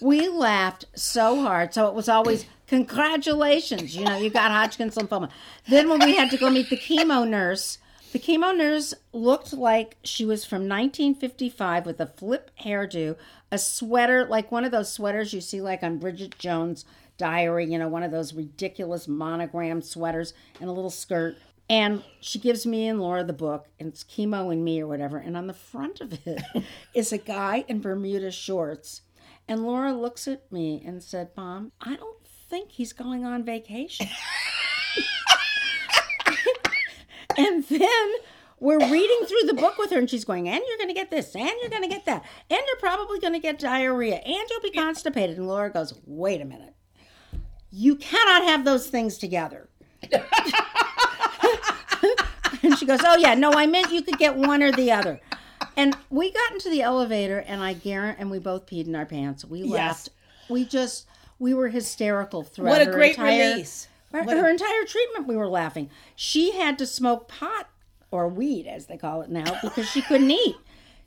we 0.00 0.28
laughed 0.28 0.86
so 0.94 1.42
hard. 1.42 1.74
So 1.74 1.86
it 1.86 1.94
was 1.94 2.08
always 2.08 2.46
congratulations. 2.66 3.96
You 3.96 4.04
know, 4.04 4.18
you 4.18 4.30
got 4.30 4.50
Hodgkin's 4.50 4.96
lymphoma. 4.96 5.30
Then 5.68 5.88
when 5.88 6.00
we 6.00 6.16
had 6.16 6.30
to 6.30 6.36
go 6.36 6.50
meet 6.50 6.70
the 6.70 6.76
chemo 6.76 7.28
nurse, 7.28 7.78
the 8.12 8.18
chemo 8.18 8.54
nurse 8.56 8.92
looked 9.12 9.54
like 9.54 9.96
she 10.04 10.24
was 10.24 10.44
from 10.44 10.68
1955 10.68 11.86
with 11.86 11.98
a 11.98 12.06
flip 12.06 12.50
hairdo, 12.62 13.16
a 13.50 13.58
sweater 13.58 14.26
like 14.26 14.52
one 14.52 14.64
of 14.64 14.70
those 14.70 14.92
sweaters 14.92 15.32
you 15.32 15.40
see 15.40 15.62
like 15.62 15.82
on 15.82 15.98
Bridget 15.98 16.38
Jones' 16.38 16.84
diary, 17.16 17.64
you 17.64 17.78
know, 17.78 17.88
one 17.88 18.02
of 18.02 18.10
those 18.10 18.34
ridiculous 18.34 19.08
monogram 19.08 19.80
sweaters 19.80 20.34
and 20.60 20.68
a 20.68 20.72
little 20.72 20.90
skirt. 20.90 21.36
And 21.70 22.04
she 22.20 22.38
gives 22.38 22.66
me 22.66 22.86
and 22.86 23.00
Laura 23.00 23.24
the 23.24 23.32
book, 23.32 23.68
and 23.80 23.88
it's 23.88 24.04
Chemo 24.04 24.52
and 24.52 24.62
Me 24.62 24.82
or 24.82 24.86
whatever. 24.86 25.16
And 25.16 25.36
on 25.36 25.46
the 25.46 25.54
front 25.54 26.02
of 26.02 26.18
it 26.26 26.42
is 26.94 27.12
a 27.12 27.18
guy 27.18 27.64
in 27.66 27.80
Bermuda 27.80 28.30
shorts. 28.30 29.02
And 29.48 29.64
Laura 29.64 29.94
looks 29.94 30.28
at 30.28 30.52
me 30.52 30.82
and 30.84 31.02
said, 31.02 31.30
Mom, 31.34 31.72
I 31.80 31.96
don't 31.96 32.26
think 32.26 32.72
he's 32.72 32.92
going 32.92 33.24
on 33.24 33.44
vacation. 33.44 34.08
and 37.36 37.64
then 37.64 38.12
we're 38.62 38.78
reading 38.78 39.26
through 39.26 39.46
the 39.46 39.54
book 39.54 39.76
with 39.76 39.90
her, 39.90 39.98
and 39.98 40.08
she's 40.08 40.24
going, 40.24 40.48
and 40.48 40.62
you're 40.68 40.78
going 40.78 40.88
to 40.88 40.94
get 40.94 41.10
this, 41.10 41.34
and 41.34 41.50
you're 41.60 41.70
going 41.70 41.82
to 41.82 41.88
get 41.88 42.04
that, 42.04 42.24
and 42.48 42.60
you're 42.66 42.76
probably 42.78 43.18
going 43.18 43.32
to 43.32 43.40
get 43.40 43.58
diarrhea, 43.58 44.16
and 44.16 44.48
you'll 44.48 44.60
be 44.62 44.70
constipated. 44.70 45.36
And 45.36 45.48
Laura 45.48 45.68
goes, 45.68 45.98
wait 46.06 46.40
a 46.40 46.44
minute. 46.44 46.74
You 47.72 47.96
cannot 47.96 48.44
have 48.44 48.64
those 48.64 48.86
things 48.86 49.18
together. 49.18 49.68
and 52.62 52.78
she 52.78 52.86
goes, 52.86 53.00
oh, 53.02 53.16
yeah, 53.16 53.34
no, 53.34 53.52
I 53.52 53.66
meant 53.66 53.90
you 53.90 54.02
could 54.02 54.18
get 54.18 54.36
one 54.36 54.62
or 54.62 54.70
the 54.70 54.92
other. 54.92 55.20
And 55.76 55.96
we 56.10 56.30
got 56.30 56.52
into 56.52 56.70
the 56.70 56.82
elevator, 56.82 57.38
and 57.38 57.62
I 57.62 57.72
guarantee, 57.72 58.20
and 58.20 58.30
we 58.30 58.38
both 58.38 58.66
peed 58.66 58.86
in 58.86 58.94
our 58.94 59.06
pants. 59.06 59.44
We 59.44 59.64
laughed. 59.64 60.10
We 60.48 60.64
just, 60.64 61.06
we 61.40 61.52
were 61.52 61.68
hysterical 61.68 62.44
throughout 62.44 62.70
What 62.70 62.82
a 62.82 62.90
great 62.92 63.16
entire, 63.16 63.54
release. 63.54 63.88
Her, 64.12 64.22
her 64.24 64.48
entire 64.50 64.84
treatment, 64.86 65.26
we 65.26 65.36
were 65.36 65.48
laughing. 65.48 65.90
She 66.14 66.52
had 66.52 66.78
to 66.78 66.86
smoke 66.86 67.28
pot 67.28 67.68
or 68.10 68.28
weed, 68.28 68.66
as 68.66 68.86
they 68.86 68.96
call 68.98 69.22
it 69.22 69.30
now, 69.30 69.58
because 69.62 69.88
she 69.88 70.02
couldn't 70.02 70.30
eat. 70.46 70.56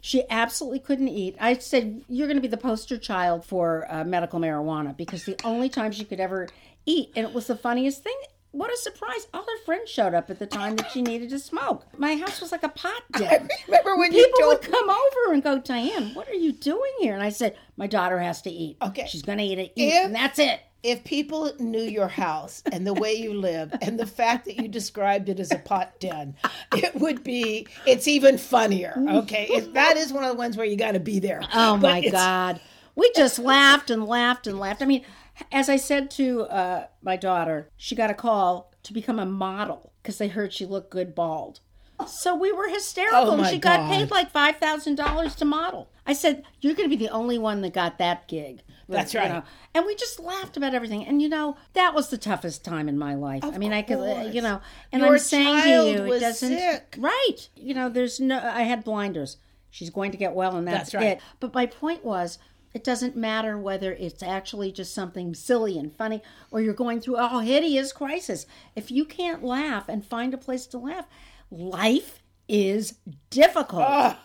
She 0.02 0.24
absolutely 0.30 0.80
couldn't 0.80 1.08
eat. 1.08 1.36
I 1.40 1.58
said, 1.58 2.04
You're 2.08 2.28
going 2.28 2.38
to 2.38 2.42
be 2.42 2.48
the 2.48 2.58
poster 2.58 2.98
child 2.98 3.46
for 3.46 3.86
uh, 3.92 4.04
medical 4.04 4.40
marijuana 4.40 4.96
because 4.96 5.26
the 5.26 5.36
only 5.44 5.70
time 5.70 5.92
she 5.92 6.04
could 6.06 6.20
ever 6.20 6.48
eat, 6.86 7.10
and 7.16 7.26
it 7.28 7.34
was 7.34 7.48
the 7.48 7.56
funniest 7.56 8.04
thing. 8.04 8.16
What 8.52 8.72
a 8.72 8.78
surprise. 8.78 9.28
All 9.34 9.42
her 9.42 9.64
friends 9.66 9.90
showed 9.90 10.14
up 10.14 10.30
at 10.30 10.40
the 10.40 10.46
time 10.48 10.78
that 10.78 10.90
she 10.92 11.02
needed 11.02 11.30
to 11.32 11.40
smoke. 11.40 11.86
My 11.98 12.16
house 12.16 12.40
was 12.40 12.54
like 12.54 12.64
a 12.64 12.70
pot 12.70 13.02
den. 13.12 13.50
Remember 13.68 13.98
when 13.98 14.14
you 14.14 14.24
People 14.24 14.48
would 14.48 14.62
told 14.62 14.74
come 14.74 14.90
over 14.90 15.34
and 15.34 15.44
go, 15.44 15.60
Diane, 15.60 16.14
what 16.14 16.30
are 16.30 16.34
you 16.36 16.54
doing 16.54 16.92
here? 17.02 17.14
And 17.16 17.22
I 17.24 17.30
said, 17.30 17.58
My 17.76 17.88
daughter 17.88 18.18
has 18.20 18.42
to 18.44 18.50
eat. 18.50 18.78
Okay. 18.82 19.08
She's 19.08 19.24
going 19.24 19.40
to 19.40 19.44
eat 19.44 19.60
it, 19.60 19.74
eat, 19.76 19.90
If- 19.92 20.06
and 20.06 20.16
that's 20.16 20.40
it. 20.40 20.62
If 20.86 21.04
people 21.04 21.52
knew 21.58 21.82
your 21.82 22.08
house 22.08 22.62
and 22.72 22.86
the 22.86 22.94
way 22.94 23.14
you 23.14 23.34
live 23.34 23.74
and 23.82 24.00
the 24.00 24.06
fact 24.06 24.46
that 24.46 24.58
you 24.58 24.68
described 24.68 25.30
it 25.30 25.40
as 25.40 25.52
a 25.52 25.58
pot 25.58 26.00
den, 26.00 26.36
it 26.74 26.94
would 26.96 27.24
be 27.24 27.68
it's 27.88 28.08
even 28.08 28.38
funnier. 28.38 28.94
Okay, 29.10 29.48
if 29.50 29.74
that 29.74 29.98
is 29.98 30.14
one 30.14 30.24
of 30.24 30.30
the 30.30 30.38
ones 30.38 30.56
where 30.56 30.66
you 30.66 30.78
got 30.78 30.92
to 30.92 31.00
be 31.00 31.18
there. 31.18 31.42
Oh 31.54 31.78
But 31.78 31.82
my 31.82 32.10
God. 32.10 32.62
We 32.96 33.12
just 33.16 33.40
laughed 33.40 33.90
and 33.90 34.06
laughed 34.06 34.48
and 34.48 34.60
laughed. 34.60 34.82
I 34.82 34.86
mean, 34.86 35.04
as 35.52 35.68
I 35.70 35.76
said 35.76 36.10
to 36.12 36.44
uh, 36.44 36.88
my 37.02 37.18
daughter, 37.18 37.70
she 37.76 37.96
got 37.96 38.12
a 38.12 38.14
call 38.14 38.72
to 38.84 38.94
become 38.94 39.20
a 39.20 39.26
model 39.26 39.92
because 40.02 40.20
they 40.20 40.28
heard 40.28 40.54
she 40.54 40.66
looked 40.66 40.92
good 40.92 41.16
bald. 41.16 41.60
So 42.08 42.36
we 42.36 42.52
were 42.52 42.68
hysterical. 42.68 43.20
Oh, 43.20 43.32
and 43.34 43.42
my 43.42 43.52
she 43.52 43.58
got 43.58 43.90
paid 43.90 44.12
like 44.12 44.32
$5,000 44.34 45.36
to 45.38 45.46
model. 45.46 45.90
I 46.06 46.14
said, 46.14 46.44
You're 46.62 46.74
going 46.76 46.90
to 46.90 46.96
be 46.96 47.04
the 47.04 47.12
only 47.12 47.38
one 47.38 47.62
that 47.62 47.74
got 47.74 47.98
that 47.98 48.28
gig. 48.28 48.62
That's 48.88 49.14
You 49.14 49.22
right. 49.22 49.32
know, 49.32 49.44
And 49.74 49.86
we 49.86 49.96
just 49.96 50.20
laughed 50.20 50.58
about 50.58 50.76
everything. 50.76 51.06
And, 51.06 51.22
you 51.22 51.30
know, 51.30 51.58
that 51.74 51.96
was 51.96 52.10
the 52.10 52.18
toughest 52.18 52.64
time 52.64 52.88
in 52.88 52.98
my 52.98 53.16
life. 53.16 53.44
I 53.44 53.58
mean, 53.58 53.74
I 53.74 53.82
could, 53.82 53.98
uh, 53.98 54.30
you 54.32 54.42
know, 54.42 54.62
and 54.92 55.02
Your 55.02 55.14
I'm 55.14 55.20
saying 55.20 55.64
to 55.64 55.70
you, 56.04 56.14
it 56.14 56.20
doesn't. 56.20 56.50
sick. 56.50 56.96
Right. 57.00 57.50
You 57.56 57.74
know, 57.74 57.90
there's 57.90 58.20
no, 58.20 58.38
I 58.38 58.62
had 58.64 58.84
blinders. 58.84 59.38
She's 59.72 59.90
going 59.90 60.12
to 60.12 60.18
get 60.18 60.34
well, 60.34 60.56
and 60.56 60.68
that's, 60.68 60.92
That's 60.92 60.96
right. 61.04 61.18
it. 61.18 61.22
But 61.40 61.54
my 61.54 61.66
point 61.66 62.06
was, 62.06 62.38
it 62.76 62.84
doesn't 62.84 63.16
matter 63.16 63.58
whether 63.58 63.94
it's 63.94 64.22
actually 64.22 64.72
just 64.72 64.94
something 64.94 65.34
silly 65.34 65.80
and 65.80 65.92
funny 65.96 66.22
or 66.52 66.62
you're 66.62 66.74
going 66.74 67.02
through 67.02 67.16
a 67.16 67.42
hideous 67.44 67.92
crisis. 67.92 68.46
If 68.76 68.92
you 68.92 69.06
can't 69.06 69.44
laugh 69.44 69.90
and 69.90 70.06
find 70.06 70.34
a 70.34 70.38
place 70.38 70.68
to 70.68 70.78
laugh, 70.78 71.08
life 71.56 72.22
is 72.48 73.00
difficult. 73.30 73.82
I 73.84 74.18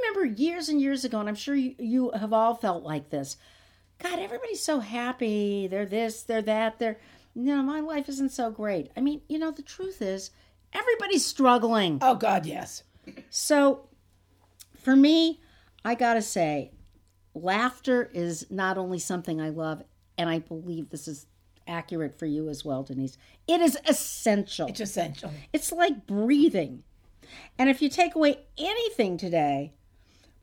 remember 0.00 0.40
years 0.40 0.68
and 0.68 0.80
years 0.80 1.04
ago, 1.04 1.20
and 1.20 1.28
I'm 1.28 1.34
sure 1.34 1.54
you, 1.54 1.74
you 1.78 2.10
have 2.12 2.32
all 2.32 2.54
felt 2.54 2.84
like 2.84 3.10
this. 3.10 3.36
God, 3.98 4.18
everybody's 4.18 4.62
so 4.62 4.80
happy. 4.80 5.66
They're 5.66 5.86
this, 5.86 6.22
they're 6.22 6.42
that, 6.42 6.78
they're, 6.78 6.98
you 7.34 7.54
know, 7.54 7.62
my 7.62 7.80
life 7.80 8.08
isn't 8.08 8.32
so 8.32 8.50
great. 8.50 8.90
I 8.96 9.00
mean, 9.00 9.22
you 9.28 9.38
know, 9.38 9.50
the 9.50 9.62
truth 9.62 10.00
is, 10.00 10.30
everybody's 10.72 11.26
struggling. 11.26 11.98
Oh 12.00 12.14
God, 12.14 12.46
yes. 12.46 12.84
So, 13.30 13.88
for 14.76 14.94
me, 14.94 15.40
I 15.84 15.94
gotta 15.94 16.22
say, 16.22 16.72
laughter 17.34 18.10
is 18.12 18.46
not 18.50 18.78
only 18.78 18.98
something 18.98 19.40
I 19.40 19.50
love, 19.50 19.82
and 20.16 20.28
I 20.28 20.40
believe 20.40 20.90
this 20.90 21.08
is 21.08 21.26
accurate 21.68 22.18
for 22.18 22.26
you 22.26 22.48
as 22.48 22.64
well, 22.64 22.82
Denise. 22.82 23.16
It 23.46 23.60
is 23.60 23.78
essential. 23.86 24.68
It's 24.68 24.80
essential. 24.80 25.30
It's 25.52 25.70
like 25.70 26.06
breathing. 26.06 26.82
And 27.58 27.68
if 27.68 27.82
you 27.82 27.88
take 27.88 28.14
away 28.14 28.38
anything 28.56 29.16
today, 29.18 29.74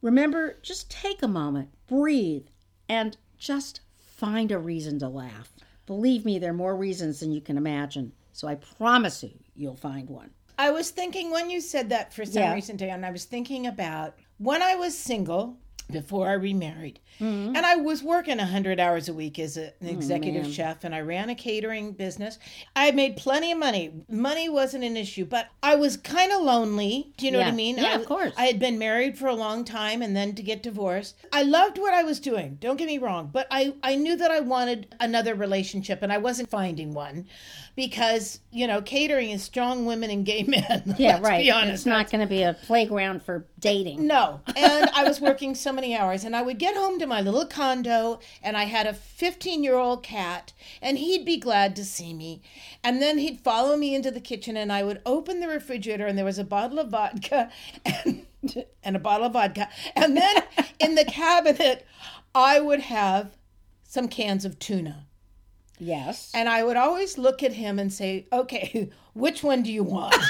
remember 0.02 0.58
just 0.62 0.90
take 0.90 1.24
a 1.24 1.28
moment, 1.28 1.70
breathe, 1.88 2.46
and 2.88 3.18
just 3.38 3.82
find 3.98 4.52
a 4.52 4.60
reason 4.60 5.00
to 5.00 5.10
laugh. 5.10 5.52
Believe 5.88 6.26
me, 6.26 6.40
there 6.40 6.52
are 6.52 6.54
more 6.54 6.76
reasons 6.76 7.20
than 7.20 7.32
you 7.32 7.42
can 7.42 7.58
imagine. 7.58 8.12
So 8.34 8.48
I 8.48 8.56
promise 8.56 9.24
you, 9.24 9.32
you'll 9.56 9.76
find 9.76 10.10
one. 10.10 10.32
I 10.58 10.72
was 10.72 10.90
thinking 10.90 11.32
when 11.32 11.50
you 11.50 11.60
said 11.60 11.90
that 11.90 12.14
for 12.14 12.26
some 12.26 12.44
Yeah. 12.44 12.54
reason, 12.54 12.78
Diane, 12.78 13.04
I 13.04 13.12
was 13.12 13.26
thinking 13.26 13.68
about 13.68 14.16
when 14.38 14.62
I 14.62 14.76
was 14.76 14.98
single 14.98 15.58
before 15.92 16.28
I 16.30 16.34
remarried. 16.34 17.00
Mm-hmm. 17.20 17.56
And 17.56 17.66
I 17.66 17.76
was 17.78 18.04
working 18.04 18.38
100 18.40 18.80
hours 18.80 19.08
a 19.08 19.14
week 19.14 19.40
as 19.40 19.56
a- 19.58 19.66
Oh, 19.68 19.72
an 19.82 19.88
executive 19.88 20.48
chef, 20.52 20.84
and 20.84 20.94
I 20.94 21.00
ran 21.02 21.30
a 21.30 21.36
catering 21.36 21.94
business. 21.94 22.38
I 22.76 22.92
made 22.92 23.16
plenty 23.18 23.52
of 23.52 23.58
money. 23.58 23.94
Money 24.10 24.50
wasn't 24.50 24.84
an 24.84 24.98
issue, 24.98 25.24
but 25.26 25.48
I 25.64 25.76
was 25.76 25.96
kind 25.98 26.32
of 26.32 26.42
lonely. 26.42 27.14
Do 27.18 27.26
you 27.26 27.32
know 27.32 27.40
what 27.40 27.48
I 27.48 27.52
mean? 27.52 27.78
Yeah, 27.78 27.92
I, 27.92 27.94
of 27.96 28.06
course. 28.06 28.34
I 28.38 28.46
had 28.48 28.60
been 28.60 28.78
married 28.78 29.18
for 29.18 29.28
a 29.28 29.34
long 29.36 29.64
time 29.64 30.02
and 30.02 30.16
then 30.16 30.36
to 30.36 30.44
get 30.44 30.62
divorced. 30.64 31.16
I 31.32 31.44
loved 31.44 31.78
what 31.78 31.94
I 31.94 32.04
was 32.04 32.20
doing. 32.20 32.58
Don't 32.60 32.76
get 32.78 32.88
me 32.88 32.98
wrong, 32.98 33.30
but 33.32 33.48
I, 33.50 33.76
I 33.84 33.96
knew 33.96 34.16
that 34.18 34.32
I 34.32 34.42
wanted 34.42 34.94
another 35.00 35.36
relationship, 35.36 36.00
and 36.02 36.12
I 36.12 36.18
wasn't 36.18 36.50
finding 36.50 36.94
one 36.94 37.28
because, 37.76 38.40
you 38.52 38.68
know, 38.68 38.82
catering 38.82 39.30
is 39.32 39.44
strong 39.44 39.86
women 39.86 40.10
and 40.10 40.26
gay 40.26 40.44
men. 40.48 40.96
Yeah, 40.98 41.20
right. 41.22 41.44
Be 41.44 41.52
honest. 41.52 41.74
It's 41.74 41.86
not 41.86 42.10
going 42.10 42.22
to 42.22 42.28
be 42.28 42.44
a 42.44 42.54
playground 42.54 43.24
for 43.24 43.46
dating. 43.60 44.06
No. 44.08 44.42
And 44.56 44.90
I 44.94 45.04
was 45.04 45.20
working 45.20 45.56
so 45.56 45.72
many 45.76 45.96
hours, 45.96 46.24
and 46.24 46.36
I 46.36 46.42
would 46.42 46.58
get 46.58 46.76
home 46.76 46.98
to 47.00 47.08
my 47.08 47.22
little 47.22 47.46
condo, 47.46 48.20
and 48.42 48.58
I 48.58 48.64
had 48.64 48.88
a 48.88 48.94
15 48.94 49.64
year 49.64 49.76
old 49.76 50.04
cat, 50.04 50.54
and 50.82 50.98
he'd 50.98 51.26
be 51.26 51.38
glad 51.38 51.76
to 51.76 51.86
see 51.86 52.14
me. 52.14 52.42
And 52.84 53.02
then 53.02 53.18
he'd 53.18 53.42
follow 53.42 53.78
me 53.78 53.94
into 53.94 54.12
the 54.12 54.20
kitchen, 54.20 54.58
and 54.58 54.72
I 54.72 54.84
would 54.84 55.02
open 55.06 55.40
the 55.40 55.48
refrigerator, 55.48 56.08
and 56.08 56.18
there 56.18 56.26
was 56.26 56.40
a 56.40 56.44
bottle 56.44 56.80
of 56.80 56.90
vodka 56.90 57.52
and 57.86 58.26
and 58.84 58.96
a 58.96 59.00
bottle 59.00 59.28
of 59.28 59.34
vodka. 59.34 59.70
And 59.96 60.16
then 60.16 60.44
in 60.80 60.96
the 60.96 61.06
cabinet, 61.06 61.86
I 62.34 62.60
would 62.60 62.82
have 62.82 63.38
some 63.84 64.08
cans 64.08 64.46
of 64.46 64.60
tuna. 64.60 65.06
Yes. 65.80 66.32
And 66.34 66.48
I 66.48 66.64
would 66.64 66.78
always 66.78 67.18
look 67.18 67.44
at 67.44 67.54
him 67.54 67.80
and 67.80 67.92
say, 67.92 68.28
okay, 68.32 68.90
which 69.14 69.44
one 69.44 69.64
do 69.64 69.72
you 69.72 69.84
want? 69.84 70.16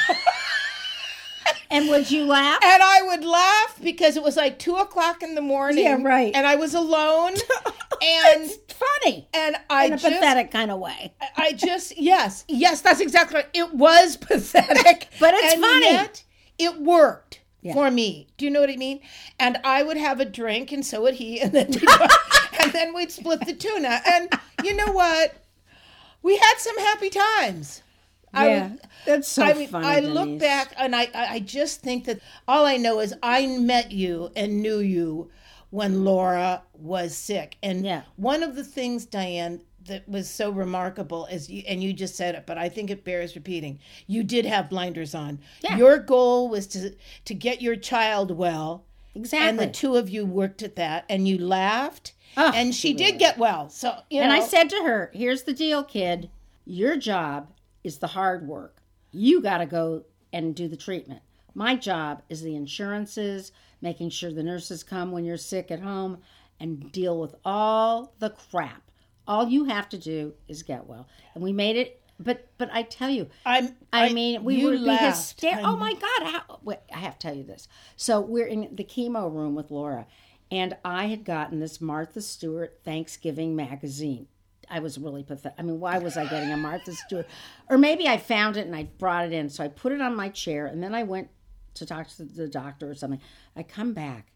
And 1.76 1.90
would 1.90 2.10
you 2.12 2.26
laugh? 2.26 2.60
and 2.64 2.82
I 2.84 3.02
would 3.04 3.24
laugh 3.26 3.80
because 3.82 4.18
it 4.18 4.24
was 4.24 4.36
like 4.38 4.60
two 4.60 4.76
o'clock 4.76 5.22
in 5.24 5.36
the 5.36 5.42
morning. 5.42 5.84
Yeah, 5.84 5.98
right. 6.02 6.34
And 6.36 6.48
I 6.48 6.56
was 6.56 6.74
alone. 6.74 7.34
and 8.02 8.44
it's 8.44 8.58
funny 8.74 9.28
and 9.34 9.56
I 9.70 9.86
in 9.86 9.94
a 9.94 9.98
just 9.98 10.14
pathetic 10.14 10.52
kind 10.52 10.72
of 10.72 10.80
way. 10.80 11.14
I 11.38 11.54
just 11.54 11.98
yes, 11.98 12.44
yes, 12.48 12.82
that's 12.82 13.00
exactly 13.00 13.36
right. 13.38 13.50
It 13.54 13.74
was 13.74 14.18
pathetic, 14.32 15.08
But 15.20 15.34
it's 15.36 15.54
and 15.54 15.62
funny. 15.62 15.86
Yet 15.92 16.24
it 16.58 16.80
worked 16.82 17.42
Yeah. 17.62 17.74
for 17.74 17.90
me. 17.92 18.28
Do 18.38 18.46
you 18.46 18.52
know 18.52 18.62
what 18.62 18.70
I 18.70 18.76
mean? 18.78 19.02
And 19.40 19.58
I 19.64 19.84
would 19.84 19.98
have 19.98 20.20
a 20.20 20.26
drink, 20.26 20.72
and 20.72 20.86
so 20.86 21.02
would 21.04 21.16
he, 21.16 21.40
and 21.42 21.52
then 21.54 21.68
and 22.60 22.72
then 22.72 22.94
we'd 22.94 23.12
split 23.12 23.46
the 23.46 23.54
tuna. 23.54 24.02
And 24.06 24.30
you 24.64 24.76
know 24.76 24.92
what? 24.92 25.36
We 26.22 26.38
had 26.38 26.56
some 26.58 26.78
happy 26.80 27.10
times. 27.10 27.82
I 28.36 28.48
yeah, 28.50 28.68
would- 28.70 28.82
that's 29.06 29.28
so 29.28 29.44
I 29.44 29.54
mean, 29.54 29.68
funny. 29.68 29.88
I 29.88 30.00
look 30.02 30.26
Denise. 30.26 30.42
back 30.42 30.74
and 30.78 30.96
I, 30.96 31.04
I 31.14 31.26
I 31.36 31.40
just 31.40 31.82
think 31.82 32.06
that 32.06 32.20
all 32.48 32.66
I 32.66 32.78
know 32.78 33.00
is 33.00 33.14
I 33.24 33.48
met 33.58 33.92
you 33.92 34.32
and 34.36 34.62
knew 34.62 34.80
you 34.80 35.30
when 35.70 36.04
Laura 36.06 36.64
was 36.74 37.16
sick. 37.16 37.58
And 37.64 37.86
Yeah. 37.86 38.04
one 38.16 38.44
of 38.44 38.56
the 38.56 38.64
things, 38.64 39.06
Diane, 39.06 39.62
that 39.86 40.08
was 40.10 40.28
so 40.30 40.50
remarkable 40.50 41.26
is 41.28 41.50
you, 41.50 41.64
and 41.68 41.84
you 41.84 41.94
just 41.94 42.16
said 42.16 42.34
it, 42.36 42.46
but 42.48 42.58
I 42.58 42.70
think 42.70 42.90
it 42.90 43.04
bears 43.04 43.36
repeating. 43.36 43.80
You 44.08 44.24
did 44.24 44.46
have 44.46 44.70
blinders 44.70 45.14
on. 45.14 45.40
Yeah. 45.62 45.78
Your 45.78 45.98
goal 46.00 46.50
was 46.50 46.66
to 46.68 46.96
to 47.26 47.34
get 47.34 47.62
your 47.62 47.76
child 47.76 48.32
well. 48.32 48.84
Exactly. 49.14 49.48
And 49.48 49.60
the 49.60 49.68
two 49.68 49.96
of 49.96 50.10
you 50.10 50.26
worked 50.26 50.62
at 50.64 50.76
that 50.78 51.06
and 51.10 51.28
you 51.28 51.38
laughed. 51.38 52.14
Oh, 52.38 52.52
and 52.54 52.74
she 52.76 52.94
did 52.94 53.18
get 53.20 53.38
well. 53.38 53.70
So 53.70 53.96
you 54.10 54.22
and 54.22 54.30
know 54.32 54.36
I 54.38 54.46
said 54.46 54.70
to 54.72 54.78
her, 54.84 55.10
"Here's 55.14 55.44
the 55.44 55.54
deal, 55.54 55.84
kid. 55.84 56.30
Your 56.66 56.98
job 56.98 57.48
is 57.86 58.00
the 58.00 58.08
hard 58.08 58.48
work. 58.48 58.82
You 59.12 59.42
got 59.42 59.60
to 59.60 59.66
go 59.66 60.04
and 60.34 60.56
do 60.56 60.68
the 60.68 60.76
treatment. 60.76 61.22
My 61.54 61.76
job 61.76 62.24
is 62.28 62.42
the 62.42 62.56
insurances, 62.56 63.52
making 63.80 64.10
sure 64.10 64.34
the 64.34 64.44
nurses 64.44 64.84
come 64.84 65.12
when 65.12 65.24
you're 65.24 65.38
sick 65.38 65.72
at 65.72 65.80
home, 65.80 66.18
and 66.60 66.92
deal 66.92 67.20
with 67.20 67.36
all 67.46 68.14
the 68.20 68.32
crap. 68.32 68.82
All 69.28 69.48
you 69.48 69.66
have 69.66 69.88
to 69.90 69.98
do 69.98 70.34
is 70.48 70.64
get 70.64 70.88
well." 70.88 71.08
And 71.34 71.44
we 71.44 71.54
made 71.54 71.78
it. 71.78 72.02
But 72.20 72.48
but 72.58 72.70
I 72.74 72.84
tell 72.84 73.10
you, 73.10 73.28
I'm 73.46 73.76
I, 73.94 74.12
mean, 74.12 74.44
we 74.44 74.66
would 74.66 74.84
be 74.84 74.96
hysterical. 74.96 75.66
Oh 75.68 75.76
my 75.76 75.94
God! 75.94 76.24
How, 76.24 76.60
wait, 76.64 76.80
I 76.94 77.00
have 77.00 77.20
to 77.20 77.28
tell 77.28 77.36
you 77.36 77.44
this. 77.44 77.68
So 77.96 78.20
we're 78.22 78.48
in 78.48 78.70
the 78.74 78.84
chemo 78.84 79.32
room 79.34 79.54
with 79.54 79.70
Laura, 79.70 80.08
and 80.50 80.76
I 80.84 81.08
had 81.08 81.26
gotten 81.26 81.60
this 81.60 81.82
Martha 81.82 82.22
Stewart 82.22 82.80
Thanksgiving 82.84 83.56
magazine. 83.56 84.28
I 84.70 84.80
was 84.80 84.98
really 84.98 85.24
pathetic. 85.24 85.58
I 85.58 85.62
mean, 85.62 85.80
why 85.80 85.98
was 85.98 86.18
I 86.18 86.26
getting 86.26 86.52
a 86.52 86.58
Martha 86.58 86.94
Stewart? 86.94 87.28
Or 87.70 87.78
maybe 87.78 88.08
I 88.08 88.18
found 88.18 88.58
it 88.58 88.66
and 88.66 88.76
I 88.76 88.84
brought 88.84 89.26
it 89.26 89.34
in. 89.34 89.50
So 89.50 89.64
I 89.64 89.68
put 89.68 89.92
it 89.92 90.02
on 90.02 90.16
my 90.16 90.30
chair, 90.30 90.68
and 90.68 90.82
then 90.82 90.94
I 90.94 91.04
went 91.04 91.30
to 91.76 91.86
talk 91.86 92.08
to 92.10 92.24
the 92.24 92.48
doctor 92.48 92.90
or 92.90 92.96
something. 92.96 93.22
I 93.56 93.64
come 93.64 93.94
back, 93.94 94.32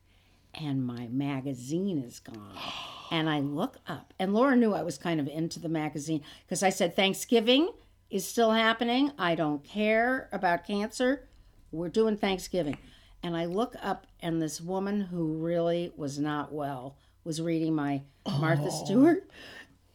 and 0.53 0.86
my 0.86 1.07
magazine 1.07 1.99
is 1.99 2.19
gone. 2.19 2.53
And 3.11 3.27
I 3.27 3.39
look 3.39 3.77
up, 3.88 4.13
and 4.19 4.36
Laura 4.36 4.55
knew 4.55 4.75
I 4.75 4.84
was 4.84 4.99
kind 4.99 5.19
of 5.19 5.27
into 5.27 5.59
the 5.59 5.67
magazine 5.67 6.21
because 6.45 6.61
I 6.61 6.69
said, 6.69 6.95
Thanksgiving 6.95 7.71
is 8.11 8.23
still 8.23 8.51
happening. 8.51 9.11
I 9.17 9.34
don't 9.34 9.63
care 9.63 10.30
about 10.32 10.67
cancer. 10.67 11.27
We're 11.71 11.89
doing 11.89 12.17
Thanksgiving. 12.17 12.77
And 13.23 13.36
I 13.36 13.45
look 13.45 13.75
up, 13.82 14.05
and 14.19 14.39
this 14.39 14.61
woman 14.61 15.01
who 15.01 15.38
really 15.38 15.91
was 15.97 16.19
not 16.19 16.53
well 16.53 16.97
was 17.23 17.41
reading 17.41 17.73
my 17.73 18.03
Martha 18.39 18.69
oh. 18.71 18.86
Stewart 18.86 19.30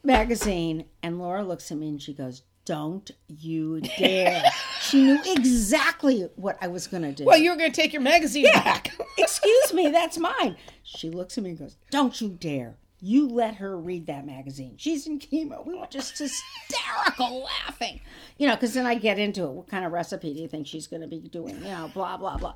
magazine. 0.04 0.86
And 1.02 1.18
Laura 1.18 1.42
looks 1.42 1.70
at 1.70 1.78
me 1.78 1.88
and 1.88 2.02
she 2.02 2.14
goes, 2.14 2.42
Don't 2.64 3.10
you 3.28 3.80
dare. 3.80 4.42
she 4.80 5.02
knew 5.02 5.18
exactly 5.26 6.28
what 6.36 6.56
I 6.60 6.68
was 6.68 6.86
going 6.86 7.02
to 7.02 7.12
do. 7.12 7.24
Well, 7.24 7.38
you 7.38 7.50
were 7.50 7.56
going 7.56 7.72
to 7.72 7.80
take 7.80 7.92
your 7.92 8.02
magazine 8.02 8.46
back. 8.52 8.92
Excuse 9.18 9.72
me, 9.72 9.90
that's 9.90 10.18
mine. 10.18 10.56
She 10.82 11.10
looks 11.10 11.38
at 11.38 11.44
me 11.44 11.50
and 11.50 11.58
goes, 11.58 11.76
Don't 11.90 12.20
you 12.20 12.28
dare. 12.28 12.76
You 13.00 13.28
let 13.28 13.56
her 13.56 13.76
read 13.76 14.06
that 14.06 14.24
magazine. 14.24 14.76
She's 14.78 15.06
in 15.06 15.18
chemo. 15.18 15.66
We 15.66 15.74
were 15.74 15.86
just 15.90 16.18
hysterical 16.18 17.44
laughing. 17.44 18.00
You 18.38 18.48
know, 18.48 18.54
because 18.54 18.72
then 18.72 18.86
I 18.86 18.94
get 18.94 19.18
into 19.18 19.44
it. 19.44 19.50
What 19.50 19.68
kind 19.68 19.84
of 19.84 19.92
recipe 19.92 20.32
do 20.32 20.40
you 20.40 20.48
think 20.48 20.66
she's 20.66 20.86
going 20.86 21.02
to 21.02 21.06
be 21.06 21.20
doing? 21.20 21.56
You 21.56 21.64
know, 21.64 21.90
blah, 21.92 22.16
blah, 22.16 22.38
blah. 22.38 22.54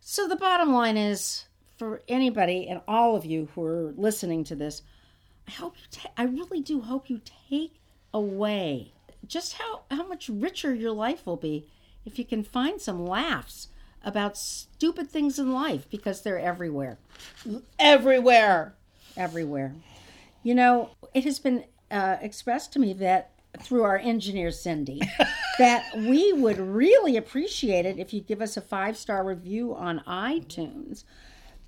So 0.00 0.26
the 0.26 0.36
bottom 0.36 0.72
line 0.72 0.96
is 0.96 1.44
for 1.76 2.02
anybody 2.08 2.66
and 2.68 2.80
all 2.88 3.14
of 3.16 3.24
you 3.24 3.48
who 3.54 3.64
are 3.64 3.92
listening 3.96 4.44
to 4.44 4.54
this, 4.54 4.82
I 5.50 5.52
hope 5.52 5.74
you 5.76 5.86
ta- 5.90 6.12
I 6.16 6.22
really 6.22 6.60
do 6.60 6.80
hope 6.80 7.10
you 7.10 7.20
take 7.50 7.80
away 8.14 8.92
just 9.26 9.54
how, 9.54 9.80
how 9.90 10.06
much 10.06 10.28
richer 10.28 10.72
your 10.72 10.92
life 10.92 11.26
will 11.26 11.36
be 11.36 11.66
if 12.04 12.20
you 12.20 12.24
can 12.24 12.44
find 12.44 12.80
some 12.80 13.04
laughs 13.04 13.66
about 14.04 14.38
stupid 14.38 15.10
things 15.10 15.40
in 15.40 15.52
life 15.52 15.90
because 15.90 16.22
they're 16.22 16.38
everywhere. 16.38 16.98
Everywhere. 17.80 18.74
Everywhere. 19.16 19.74
You 20.44 20.54
know, 20.54 20.90
it 21.14 21.24
has 21.24 21.40
been 21.40 21.64
uh, 21.90 22.18
expressed 22.20 22.72
to 22.74 22.78
me 22.78 22.92
that 22.92 23.32
through 23.58 23.82
our 23.82 23.98
engineer 23.98 24.52
Cindy 24.52 25.00
that 25.58 25.84
we 25.96 26.32
would 26.32 26.60
really 26.60 27.16
appreciate 27.16 27.86
it 27.86 27.98
if 27.98 28.14
you 28.14 28.20
give 28.20 28.40
us 28.40 28.56
a 28.56 28.60
five 28.60 28.96
star 28.96 29.24
review 29.24 29.74
on 29.74 29.98
iTunes 30.06 31.02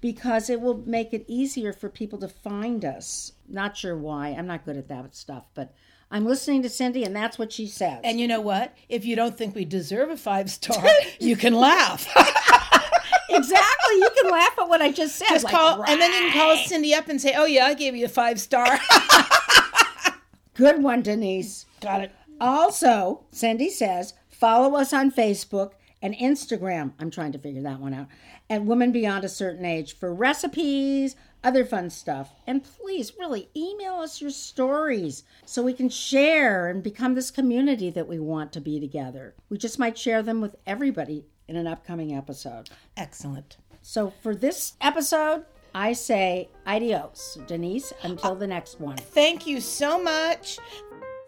because 0.03 0.50
it 0.50 0.61
will 0.61 0.82
make 0.84 1.14
it 1.14 1.24
easier 1.28 1.72
for 1.72 1.88
people 1.88 2.18
to 2.18 2.28
find 2.28 2.84
us. 2.84 3.32
Not 3.48 3.76
sure 3.76 3.96
why. 3.96 4.30
I'm 4.30 4.46
not 4.46 4.66
good 4.66 4.76
at 4.76 4.88
that 4.88 5.14
stuff, 5.14 5.46
but 5.55 5.72
I'm 6.11 6.26
listening 6.26 6.62
to 6.64 6.68
Cindy 6.68 7.05
and 7.05 7.16
that's 7.16 7.38
what 7.38 7.53
she 7.53 7.66
says. 7.66 8.00
And 8.05 8.20
you 8.20 8.28
know 8.28 8.40
what? 8.40 8.76
If 8.90 9.07
you 9.07 9.16
don't 9.16 9.38
think 9.38 9.55
we 9.55 9.64
deserve 9.64 10.11
a 10.11 10.16
five 10.16 10.50
star, 10.50 10.84
you 11.20 11.36
can 11.36 11.55
laugh. 11.55 12.07
exactly. 13.30 13.94
You 13.94 14.11
can 14.20 14.30
laugh 14.30 14.59
at 14.59 14.68
what 14.68 14.82
I 14.82 14.90
just 14.90 15.16
said. 15.16 15.28
Just 15.28 15.44
like, 15.44 15.55
call, 15.55 15.84
and 15.84 16.00
then 16.00 16.12
you 16.12 16.30
can 16.30 16.32
call. 16.32 16.57
Cindy 16.66 16.94
up 16.94 17.09
and 17.09 17.20
say, 17.20 17.34
"Oh 17.36 17.46
yeah, 17.46 17.66
I 17.66 17.74
gave 17.74 17.94
you 17.94 18.05
a 18.05 18.09
five 18.09 18.40
star." 18.40 18.66
Good 20.55 20.82
one, 20.82 21.03
Denise. 21.03 21.64
Got 21.80 22.03
it. 22.03 22.12
Also, 22.40 23.24
Cindy 23.30 23.70
says, 23.70 24.14
follow 24.28 24.76
us 24.76 24.92
on 24.92 25.11
Facebook 25.11 25.72
and 26.03 26.14
Instagram. 26.14 26.92
I'm 26.98 27.11
trying 27.11 27.32
to 27.32 27.38
figure 27.38 27.62
that 27.62 27.80
one 27.80 27.94
out. 27.94 28.09
At 28.53 28.64
Women 28.64 28.92
Beyond 28.92 29.24
a 29.24 29.30
Certain 29.30 29.64
Age 29.64 29.96
for 29.96 30.12
recipes, 30.12 31.16
other 31.42 31.64
fun 31.64 31.88
stuff. 31.88 32.34
And 32.46 32.62
please, 32.62 33.14
really, 33.18 33.48
email 33.57 33.94
us 33.94 34.20
your 34.20 34.28
stories 34.28 35.24
so 35.46 35.62
we 35.62 35.72
can 35.72 35.88
share 35.88 36.68
and 36.68 36.82
become 36.82 37.14
this 37.14 37.30
community 37.30 37.88
that 37.88 38.07
we 38.07 38.18
want 38.18 38.53
to 38.53 38.61
be 38.61 38.78
together. 38.78 39.34
We 39.48 39.57
just 39.57 39.78
might 39.78 39.96
share 39.96 40.22
them 40.22 40.42
with 40.42 40.57
everybody 40.66 41.24
in 41.48 41.57
an 41.57 41.66
upcoming 41.66 42.14
episode. 42.14 42.68
Excellent. 42.94 43.57
So 43.80 44.12
for 44.22 44.34
this 44.34 44.74
episode, 44.82 45.46
I 45.74 45.94
say 45.94 46.50
adios, 46.66 47.38
Denise, 47.46 47.94
until 48.03 48.34
the 48.34 48.46
next 48.46 48.80
one. 48.80 48.98
Thank 48.98 49.46
you 49.46 49.62
so 49.62 49.98
much. 49.98 50.59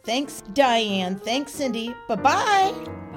Thanks, 0.02 0.42
Diane. 0.52 1.16
Thanks, 1.16 1.52
Cindy. 1.52 1.94
Bye 2.06 2.16
bye. 2.16 3.12